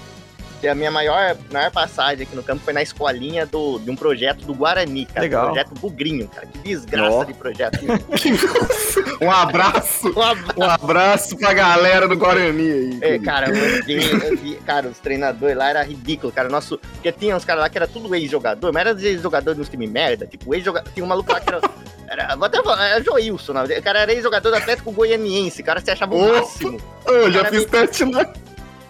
[0.69, 4.45] a minha maior, maior passagem aqui no campo foi na escolinha do, de um projeto
[4.45, 5.21] do Guarani, cara.
[5.21, 5.47] Legal.
[5.47, 6.47] Projeto Bugrinho, cara.
[6.47, 7.25] Que desgraça Ó.
[7.25, 7.79] de projeto.
[9.21, 10.61] Um abraço, Um abraço.
[10.61, 12.99] um abraço pra galera do Guarani aí.
[13.01, 16.49] É, cara, eu vi, eu vi- cara, os treinadores lá era ridículo, cara.
[16.49, 19.69] Nosso, porque tinha uns caras lá que era tudo ex-jogador, mas era ex-jogador de uns
[19.69, 20.27] times merda.
[20.27, 20.91] Tipo, ex-jogador.
[20.93, 21.61] Tinha um maluco lá que era.
[22.09, 25.81] Era, vou até falar, era Joilson, o cara era ex-jogador do Atlético Goianiense, o cara
[25.81, 26.79] se achava o máximo.
[27.07, 28.31] Eu já Cara, fiz teste lá.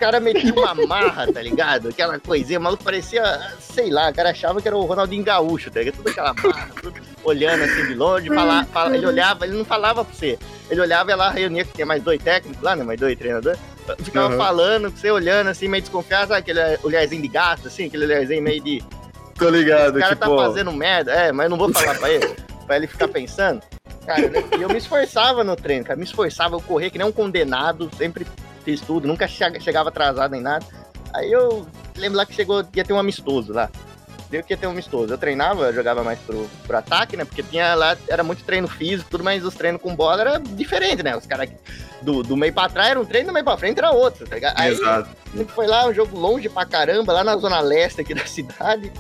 [0.03, 1.90] O cara metia uma marra, tá ligado?
[1.90, 3.22] Aquela coisinha, o maluco parecia,
[3.61, 5.94] sei lá, o cara achava que era o Ronaldinho Gaúcho, tá ligado?
[5.94, 10.05] Tudo aquela marra, tudo olhando assim de longe, falar, fala, ele olhava, ele não falava
[10.05, 10.36] pra você.
[10.68, 12.82] Ele olhava e lá reunia que tinha mais dois técnicos lá, né?
[12.82, 13.61] Mais dois treinadores.
[14.03, 14.38] Ficava Uhum.
[14.38, 18.61] falando, você olhando assim, meio desconfiado, sabe aquele olharzinho de gato, assim, aquele olharzinho meio
[18.61, 18.82] de.
[19.38, 20.28] Tô ligado, O cara tipo.
[20.36, 22.26] tá fazendo merda, é, mas eu não vou falar pra ele,
[22.66, 23.62] pra ele ficar pensando.
[24.05, 27.07] Cara, né, e eu me esforçava no treino, cara, me esforçava, eu corria que nem
[27.07, 28.26] um condenado, sempre
[28.62, 30.64] fiz tudo, nunca che- chegava atrasado nem nada.
[31.14, 33.68] Aí eu lembro lá que chegou, ia ter um amistoso lá.
[34.30, 35.12] Deu que ia ter um amistoso.
[35.12, 37.24] Eu treinava, eu jogava mais pro, pro ataque, né?
[37.26, 41.02] Porque tinha lá, era muito treino físico, tudo, mas os treinos com bola era diferente,
[41.02, 41.14] né?
[41.14, 41.50] Os caras
[42.00, 44.34] do, do meio pra trás era um treino, do meio pra frente era outro, tá
[44.36, 44.58] ligado?
[44.58, 45.10] Aí Exato.
[45.34, 48.24] a gente foi lá, um jogo longe pra caramba, lá na zona leste aqui da
[48.24, 48.90] cidade.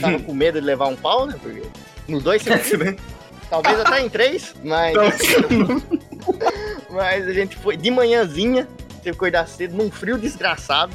[0.00, 1.34] Tava com medo de levar um pau, né?
[1.38, 1.62] Porque
[2.08, 2.94] nos dois sentidos.
[3.50, 4.94] Talvez até em três, mas,
[6.90, 8.66] mas a gente foi de manhãzinha,
[9.08, 10.94] teve que acordar cedo, num frio desgraçado.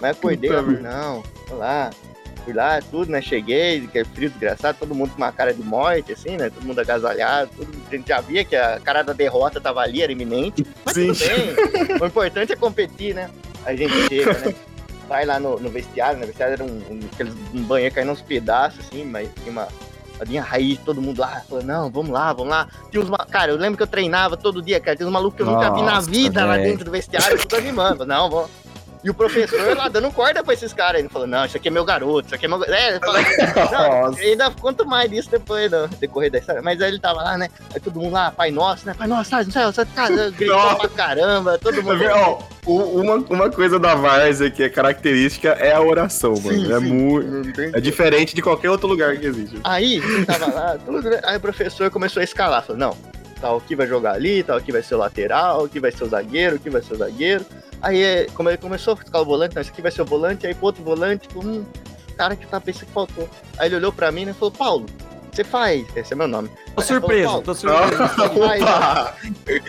[0.00, 1.90] Mas acordei, Puta eu falei, não, vou lá.
[2.44, 3.22] Fui lá, tudo, né?
[3.22, 6.50] Cheguei, que é frio desgraçado, todo mundo com uma cara de morte, assim, né?
[6.50, 7.70] Todo mundo agasalhado, tudo.
[7.86, 10.66] A gente já via que a cara da derrota tava ali, era iminente.
[10.84, 11.12] Mas Sim.
[11.12, 11.98] tudo bem.
[12.02, 13.30] O importante é competir, né?
[13.64, 14.54] A gente chega, né?
[15.08, 17.00] Vai lá no, no vestiário, no vestiário era um, um,
[17.54, 19.68] um banheiro caindo uns pedaços, assim, mas tinha uma
[20.22, 22.68] rodinha raiz, todo mundo lá, falando, não, vamos lá, vamos lá.
[22.90, 25.36] Tinha uns, ma- cara, eu lembro que eu treinava todo dia, cara, tinha uns malucos
[25.36, 28.50] que eu nunca vi na Nossa, vida lá dentro do vestiário, tudo animando, não, vamos.
[29.04, 31.70] E o professor lá dando corda pra esses caras, ele falou, não, isso aqui é
[31.72, 32.62] meu garoto, isso aqui é meu...
[32.62, 33.20] É, ele falou,
[33.72, 34.20] não, Nossa.
[34.20, 36.62] ainda conto mais disso depois do decorrer da história.
[36.62, 37.48] Mas aí ele tava lá, né?
[37.74, 38.94] Aí todo mundo lá, Pai Nosso, né?
[38.96, 40.76] Pai Nosso, sai, não sei, você cara, gritou Nossa.
[40.76, 42.04] pra caramba, todo Tá mundo.
[42.14, 46.58] Ó, uma, uma coisa da Várzea que é característica é a oração, mano.
[46.58, 46.92] Sim, é sim.
[46.92, 47.60] muito.
[47.60, 49.58] É diferente de qualquer outro lugar que existe.
[49.64, 51.20] Aí, ele tava lá, tudo, né?
[51.24, 52.96] aí o professor começou a escalar, falou, não,
[53.40, 56.08] tal aqui vai jogar ali, tal aqui vai ser o lateral, aqui vai ser o
[56.08, 57.44] zagueiro, aqui vai ser o zagueiro.
[57.80, 60.06] Aí é, como ele começou a escalar o volante, não, esse aqui vai ser o
[60.06, 61.64] volante, aí pro outro volante, tipo, hum,
[62.16, 63.28] cara que tá pensando que faltou.
[63.58, 64.86] Aí ele olhou pra mim e falou, Paulo,
[65.32, 66.50] você faz, esse é meu nome.
[66.74, 68.02] Tô surpreso, Paulo, tô surpreso.
[68.02, 69.14] Opa!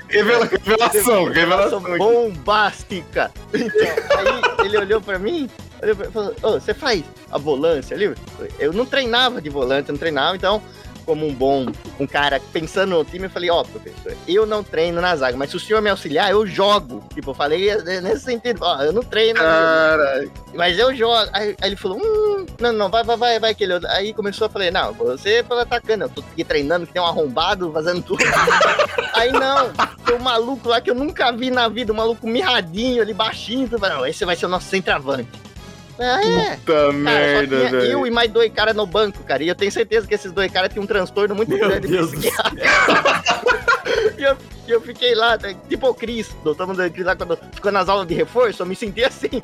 [0.10, 1.82] Revela- revelação, revelação.
[1.98, 3.32] bombástica.
[3.54, 3.88] Então,
[4.60, 5.50] aí ele olhou pra mim,
[5.82, 8.14] olhou pra, falou, "Ô, você faz a volância ali?
[8.60, 10.62] Eu não treinava de volante, eu não treinava, então,
[11.06, 11.66] como um bom,
[12.00, 15.50] um cara pensando no time, eu falei, ó, professor, eu não treino na zaga, mas
[15.50, 17.04] se o senhor me auxiliar, eu jogo.
[17.14, 20.32] Tipo, eu falei eh, nesse sentido, ó, eu não treino, Caralho.
[20.54, 21.30] mas eu jogo.
[21.34, 23.74] Aí, aí ele falou, hum, não, não, vai, vai, vai, vai, que ele...
[23.88, 27.02] Aí começou a falar, não, você é pelo atacando, eu tô aqui treinando que tem
[27.02, 28.24] um arrombado, fazendo tudo.
[29.14, 29.72] aí não,
[30.06, 33.68] tem um maluco lá que eu nunca vi na vida, um maluco mirradinho ali, baixinho,
[33.68, 35.53] tu fala, não, esse vai ser o nosso centroavante.
[36.00, 36.56] Ah, é.
[36.58, 38.08] Puta Cara, merda, só tinha eu velho.
[38.08, 39.44] e mais dois caras no banco, cara.
[39.44, 42.12] E eu tenho certeza que esses dois caras tinham um transtorno muito Meu grande Deus
[44.18, 44.38] e, eu,
[44.68, 48.64] eu fiquei lá, tá, tipo o Cris, doutor lá, quando ficou nas aulas de reforço,
[48.64, 49.30] eu me senti assim.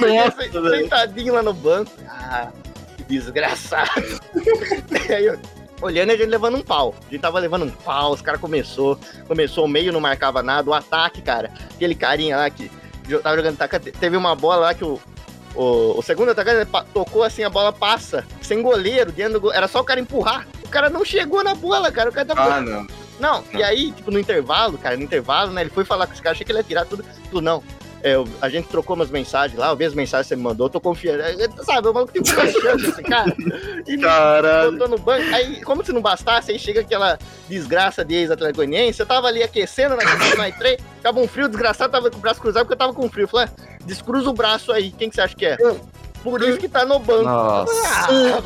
[0.00, 1.90] Nossa, Fiquei sentadinho lá no banco.
[2.08, 2.48] Ah,
[2.96, 4.20] que desgraçado.
[5.08, 5.38] e aí eu,
[5.82, 6.94] olhando e a gente levando um pau.
[7.06, 10.70] A gente tava levando um pau, os caras começou, começou o meio, não marcava nada,
[10.70, 12.70] o ataque, cara, aquele carinha lá que
[13.22, 15.00] tava jogando ataque, teve uma bola lá que o,
[15.54, 19.80] o, o segundo atacante tocou assim, a bola passa, sem goleiro, dentro do era só
[19.80, 20.46] o cara empurrar.
[20.64, 22.54] O cara não chegou na bola, cara, o cara tava...
[22.56, 22.86] Ah, não.
[23.18, 26.20] Não, e aí, tipo, no intervalo, cara, no intervalo, né, ele foi falar com os
[26.20, 27.62] caras, achei que ele ia tirar tudo, tudo não.
[28.02, 30.42] É, eu- a gente trocou umas mensagens lá, eu vi as mensagens que você me
[30.42, 31.20] mandou, tô confiando.
[31.22, 31.34] É,
[31.64, 33.34] Sabe, o maluco tem muita chance, esse cara.
[33.86, 34.72] E Caralho.
[34.72, 35.24] botou no banco.
[35.34, 37.18] Aí, como se não bastasse, aí chega aquela
[37.48, 39.00] desgraça de ex-Atlético Goianiense.
[39.00, 42.18] Eu tava ali aquecendo na questão do Night 3, tava um frio desgraçado, tava com
[42.18, 43.24] o braço cruzado porque eu tava com frio.
[43.24, 45.56] Eu falei, ah, descruza o braço aí, quem que você acha que é?
[46.22, 47.22] Por isso que tá no banco.
[47.24, 47.72] Nossa.
[48.08, 48.40] Ah,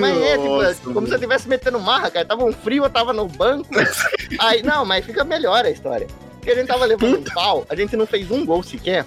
[0.00, 2.24] mas é, Nossa, tipo, como se eu estivesse metendo marra, cara.
[2.24, 3.68] Tava um frio, eu tava no banco.
[4.40, 6.06] Aí, não, mas fica melhor a história.
[6.48, 9.04] Porque a gente tava levando um pau, a gente não fez um gol sequer.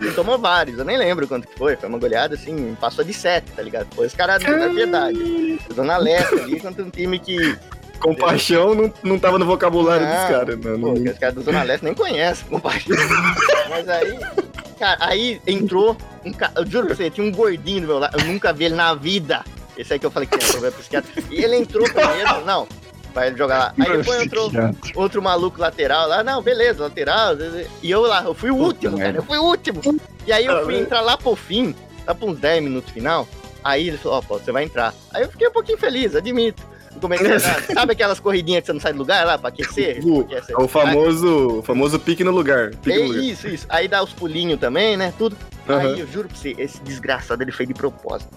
[0.00, 1.74] E tomou vários, eu nem lembro quanto que foi.
[1.74, 3.92] Foi uma goleada assim, passou de sete, tá ligado?
[3.92, 5.58] Foi os caras da piedade.
[5.74, 7.58] Zona Leste ali contra um time que.
[7.98, 11.02] Compaixão não, não tava no vocabulário Não, dos caras, Pô, mano.
[11.02, 12.84] que os caras do Zona Leste nem conhecem, compadre.
[13.68, 14.18] Mas aí,
[14.78, 18.16] cara, aí entrou um cara, eu juro pra você, tinha um gordinho do meu lado,
[18.16, 19.44] eu nunca vi ele na vida.
[19.76, 21.10] Esse aí que eu falei que tinha problema psiquiatra.
[21.30, 22.68] E ele entrou primeiro, não,
[23.14, 23.74] vai jogar lá.
[23.78, 24.50] Aí depois entrou
[24.94, 27.34] outro maluco lateral lá, não, beleza, lateral.
[27.82, 29.80] E eu lá, eu fui o último, cara, eu fui o último.
[30.26, 31.74] E aí eu fui entrar lá pro fim,
[32.06, 33.26] lá pra uns 10 minutos final.
[33.62, 34.94] Aí ele falou, ó, pô, você vai entrar.
[35.12, 36.62] Aí eu fiquei um pouquinho feliz, admito.
[37.00, 40.00] Comecei a sabe aquelas corridinhas que você não sai do lugar lá pra aquecer?
[40.04, 40.58] O, Aquecer.
[40.60, 42.70] o famoso, o famoso pique no lugar.
[42.76, 43.22] Pique É no lugar.
[43.22, 43.66] isso, isso.
[43.68, 45.12] Aí dá os pulinhos também, né?
[45.16, 45.36] Tudo.
[45.68, 45.78] Aham.
[45.92, 48.30] Aí eu juro pra você, esse desgraçado ele fez de propósito.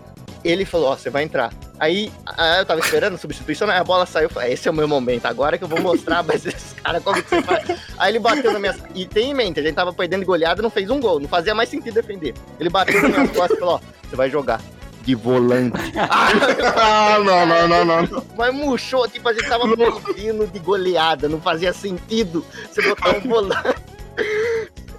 [0.44, 1.54] Ele falou, ó, você vai entrar.
[1.80, 4.26] Aí, aí eu tava esperando substituição, aí a bola saiu.
[4.26, 7.04] eu falei, esse é o meu momento, agora que eu vou mostrar pra esses caras
[7.04, 7.80] como que você faz.
[7.98, 8.76] Aí ele bateu na minha.
[8.94, 11.28] E tem em mente, a gente tava perdendo de goleada, não fez um gol, não
[11.28, 12.34] fazia mais sentido defender.
[12.60, 14.62] Ele bateu na minha costas e falou, ó, você vai jogar.
[15.04, 15.78] De volante.
[15.96, 18.24] Ah, não, não, não, não.
[18.38, 23.22] Mas murchou, tipo, a gente tava perdendo de goleada, não fazia sentido você botar um
[23.22, 23.76] volante.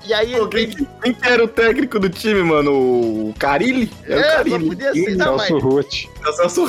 [0.06, 2.72] E aí Pô, ele Quem, quem que era o técnico do time, mano?
[2.72, 3.90] O Carilli?
[4.06, 4.68] Era o É, só Carilli.
[4.68, 5.46] podia ser, não, mas...
[5.46, 5.94] Celso Roth.
[6.22, 6.66] É o Celso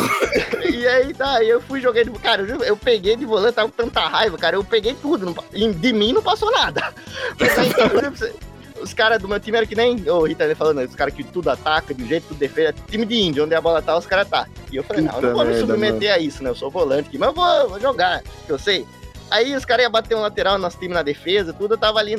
[0.71, 2.11] E aí tá, eu fui joguei de.
[2.11, 4.55] Cara, eu, eu peguei de volante, tava com tanta raiva, cara.
[4.55, 5.25] Eu peguei tudo.
[5.25, 6.93] Não, de mim não passou nada.
[7.39, 8.33] Mas aí, eu juro pra você,
[8.81, 11.23] os caras do meu time eram que nem o Rita ali falando, os caras que
[11.23, 12.73] tudo ataca, de um jeito, tudo defesa.
[12.87, 14.47] Time de índio, onde a bola tá, os caras tá.
[14.71, 16.49] E eu falei, não, eu não Puta vou me submeter a isso, né?
[16.49, 18.85] Eu sou volante aqui, mas eu vou, vou jogar, que eu sei.
[19.31, 22.15] Aí os caras iam bater um lateral, nosso time na defesa, tudo, eu tava ali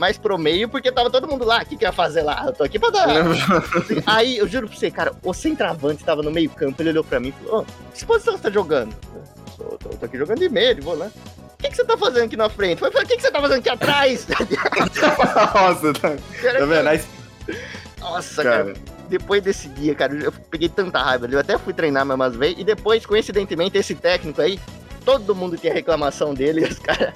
[0.00, 1.60] mais pro meio, porque tava todo mundo lá.
[1.60, 2.44] O que, que ia fazer lá?
[2.46, 3.06] Eu tô aqui pra dar.
[4.06, 7.20] Aí, eu juro pra você, cara, o centroavante tava no meio campo, ele olhou pra
[7.20, 8.96] mim e falou, ô, que posição você tá jogando?
[9.58, 11.14] Eu tô, tô- aqui jogando de meio, de volante.
[11.52, 12.82] O que, que você tá fazendo aqui na frente?
[12.82, 14.26] Eu falei, o que, que você tá fazendo aqui atrás?
[15.54, 16.88] Nossa, tá, tá vendo?
[16.88, 17.00] Aí,
[18.00, 18.64] Nossa, cara.
[18.64, 18.74] cara.
[19.10, 21.26] Depois desse dia, cara, eu peguei tanta raiva.
[21.30, 22.56] Eu até fui treinar mais umas vezes.
[22.60, 24.58] E depois, coincidentemente, esse técnico aí,
[25.04, 26.62] todo mundo tinha reclamação dele.
[26.62, 27.12] e Os caras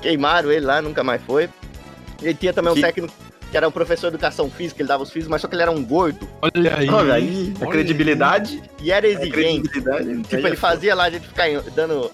[0.00, 1.48] queimaram ele lá, nunca mais foi.
[2.22, 3.12] Ele tinha também um Que- técnico
[3.50, 5.62] que era um professor de educação física, ele dava os físicos, mas só que ele
[5.62, 6.28] era um gordo.
[6.42, 6.88] Olha aí.
[6.90, 8.60] Olha aí, a Olha credibilidade.
[8.82, 9.68] E era A exigente.
[10.28, 12.10] Tipo, ele fazia lá a gente ficar dando,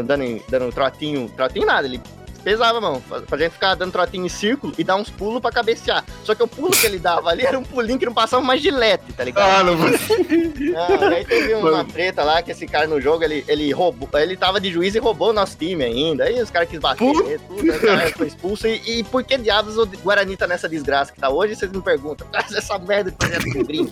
[0.00, 2.00] andando, dando trotinho, trotinho nada, ele
[2.48, 5.50] pesava, mão, fa- pra gente ficar dando trotinho em círculo e dar uns pulos pra
[5.52, 6.02] cabecear.
[6.24, 8.62] Só que o pulo que ele dava ali era um pulinho que não passava mais
[8.62, 9.48] gilete, tá ligado?
[9.50, 9.76] Ah, não.
[9.76, 11.84] Não, aí teve uma Mano.
[11.92, 14.98] treta lá que esse cara no jogo, ele, ele roubou, ele tava de juiz e
[14.98, 16.24] roubou o nosso time ainda.
[16.24, 17.38] Aí os caras quis bater, Puta.
[17.48, 18.66] tudo, o cara foi expulso.
[18.66, 21.54] E, e por que diabos o Guarani tá nessa desgraça que tá hoje?
[21.54, 22.26] Vocês me perguntam.
[22.56, 23.84] Essa merda de projeto com hoje.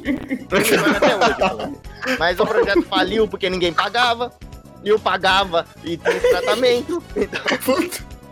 [0.48, 2.16] pô.
[2.18, 4.32] Mas o projeto faliu porque ninguém pagava.
[4.84, 7.02] E eu pagava e tinha tratamento.
[7.16, 7.40] Então,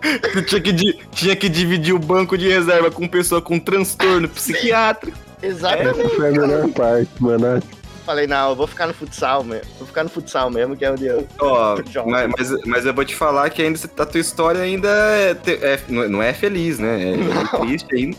[0.47, 5.17] tinha, que, di- tinha que dividir o banco de reserva com pessoa com transtorno psiquiátrico.
[5.43, 6.01] exatamente.
[6.01, 7.63] Essa foi a melhor parte, mano.
[8.05, 9.67] Falei, não, eu vou ficar no futsal mesmo.
[9.79, 11.27] Vou ficar no futsal mesmo, que é onde eu.
[11.41, 11.77] Ó,
[12.07, 15.59] mas, mas, mas eu vou te falar que ainda a tua história ainda é, te-
[15.63, 17.03] é- não é- não é feliz, né?
[17.03, 18.17] É, é triste ainda.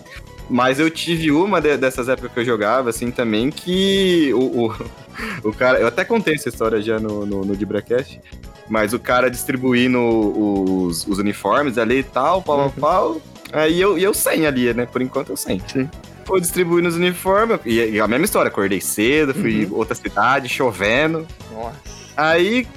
[0.49, 4.75] Mas eu tive uma de- dessas épocas que eu jogava, assim, também, que o, o,
[5.43, 5.80] o cara.
[5.80, 8.20] Eu até contei essa história já no, no, no Dibracast,
[8.70, 12.70] mas o cara distribuindo os, os uniformes ali e tal, pau, Uhum.
[12.72, 12.82] pau,
[13.13, 13.22] pau.
[13.53, 14.86] Aí eu, eu sem ali, né?
[14.86, 15.61] Por enquanto eu sem.
[15.68, 15.89] Sim.
[16.26, 19.72] Foi distribuindo os uniformes, e, e a mesma história, acordei cedo, fui Uhum.
[19.72, 21.26] em outra cidade, chovendo.
[21.53, 21.76] Nossa.
[22.18, 22.68] Aí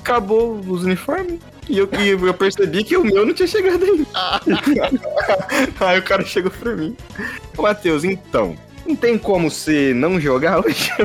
[0.00, 1.38] acabou os uniformes.
[1.68, 4.04] E eu, e eu percebi que o meu não tinha chegado ainda.
[4.12, 4.40] Ah,
[5.80, 6.96] Aí o cara chegou pra mim.
[7.56, 8.56] Matheus, então,
[8.90, 10.90] não tem como você não jogar hoje?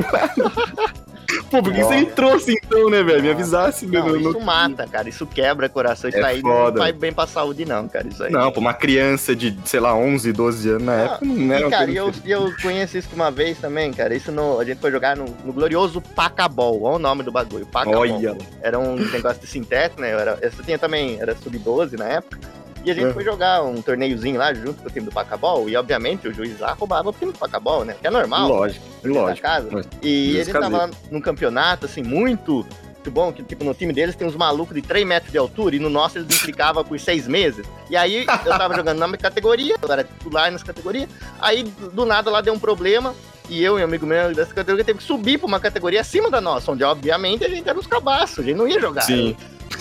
[1.50, 3.22] Pô, por que você me trouxe então, né, velho?
[3.22, 4.20] Me avisasse, Não, meu.
[4.30, 5.08] isso mata, cara.
[5.08, 6.08] Isso quebra coração.
[6.08, 6.72] Isso É aí foda.
[6.78, 8.06] não faz bem pra saúde, não, cara.
[8.08, 8.32] Isso aí.
[8.32, 11.70] Não, pra uma criança de, sei lá, 11, 12 anos na época, não era E,
[11.70, 14.14] cara, eu, e eu conheço isso uma vez também, cara.
[14.14, 16.82] Isso no, a gente foi jogar no, no glorioso Pacabol.
[16.82, 17.66] Olha o nome do bagulho.
[17.66, 18.00] Pacabol.
[18.00, 18.36] Olha.
[18.62, 20.14] Era um negócio de sintético, né?
[20.14, 22.38] Eu, era, eu tinha também, era sub-12 na época.
[22.86, 23.12] E a gente É.
[23.12, 25.68] foi jogar um torneiozinho lá junto com o time do Pacabol.
[25.68, 27.96] E obviamente o juiz lá roubava o time do Pacabol, né?
[28.00, 28.48] Que é normal.
[28.48, 29.42] Lógico, lógico.
[29.42, 29.68] casa.
[30.00, 30.76] E ele tava caseiro.
[30.76, 32.64] lá num campeonato, assim, muito,
[33.10, 35.78] bom, que tipo, no time deles tem uns malucos de 3 metros de altura e
[35.80, 37.66] no nosso eles implicavam por 6 meses.
[37.90, 41.08] E aí eu tava jogando na minha categoria, eu era titular nessa categoria,
[41.40, 43.14] aí do nada lá deu um problema.
[43.48, 46.28] E eu e um amigo meu dessa categoria teve que subir pra uma categoria acima
[46.28, 49.02] da nossa, onde obviamente a gente era uns cabaços, a gente não ia jogar.
[49.02, 49.36] Sim.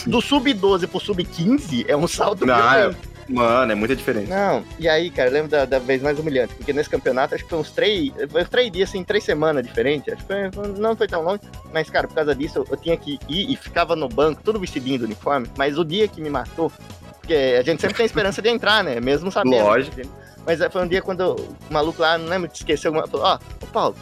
[0.08, 3.16] Do sub-12 pro sub-15 é um salto Não, violento.
[3.28, 4.28] Mano, é muita diferença.
[4.36, 7.44] Não, e aí, cara, eu lembro da, da vez mais humilhante, porque nesse campeonato acho
[7.44, 10.68] que foi uns três, foi uns três dias, assim, três semanas diferentes, acho que foi-
[10.78, 11.42] não foi tão longe,
[11.74, 14.60] mas, cara, por causa disso, eu, eu tinha que ir e ficava no banco, todo
[14.60, 16.72] vestidinho do uniforme, mas o dia que me matou,
[17.20, 19.64] porque a gente sempre tem esperança de entrar, né, mesmo sabendo.
[19.64, 20.02] Lógico.
[20.46, 23.66] Mas foi um dia quando o maluco lá, não lembro, esqueceu alguma falou, ó, ô
[23.66, 23.96] Paulo,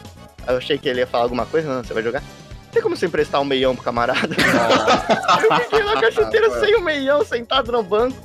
[0.46, 2.22] aí eu achei que ele ia falar alguma coisa, não, você vai jogar?
[2.74, 4.34] Tem como você emprestar um meião pro camarada?
[4.34, 8.16] eu fiquei lá com a chuteira sem o meião, sentado no banco.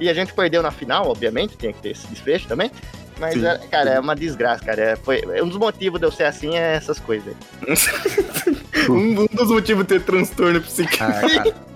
[0.00, 2.70] E a gente perdeu na final, obviamente, tinha que ter esse desfecho também.
[3.18, 3.44] Mas, Sim.
[3.46, 4.80] é, cara, é uma desgraça, cara.
[4.80, 7.34] É, foi, um dos motivos de eu ser assim é essas coisas.
[8.88, 11.20] Um, um dos motivos de ter transtorno psíquico Ah,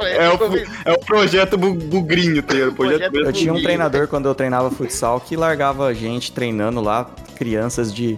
[0.09, 0.39] é o,
[0.87, 2.55] é o projeto bu- bugrinho, tá?
[2.55, 6.33] O projeto Projeto eu tinha um treinador quando eu treinava futsal que largava a gente
[6.33, 8.17] treinando lá, crianças de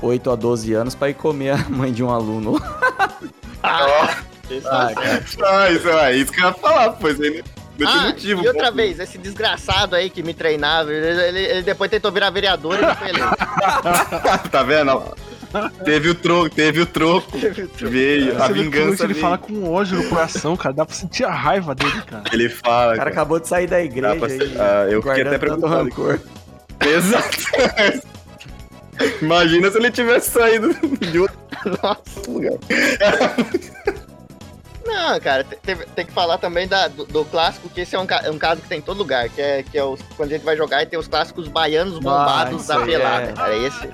[0.00, 2.62] 8 a 12 anos, pra ir comer a mãe de um aluno.
[3.62, 4.16] Ah,
[4.50, 5.24] isso Ah, é cara.
[5.44, 7.42] Ah, isso, é isso que eu ia falar, pois ele
[7.84, 8.42] Ah, motivo.
[8.42, 8.76] e outra pô.
[8.76, 12.82] vez, esse desgraçado aí que me treinava, ele, ele- ele depois tentou virar vereador e
[12.82, 13.36] não foi eleito.
[14.50, 15.02] tá vendo?
[15.84, 17.38] Teve o troco, teve o troco.
[17.80, 19.24] Veio, a Você vingança ele veio.
[19.24, 20.74] fala com ódio no coração, cara.
[20.74, 22.24] Dá pra sentir a raiva dele, cara.
[22.32, 22.92] Ele fala.
[22.92, 25.84] O cara acabou de sair da igreja pra- aí, Ah, eu fiquei até preocupado.
[25.84, 26.20] rancor.
[26.80, 27.38] Exato.
[29.22, 31.36] Imagina se ele tivesse saído de outro
[31.82, 32.30] Nossa.
[32.30, 32.58] lugar.
[34.86, 37.98] Não, cara, te- teve- tem que falar também da- do, do clássico, que esse é
[38.00, 40.30] um, é um caso que tem em todo lugar, que é, que é os, quando
[40.30, 43.32] a gente vai jogar e tem os clássicos baianos bombados isso da pelada, é.
[43.34, 43.54] cara.
[43.56, 43.92] Esse, esse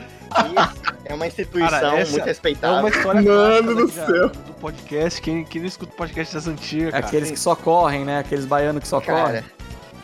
[1.06, 2.78] é uma instituição Cara, muito É respeitável.
[2.78, 4.28] uma história Mano do da- céu.
[4.28, 5.20] do podcast.
[5.20, 7.06] Quem, quem não escuta o podcast das antigas, cara.
[7.06, 8.20] Aqueles que só correm, né?
[8.20, 9.44] Aqueles baianos que só Cara, correm.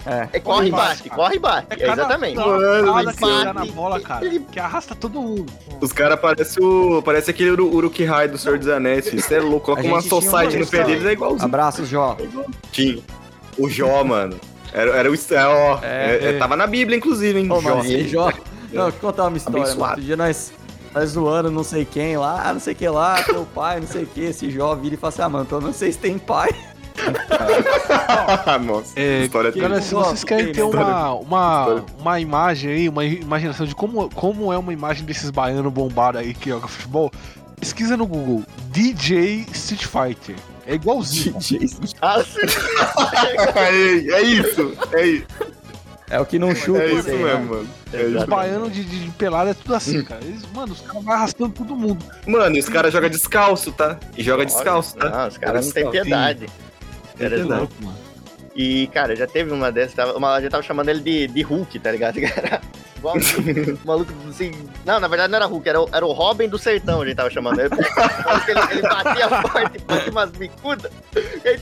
[0.06, 0.28] É.
[0.32, 1.66] é corre e Corre bate, e bate, corre e bate.
[1.70, 2.36] É É cada- exatamente.
[2.36, 3.54] Cada, Mano cada que céu.
[3.54, 4.24] na bola, cara.
[4.24, 5.52] Ele- Que arrasta todo mundo.
[5.80, 7.02] Os caras parecem o.
[7.02, 9.22] Parece aquele Uru- Uruk-hai do Senhor dos Anéis, filho.
[9.22, 9.66] Você é louco.
[9.66, 11.44] Coloca uma society uma no pé deles, é igualzinho.
[11.44, 12.16] Abraços, Jó.
[12.72, 12.98] Tinha.
[13.58, 14.36] O Jó, mano.
[14.72, 15.14] Era, era o.
[15.14, 17.50] É, ó, É, é- é- tava na Bíblia, inclusive, hein?
[17.52, 17.82] Ô, Jó.
[18.06, 18.24] Jó.
[18.72, 19.62] Não, deixa eu contar uma história.
[19.62, 19.90] Abençoado.
[19.92, 20.52] Outro dia nós,
[20.94, 24.04] nós zoando não sei quem lá, não sei o que lá, teu pai, não sei
[24.04, 24.20] o que.
[24.22, 26.16] Esse Jó vira e fala assim: ah, mano, então não sei se tem
[26.90, 28.58] pai.
[28.60, 29.84] Nossa, É, história que- triste.
[29.84, 34.52] se vocês querem ter História- uma, uma, uma imagem aí, uma imaginação de como, como
[34.52, 37.10] é uma imagem desses baianos bombados aí que joga futebol,
[37.58, 40.36] pesquisa no Google DJ Street Fighter.
[40.66, 41.36] É igualzinho.
[42.00, 42.38] Ah, sim.
[43.56, 45.26] é, é isso, é isso.
[46.08, 47.50] É o que não chuta, É isso sei, mesmo, né?
[47.50, 47.68] mano.
[47.92, 50.20] É Os baianos de, de, de pelada é tudo assim, cara.
[50.24, 52.04] Eles, mano, os caras vão arrastando todo mundo.
[52.26, 53.96] Mano, e os caras jogam descalço, tá?
[54.16, 55.08] E joga descalço, tá?
[55.08, 56.46] Não, os caras não têm piedade.
[57.20, 57.70] Eles piedade.
[57.80, 57.94] não.
[58.54, 61.92] E, cara, já teve uma dessas, uma, já tava chamando ele de, de Hulk, tá
[61.92, 62.20] ligado?
[62.20, 62.60] Cara,
[63.00, 64.52] igual um maluco assim.
[64.84, 67.16] Não, na verdade não era Hulk, era, o- era o Robin do sertão, a gente
[67.16, 67.70] tava chamando ele.
[68.50, 70.90] Ele, ele batia forte, batia umas bicudas.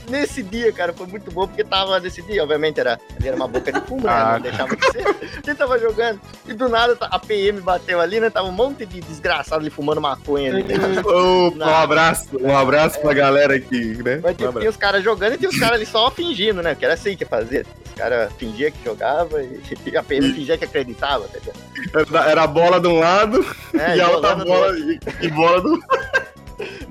[0.09, 3.71] Nesse dia, cara, foi muito bom, porque tava nesse dia, obviamente era, era uma boca
[3.71, 4.11] de fumo, né?
[4.11, 5.07] Ah, Não deixava de ser.
[5.07, 5.13] A
[5.49, 8.29] gente tava jogando, e do nada a PM bateu ali, né?
[8.29, 10.63] Tava um monte de desgraçado ali fumando maconha ali.
[10.63, 10.75] né?
[11.05, 14.19] Opa, um abraço, um abraço pra galera aqui, né?
[14.23, 16.73] Mas Um tinha os caras jogando e tinha os caras ali só fingindo, né?
[16.75, 17.65] Que era assim que fazia.
[17.85, 19.61] Os caras fingiam que jogava e
[19.95, 21.28] a PM fingia que acreditava?
[22.27, 24.89] Era, a bola de um lado É, e a outra bola outro.
[24.91, 25.79] e, e bola do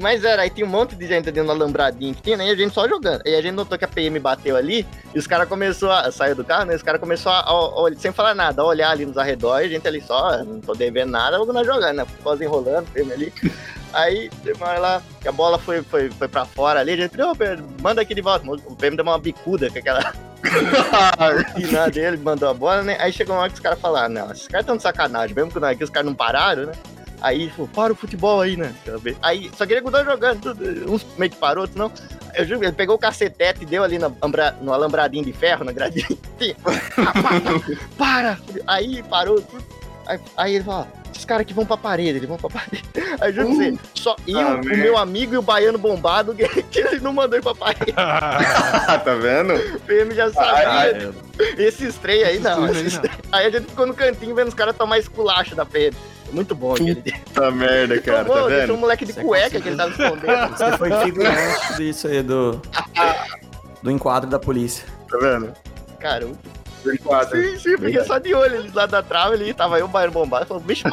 [0.00, 2.46] Mas era, aí tinha um monte de gente dentro do alambradinho que tinha, né?
[2.46, 3.20] E a gente só jogando.
[3.26, 6.10] E a gente notou que a PM bateu ali e os caras começaram a.
[6.10, 6.74] Saiu do carro, né?
[6.74, 7.50] Os caras começaram a,
[7.86, 10.38] a- a- sem falar nada, a olhar ali nos arredores, a gente ali só, "Ah,
[10.44, 12.04] não tô devendo nada, vamos nós jogando, né?
[12.06, 13.32] Futebol enrolando, PM ali.
[13.92, 14.30] Aí,
[14.60, 17.64] hora lá, que a bola foi, foi, foi pra fora ali, a gente, ô, Pedro,
[17.82, 18.46] manda aqui de volta.
[18.50, 20.12] O PM deu uma bicuda com aquela
[21.54, 22.96] pinar dele, mandou a bola, né?
[23.00, 25.50] Aí chegou uma hora que os caras falaram, não, esses caras estão de sacanagem, mesmo
[25.50, 26.72] que, nós- que os caras não pararam, né?
[27.20, 28.72] Aí, falou, para o futebol aí, né?
[29.22, 31.90] Aí, só que ele continuou jogando, tudo, uns meio que parou, outros não.
[32.34, 34.16] Eu juro, ele pegou o cacetete e deu ali no,
[34.60, 36.06] no alambradinho de ferro, na gradinha.
[36.96, 37.12] Ah,
[37.98, 38.38] para!
[38.68, 39.64] Aí parou tudo.
[40.06, 42.84] Aí, aí ele falou, esses caras que vão pra parede, eles vão pra parede.
[43.20, 46.34] Aí juro pra você, só eu, Ah, o meu amigo e o baiano bombado,
[46.70, 47.92] que, ele não mandou ir pra parede.
[47.96, 49.54] Tá vendo?
[49.76, 50.68] O PM já Ai, sabia.
[51.38, 51.54] ai.
[51.58, 52.66] Esses três aí não.
[52.68, 55.96] Três três- Aí a gente ficou no cantinho vendo os caras tomar esculacho da PM.
[56.32, 57.14] Muito bom aquele dia.
[57.26, 58.78] Puta merda, cara, Tomou, tá deixou um vendo?
[58.80, 60.48] moleque de Você cueca que ele tava escondendo.
[60.56, 62.60] Você foi figurante disso aí do.
[63.82, 64.84] Do enquadro da polícia.
[65.10, 65.52] Tá vendo?
[65.98, 66.36] Cara, eu-
[66.84, 68.06] Sim, sim, fiquei Verdade.
[68.06, 70.84] só de olho ali lá da trave, ali tava eu, o baiano bombado, falou, bicho.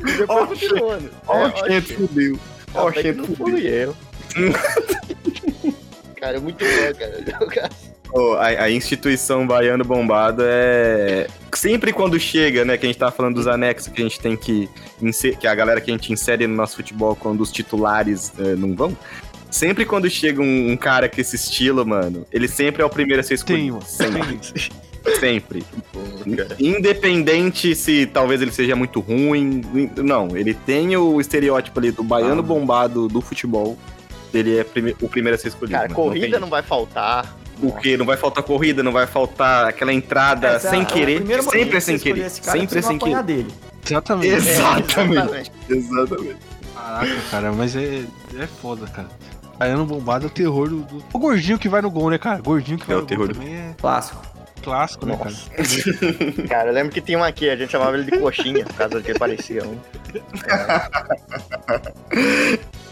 [0.00, 1.08] Depois Ó, continuou, né?
[1.26, 2.38] Ó, É, fudeu.
[2.74, 3.46] Ó, o até que Xento não fudeu.
[3.46, 3.96] fui eu.
[6.20, 7.70] cara, é muito bom, cara.
[8.10, 11.26] Pô, a, a instituição Baiano Bombado é.
[11.54, 12.76] Sempre quando chega, né?
[12.78, 14.68] Que a gente tá falando dos anexos que a gente tem que.
[15.02, 18.54] inser- Que a galera que a gente insere no nosso futebol quando os titulares eh,
[18.56, 18.96] não vão.
[19.50, 23.20] Sempre quando chega um, um cara com esse estilo, mano, ele sempre é o primeiro
[23.20, 23.78] a ser escolhido.
[23.86, 24.40] Sempre.
[25.18, 25.64] Sempre.
[26.58, 29.62] Independente se talvez ele seja muito ruim.
[29.96, 32.42] Não, ele tem o estereótipo ali do baiano Ah.
[32.42, 33.78] bombado do futebol.
[34.34, 35.72] Ele é prime- o primeiro a ser escolhido.
[35.78, 35.94] Cara, mano.
[35.94, 37.36] corrida tem- não vai faltar.
[37.60, 41.16] Porque não vai faltar corrida, não vai faltar aquela entrada Essa- sem o querer.
[41.16, 42.26] primeiro Sempre é que sem querer.
[42.26, 43.22] Esse cara, Sempre é sem querer.
[43.22, 43.48] dele.
[43.84, 44.34] Exatamente.
[44.34, 45.52] Exatamente.
[45.68, 46.36] Exatamente.
[46.76, 48.02] Caraca, cara, mas é,
[48.38, 49.08] é foda, cara.
[49.58, 52.40] Baiano bombado é o terror do, do- O gordinho que vai no gol, né, cara?
[52.40, 54.22] Gordinho que vai É o no terror gol do- também é Clássico.
[54.62, 55.34] clássico, né, cara?
[56.48, 59.00] Cara, eu lembro que tinha um aqui, a gente chamava ele de coxinha, por causa
[59.02, 59.76] que ele parecia um.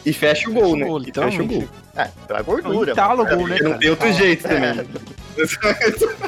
[0.04, 0.84] E fecha o gol, Fecha né?
[0.84, 1.68] o gol, E fecha o gol.
[1.96, 2.92] É, então é gordura.
[2.92, 4.86] Entala o gol, né, Porque não tem outro jeito também.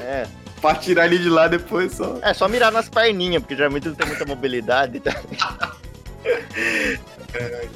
[0.02, 0.26] É,
[0.60, 2.18] pra tirar ele de lá depois só.
[2.22, 5.00] é só mirar nas perninhas, porque geralmente não tem muita mobilidade.
[5.00, 5.14] Tá?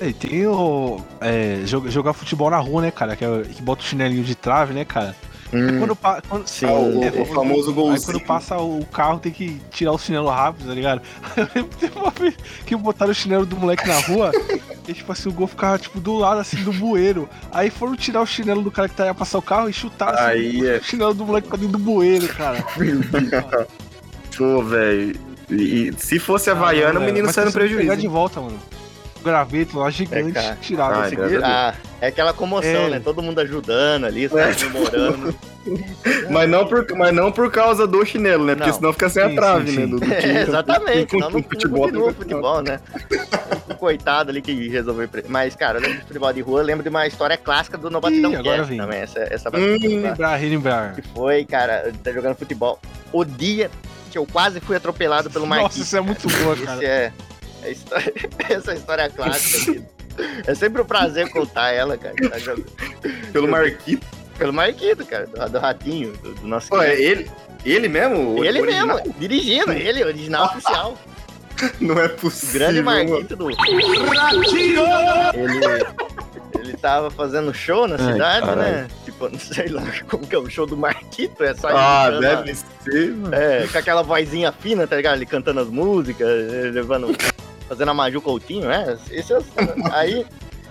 [0.01, 1.01] É, E tem o.
[1.21, 3.15] É, joga- jogar futebol na rua, né, cara?
[3.17, 5.15] Que, é- que bota o chinelinho de trave, né, cara?
[5.79, 6.65] Quando, pa- quando, Sim.
[6.65, 10.31] Ah, o, é, o famoso Aí quando passa o carro tem que tirar o chinelo
[10.31, 11.03] rápido, tá ligado?
[11.37, 12.35] Eu lembro que teve uma vez
[12.65, 14.33] que botaram o chinelo do moleque na rua
[14.89, 17.29] e tipo assim, o gol ficava tipo do lado assim do bueiro.
[17.53, 20.15] Aí foram tirar o chinelo do cara que tá ia passar o carro e chutaram
[20.19, 22.65] assim, Aí o é- chinelo do moleque pra dentro do bueiro, cara.
[24.37, 25.15] Pô, velho.
[25.51, 27.81] E, e se fosse Havaiano, o menino saiu no prejuízo.
[27.83, 28.59] pegar de volta, mano.
[29.23, 30.59] Graveto lá gigante, cara.
[30.61, 31.01] tirado.
[31.01, 31.43] A Deus.
[31.43, 32.90] Ah, é aquela comoção, É.
[32.90, 33.01] né?
[33.01, 35.35] Todo mundo ajudando ali, os caras comemorando.
[36.28, 38.57] Mas não, por, mas não por causa do chinelo, né?
[38.57, 38.77] Porque Não.
[38.77, 39.82] senão fica sem a Sim, trave, sim, né?
[39.85, 39.90] sim.
[39.90, 40.15] Do, do time.
[40.32, 42.81] É, exatamente, senão não, futebol, não continua futebol, né?
[43.70, 45.09] O coitado ali que resolveu.
[45.28, 47.89] Mas, cara, eu lembro de futebol de rua, eu lembro de uma história clássica do
[47.90, 48.78] No Batidão Ih, agora Cast vem.
[48.81, 49.01] também.
[49.03, 49.53] Essa, essa Hum.
[49.53, 50.35] batida lá.
[50.35, 52.81] Relembrar, que foi, cara, tá jogando futebol.
[53.12, 53.70] O dia
[54.11, 55.86] que eu quase fui atropelado pelo Nossa, Marquinhos.
[55.86, 56.85] isso é muito boa, Esse cara.
[56.85, 57.12] é, é
[57.71, 58.13] história-
[58.51, 59.83] essa história clássica aqui.
[60.47, 62.15] É sempre um prazer contar ela, cara.
[62.29, 62.67] Tá jogando
[63.33, 64.07] Pelo Marquito.
[64.39, 66.69] pelo Marquito, cara, do, do Ratinho, do, do nosso.
[66.69, 67.31] Pô, é ele,
[67.65, 68.45] ele mesmo?
[68.45, 68.97] Ele original?
[68.99, 70.99] mesmo, dirigindo, ele, original oficial.
[71.81, 72.59] Não é O possível.
[72.61, 72.83] grande.
[72.83, 73.51] Marquito do.
[73.51, 73.57] Ele.
[76.59, 78.61] Ele tava fazendo show na Ai, cidade, caralho.
[78.73, 78.89] né?
[79.05, 82.11] Tipo, não sei lá como que é o show do Marquito, é só ele Ah,
[82.21, 83.35] deve ser, mano.
[83.35, 85.17] É, com aquela vozinha fina, tá ligado?
[85.17, 86.29] Ele cantando as músicas,
[86.73, 87.09] levando.
[87.69, 88.99] Fazendo a Maju Coutinho, né?
[89.11, 89.39] Esse é
[89.93, 90.27] Aí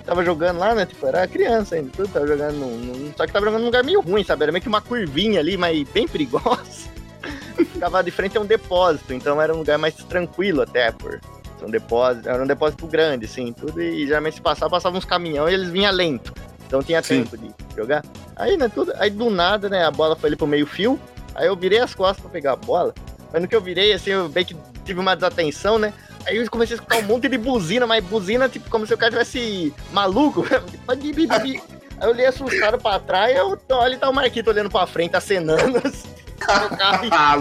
[0.05, 0.85] tava jogando lá, né?
[0.85, 3.83] Tipo, era criança ainda, tudo, tava jogando num, num- Só que tava jogando num lugar
[3.83, 4.43] meio ruim, sabe?
[4.43, 6.89] Era meio que uma curvinha ali, mas bem perigosa.
[7.55, 11.19] Ficava de frente a um depósito, então era um lugar mais tranquilo até, por.
[11.63, 15.51] Um depósito, era um depósito grande, assim, tudo, e geralmente se passava, passavam uns caminhões
[15.51, 16.33] e eles vinham lento.
[16.65, 17.23] Então tinha Sim.
[17.23, 18.03] tempo de jogar.
[18.35, 18.91] Aí, né, tudo.
[18.97, 20.99] Aí do nada, né, a bola foi ali pro meio fio.
[21.35, 22.95] Aí eu virei as costas pra pegar a bola.
[23.31, 24.55] Mas no que eu virei, assim, eu bem que
[24.91, 25.93] tive uma desatenção, né?
[26.25, 28.97] Aí eu comecei a escutar um monte de buzina, mas buzina, tipo, como se o
[28.97, 30.45] cara tivesse maluco.
[30.87, 31.61] Aí
[32.01, 35.81] eu olhei assustado pra trás, eu olho e tá o Marquito olhando pra frente, acenando.
[35.85, 36.09] Assim,
[37.11, 37.35] Ah,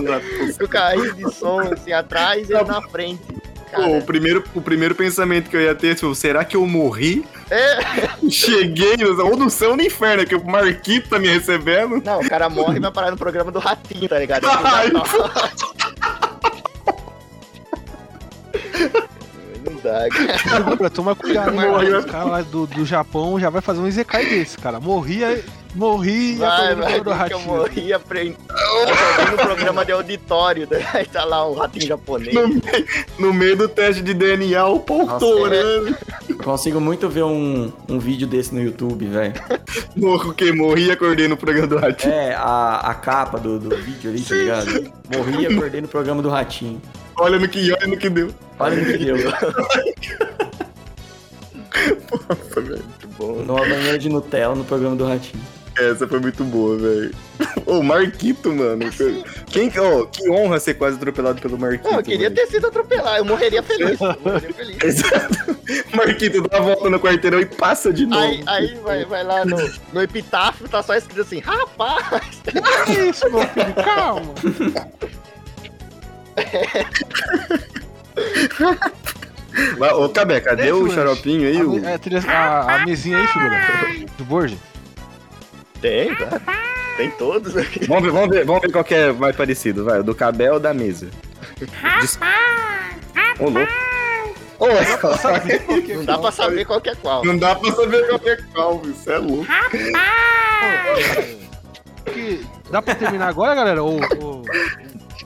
[0.62, 3.22] o carrinho de som, assim, atrás e na frente.
[3.74, 7.24] Pô, o, primeiro, o primeiro pensamento que eu ia ter, tipo, será que eu morri?
[7.50, 12.02] é, Cheguei, ou no céu ou no inferno, que o Marquito tá me recebendo.
[12.04, 14.44] não, o cara morre e vai parar no programa do Ratinho, tá ligado?
[14.46, 14.90] Ai,
[19.90, 20.56] Cara.
[20.72, 21.66] Agora, toma cuidado, né?
[21.98, 24.78] Os caras lá do, do Japão já vai fazer um Izekai desse, cara.
[24.80, 25.42] Morria,
[25.74, 30.86] morri e Vai, vai, do que eu morri tô no programa de auditório, né?
[30.92, 32.34] aí tá lá um ratinho japonês.
[32.34, 32.62] No, meio-
[33.18, 35.96] no meio do teste de DNA, o pau torando.
[36.28, 39.34] Eu consigo muito ver um, um vídeo desse no YouTube, velho.
[39.96, 42.12] Morro que morri e acordei no programa do Ratinho.
[42.12, 44.92] É, a, a capa do, do vídeo ali, tá ligado?
[45.14, 46.80] Morri e acordei no programa do Ratinho.
[47.20, 48.34] Olha no que olha no que deu.
[48.58, 49.16] Olha no que deu.
[52.28, 52.82] Nossa, velho.
[52.84, 53.32] Muito bom.
[53.44, 55.42] Numa banheira de Nutella no programa do Ratinho.
[55.78, 57.14] Essa foi muito boa, velho.
[57.64, 58.86] Ô, Marquito, mano.
[59.46, 61.88] Quem, que- ô, que honra ser quase atropelado pelo Marquito.
[61.90, 62.34] Não, eu queria velho.
[62.34, 64.00] ter sido atropelado, eu morreria feliz.
[64.00, 64.76] eu morreria feliz.
[64.82, 65.56] Exato.
[65.94, 68.20] Marquito dá a volta no quarteirão e passa de novo.
[68.22, 69.56] Aí, aí vai, vai lá no,
[69.92, 72.42] no epitáfio, tá só escrito assim, rapaz!
[72.86, 73.74] Que isso, meu filho?
[73.74, 74.34] Calma.
[79.78, 81.58] Mas, Ô, Cabé, cadê o xaropinho aí?
[81.60, 83.60] A, o- é, trilha- a- a mesinha aí, figura.
[84.16, 84.56] Do Borja.
[85.80, 86.40] Tem, tá?
[86.96, 87.86] Tem todos aqui.
[87.86, 90.00] Vamos ver, vamos ver, vamos ver qual que é mais parecido, vai.
[90.00, 91.08] O do Cabé ou da mesa?
[92.00, 92.18] Des...
[93.38, 93.72] Ô, louco.
[94.58, 97.24] Ô, Não dá pra saber qual que é qual.
[97.24, 99.46] Não dá pra saber qual que é qual, isso é louco.
[102.04, 103.82] Que- Dá pra terminar agora, galera?
[103.82, 104.42] Ou, ou-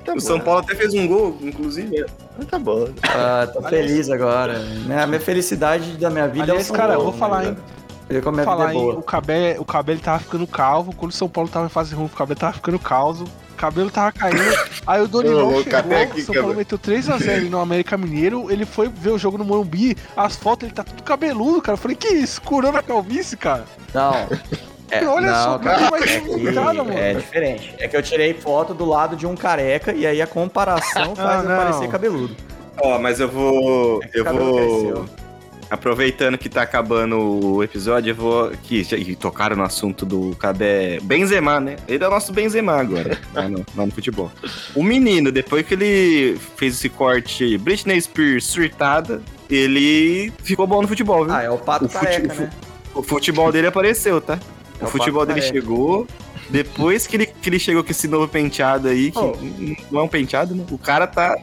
[0.04, 0.20] Tá O.
[0.20, 2.04] São Paulo até fez um gol, inclusive.
[2.50, 2.88] Tá bom.
[3.02, 4.58] Ah, tô feliz agora.
[4.58, 7.48] Minha, minha felicidade da minha vida Aliás, é o São cara, eu vou falar, né,
[7.48, 7.54] hein?
[7.54, 7.74] cara?
[8.08, 10.94] Ver como a minha falar é o Cabé, o Cabé ele tava ficando calvo.
[10.94, 13.24] Quando o São Paulo tava em fase ruim, o Cabé tava ficando calvo.
[13.24, 14.42] O cabelo tava caindo.
[14.84, 18.50] Aí o ô, chegou, aqui, o São Paulo meteu 3x0 no América Mineiro.
[18.50, 19.96] Ele foi ver o jogo no Morumbi.
[20.16, 21.74] As fotos, ele tá tudo cabeludo, cara.
[21.74, 22.42] Eu falei, que isso?
[22.42, 23.64] Curando a calvície, cara.
[23.94, 24.12] Não.
[24.90, 27.74] É, Olha não, só, cara, cara, mais é, que é diferente.
[27.78, 31.42] É que eu tirei foto do lado de um careca e aí a comparação faz
[31.42, 31.56] eu não.
[31.56, 32.36] parecer cabeludo.
[32.80, 34.00] Ó, mas eu vou.
[34.04, 34.56] É Eu vou.
[34.56, 35.06] cresceu.
[35.70, 38.50] Aproveitando que tá acabando o episódio, eu vou.
[38.62, 41.76] Que já que tocaram no assunto do Cabé Benzema, né?
[41.88, 44.30] Ele é o nosso Benzema agora, lá no, lá no futebol.
[44.76, 50.88] O menino, depois que ele fez esse corte Britney Spears surtada, ele ficou bom no
[50.88, 51.34] futebol, viu?
[51.34, 52.50] Ah, é o pato O fute- careca, o fu- né?
[52.94, 54.38] O futebol dele apareceu, tá?
[54.80, 55.60] O o futebol dele careca.
[55.60, 56.06] chegou.
[56.50, 59.34] Depois que ele, que ele chegou com esse novo penteado aí, que Oh.
[59.90, 60.64] não é um penteado, né?
[60.70, 61.34] O cara tá.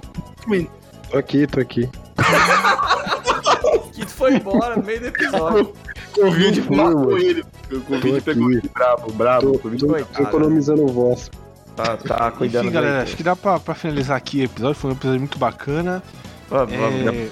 [1.10, 1.90] Tô aqui, tô aqui.
[3.94, 5.74] Que foi embora no meio do episódio.
[6.14, 7.18] Covid matou mano.
[7.18, 7.44] ele.
[7.72, 9.54] O Covid pegou ele bravo, bravo.
[9.54, 11.30] Tô, Covid tô, tô economizando voz.
[11.76, 14.76] Tá, tá cuidando Enfim, galera, acho que dá pra, pra finalizar aqui o episódio.
[14.76, 16.02] Foi um episódio muito bacana.
[16.50, 17.08] Vamos, vamos.
[17.08, 17.32] É, Eu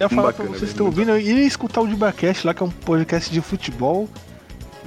[0.00, 2.70] ia falar pra vocês que estão ouvindo, irem escutar o Dibacast lá, que é um
[2.70, 4.08] podcast de futebol.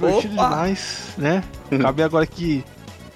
[0.00, 0.48] Divertido Opa!
[0.48, 1.44] demais, né?
[1.70, 2.64] Acabei agora aqui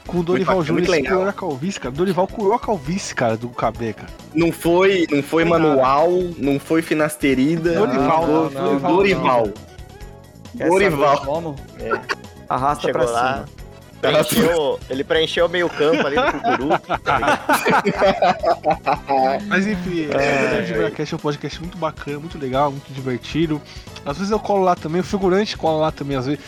[0.06, 1.94] com o Dorival Júnior curou a calvície, cara.
[1.94, 4.08] Dorival curou a calvície, cara, do Cabé, cara.
[4.34, 7.72] Não foi, não foi manual, não foi finasterida.
[7.74, 9.48] Dorival, não, não, foi Dorival, Dorival.
[10.56, 11.56] Quer Dorival.
[11.80, 12.00] É.
[12.48, 13.46] Arrasta Chegou pra lá, cima.
[14.00, 16.68] preencheu, ele preencheu meio campo ali do Cucuru.
[19.48, 23.60] Mas enfim, é, o Dibacast é um podcast muito bacana, muito legal, muito divertido.
[24.06, 26.40] Às vezes eu colo lá também, o figurante cola lá também, às vezes.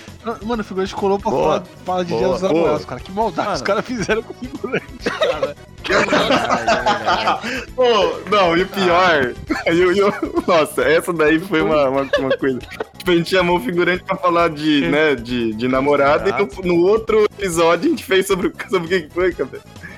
[0.44, 1.42] Mano, o figurante colou pra Boa.
[1.44, 2.42] falar, falar de Boa, Dia dos.
[2.42, 3.00] Namorados, cara.
[3.00, 3.56] Que maldade Mano.
[3.56, 5.56] os caras fizeram com o figurante, cara.
[7.74, 9.34] Pô, não, e o pior.
[9.66, 10.12] e o- e o-
[10.46, 12.58] nossa, essa daí foi uma, uma, uma coisa.
[12.98, 16.32] Tipo, a gente chamou o figurante pra falar de, né, de, de namorada, e
[16.66, 19.48] no, no outro episódio a gente fez sobre, o- sobre o que foi, cara.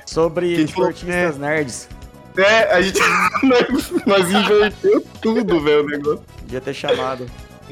[0.06, 1.88] Sobre Quem falou- esportistas nerds.
[2.36, 3.00] É, a gente.
[4.06, 6.22] nós, inverteu tudo, velho, o negócio.
[6.40, 7.26] Podia ter chamado.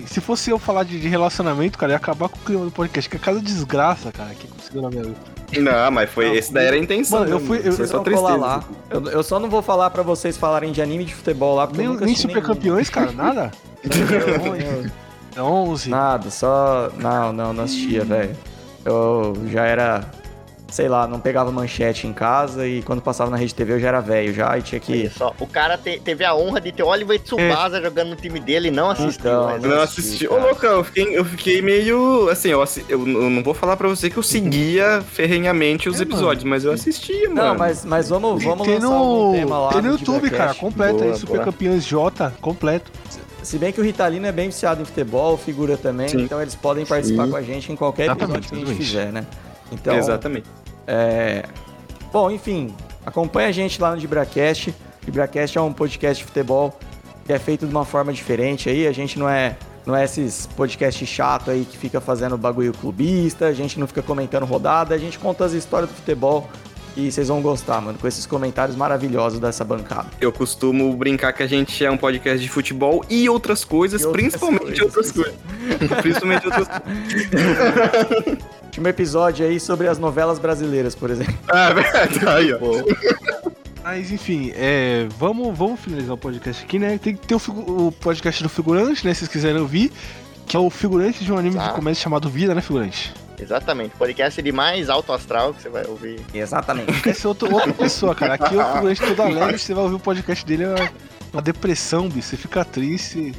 [0.06, 3.08] Se fosse eu falar de, de relacionamento, cara, ia acabar com o clima do podcast,
[3.08, 5.16] que é cada desgraça, cara, que conseguiu na minha vida.
[5.58, 6.26] Não, mas foi.
[6.26, 7.20] Não, esse daí era a intenção.
[7.20, 8.36] Mano, eu fui- eu- Foi Vocês só tristeza.
[8.36, 8.64] lá.
[8.90, 11.82] Eu, eu só não vou falar pra vocês falarem de anime de futebol lá, porque
[11.82, 13.50] Nem, eu nem super campeões, cara, nada?
[15.36, 15.90] Não, 11.
[15.90, 16.90] Nada, só.
[16.98, 18.34] Não, não, não assistia, velho.
[18.84, 20.04] Eu já era.
[20.68, 23.86] Sei lá, não pegava manchete em casa e quando passava na rede TV eu já
[23.88, 24.92] era velho já e tinha que.
[24.92, 28.40] Olha só, o cara te- teve a honra de ter Oliver Tsubasa jogando no time
[28.40, 29.20] dele e não assistiu.
[29.20, 30.26] Então, mas- Não assisti.
[30.26, 30.42] Ô, cara.
[30.42, 32.28] louco, eu fiquei, eu fiquei meio.
[32.30, 35.96] Assim, eu, assi- eu, eu não vou falar pra você que eu seguia ferrenhamente os
[35.96, 36.10] É, mano.
[36.10, 37.42] episódios, mas eu assistia, mano.
[37.50, 39.68] Não, mas, mas vamos, vamos tem lançar no, tema lá.
[39.72, 41.44] tem no no YouTube, cara, completo Boa, aí, Super.
[41.44, 42.90] Campeões J, completo.
[43.40, 46.22] Se bem que o Ritalino é bem viciado em futebol, figura também, Sim.
[46.22, 47.30] então eles podem participar Sim.
[47.30, 49.24] com a gente em qualquer episódio que a gente fizer, né?
[49.72, 50.48] Então, Exatamente.
[50.86, 51.44] É...
[52.12, 52.74] Bom, enfim,
[53.04, 54.74] acompanha a gente lá no Dibracast.
[55.04, 56.78] Dibracast é um podcast de futebol
[57.24, 58.86] que é feito de uma forma diferente aí.
[58.86, 63.46] A gente não é, não é esses podcasts chato aí que fica fazendo bagulho clubista,
[63.46, 66.48] a gente não fica comentando rodada, a gente conta as histórias do futebol
[66.96, 70.08] e vocês vão gostar, mano, com esses comentários maravilhosos dessa bancada.
[70.18, 74.06] Eu costumo brincar que a gente é um podcast de futebol e outras coisas, E
[74.06, 75.34] outras principalmente coisas, outras coisas.
[76.00, 78.38] principalmente outras coisas.
[78.76, 81.34] Tinha um episódio aí sobre as novelas brasileiras, por exemplo.
[81.48, 82.20] Ah, verdade.
[82.28, 82.58] Aí, ó.
[83.82, 86.98] Mas enfim, é, vamos, vamos finalizar o podcast aqui, né?
[86.98, 89.14] Tem que ter o, o podcast do figurante, né?
[89.14, 89.90] Se vocês quiserem ouvir,
[90.46, 91.68] que é o figurante de um anime Tá.
[91.68, 93.14] de comédia chamado Vida, né, figurante?
[93.40, 96.20] Exatamente, podcast de mais alto astral que você vai ouvir.
[96.34, 97.08] Exatamente.
[97.08, 98.34] Essa é outra, outra pessoa, cara.
[98.34, 100.90] Aqui é o figurante todo alegre, você vai ouvir o podcast dele, é uma,
[101.32, 102.28] uma depressão, bicho.
[102.28, 103.32] Você fica triste.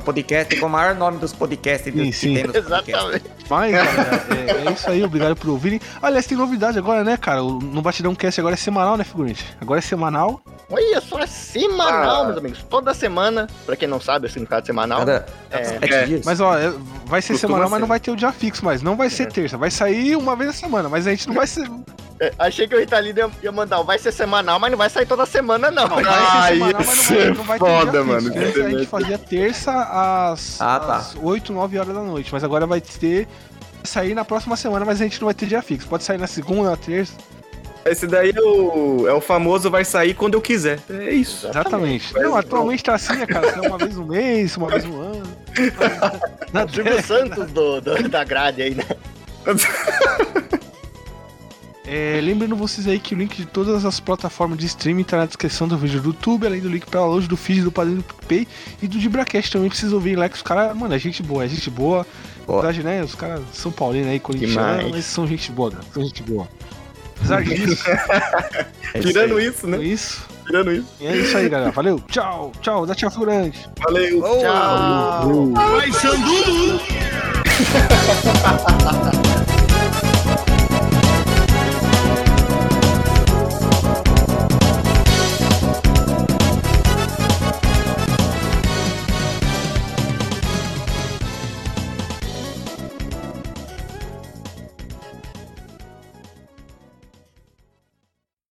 [0.00, 2.34] Podcast com o maior nome dos podcasts Sim, sim.
[2.42, 2.66] podcasts.
[2.66, 3.24] Exatamente.
[3.48, 4.24] Mas, galera,
[4.64, 5.80] é, é isso aí, obrigado por ouvirem.
[6.02, 7.42] Aliás, tem novidade agora, né, cara?
[7.42, 9.44] O- No Batidão Cast agora é semanal, né, figurante?
[9.60, 10.40] Agora é semanal.
[10.70, 12.26] Olha só, é semanal, Ah.
[12.26, 12.64] meus amigos.
[12.70, 15.00] Toda semana, pra quem não sabe, assim, no caso semanal.
[15.00, 15.78] Cada É.
[15.82, 16.24] É, dias.
[16.24, 16.72] Mas, ó, é-
[17.04, 17.80] vai ser Costuma semanal, mas ser.
[17.80, 18.82] não vai ter o dia fixo mais.
[18.82, 19.58] Não vai ser terça.
[19.58, 21.68] Vai sair uma vez a semana, mas a gente não vai ser.
[22.24, 25.06] É, achei que o Ritalino ia, ia mandar, vai ser semanal, mas não vai sair
[25.06, 25.88] toda semana, não.
[25.88, 28.60] Não, vai Ah, ser semanal, ia mas não vai, ser não vai foda, mano, Antes
[28.64, 30.96] a gente fazia terça às, Ah, tá.
[30.98, 32.32] às 8, 9 horas da noite.
[32.32, 33.26] Mas agora vai ter.
[33.26, 33.36] vai
[33.84, 35.88] Sair na próxima semana, mas a gente não vai ter dia fixo.
[35.88, 37.14] Pode sair na segunda, na terça.
[37.84, 40.78] Esse daí é o, é o famoso vai sair quando eu quiser.
[40.88, 41.48] É isso.
[41.48, 42.12] Exatamente.
[42.14, 42.36] Mas Não, não.
[42.38, 43.60] atualmente tá assim, né, cara?
[43.66, 45.22] Uma vez no mês, uma vez no ano.
[46.52, 48.84] Na Silvio Santos do, do- da grade aí, né?
[51.84, 55.26] É, lembrando vocês aí que o link de todas as plataformas de streaming tá na
[55.26, 58.04] descrição do vídeo do YouTube, além do link pra loja do feed, do Padrinho do
[58.04, 58.46] PicPay
[58.80, 59.68] e do Dibracast também.
[59.68, 62.06] Precisa ouvir lá que os caras, mano, é gente boa, é gente boa.
[62.46, 62.62] Boa.
[62.62, 63.02] Na verdade, né?
[63.02, 65.84] Os caras são paulinos aí, corintianos, mas são gente boa, cara.
[65.92, 66.48] São gente boa.
[67.16, 67.84] Apesar disso,
[68.94, 69.84] É isso Tirando isso, é né?
[69.84, 70.26] isso.
[70.46, 70.86] Tirando isso.
[71.00, 71.70] E é isso aí, galera.
[71.70, 72.00] Valeu.
[72.08, 72.84] Tchau, tchau.
[72.86, 73.68] Dá tchau, figurante.
[73.80, 74.20] Valeu.
[74.20, 75.52] Tchau.
[75.52, 76.80] Vai, Sandu!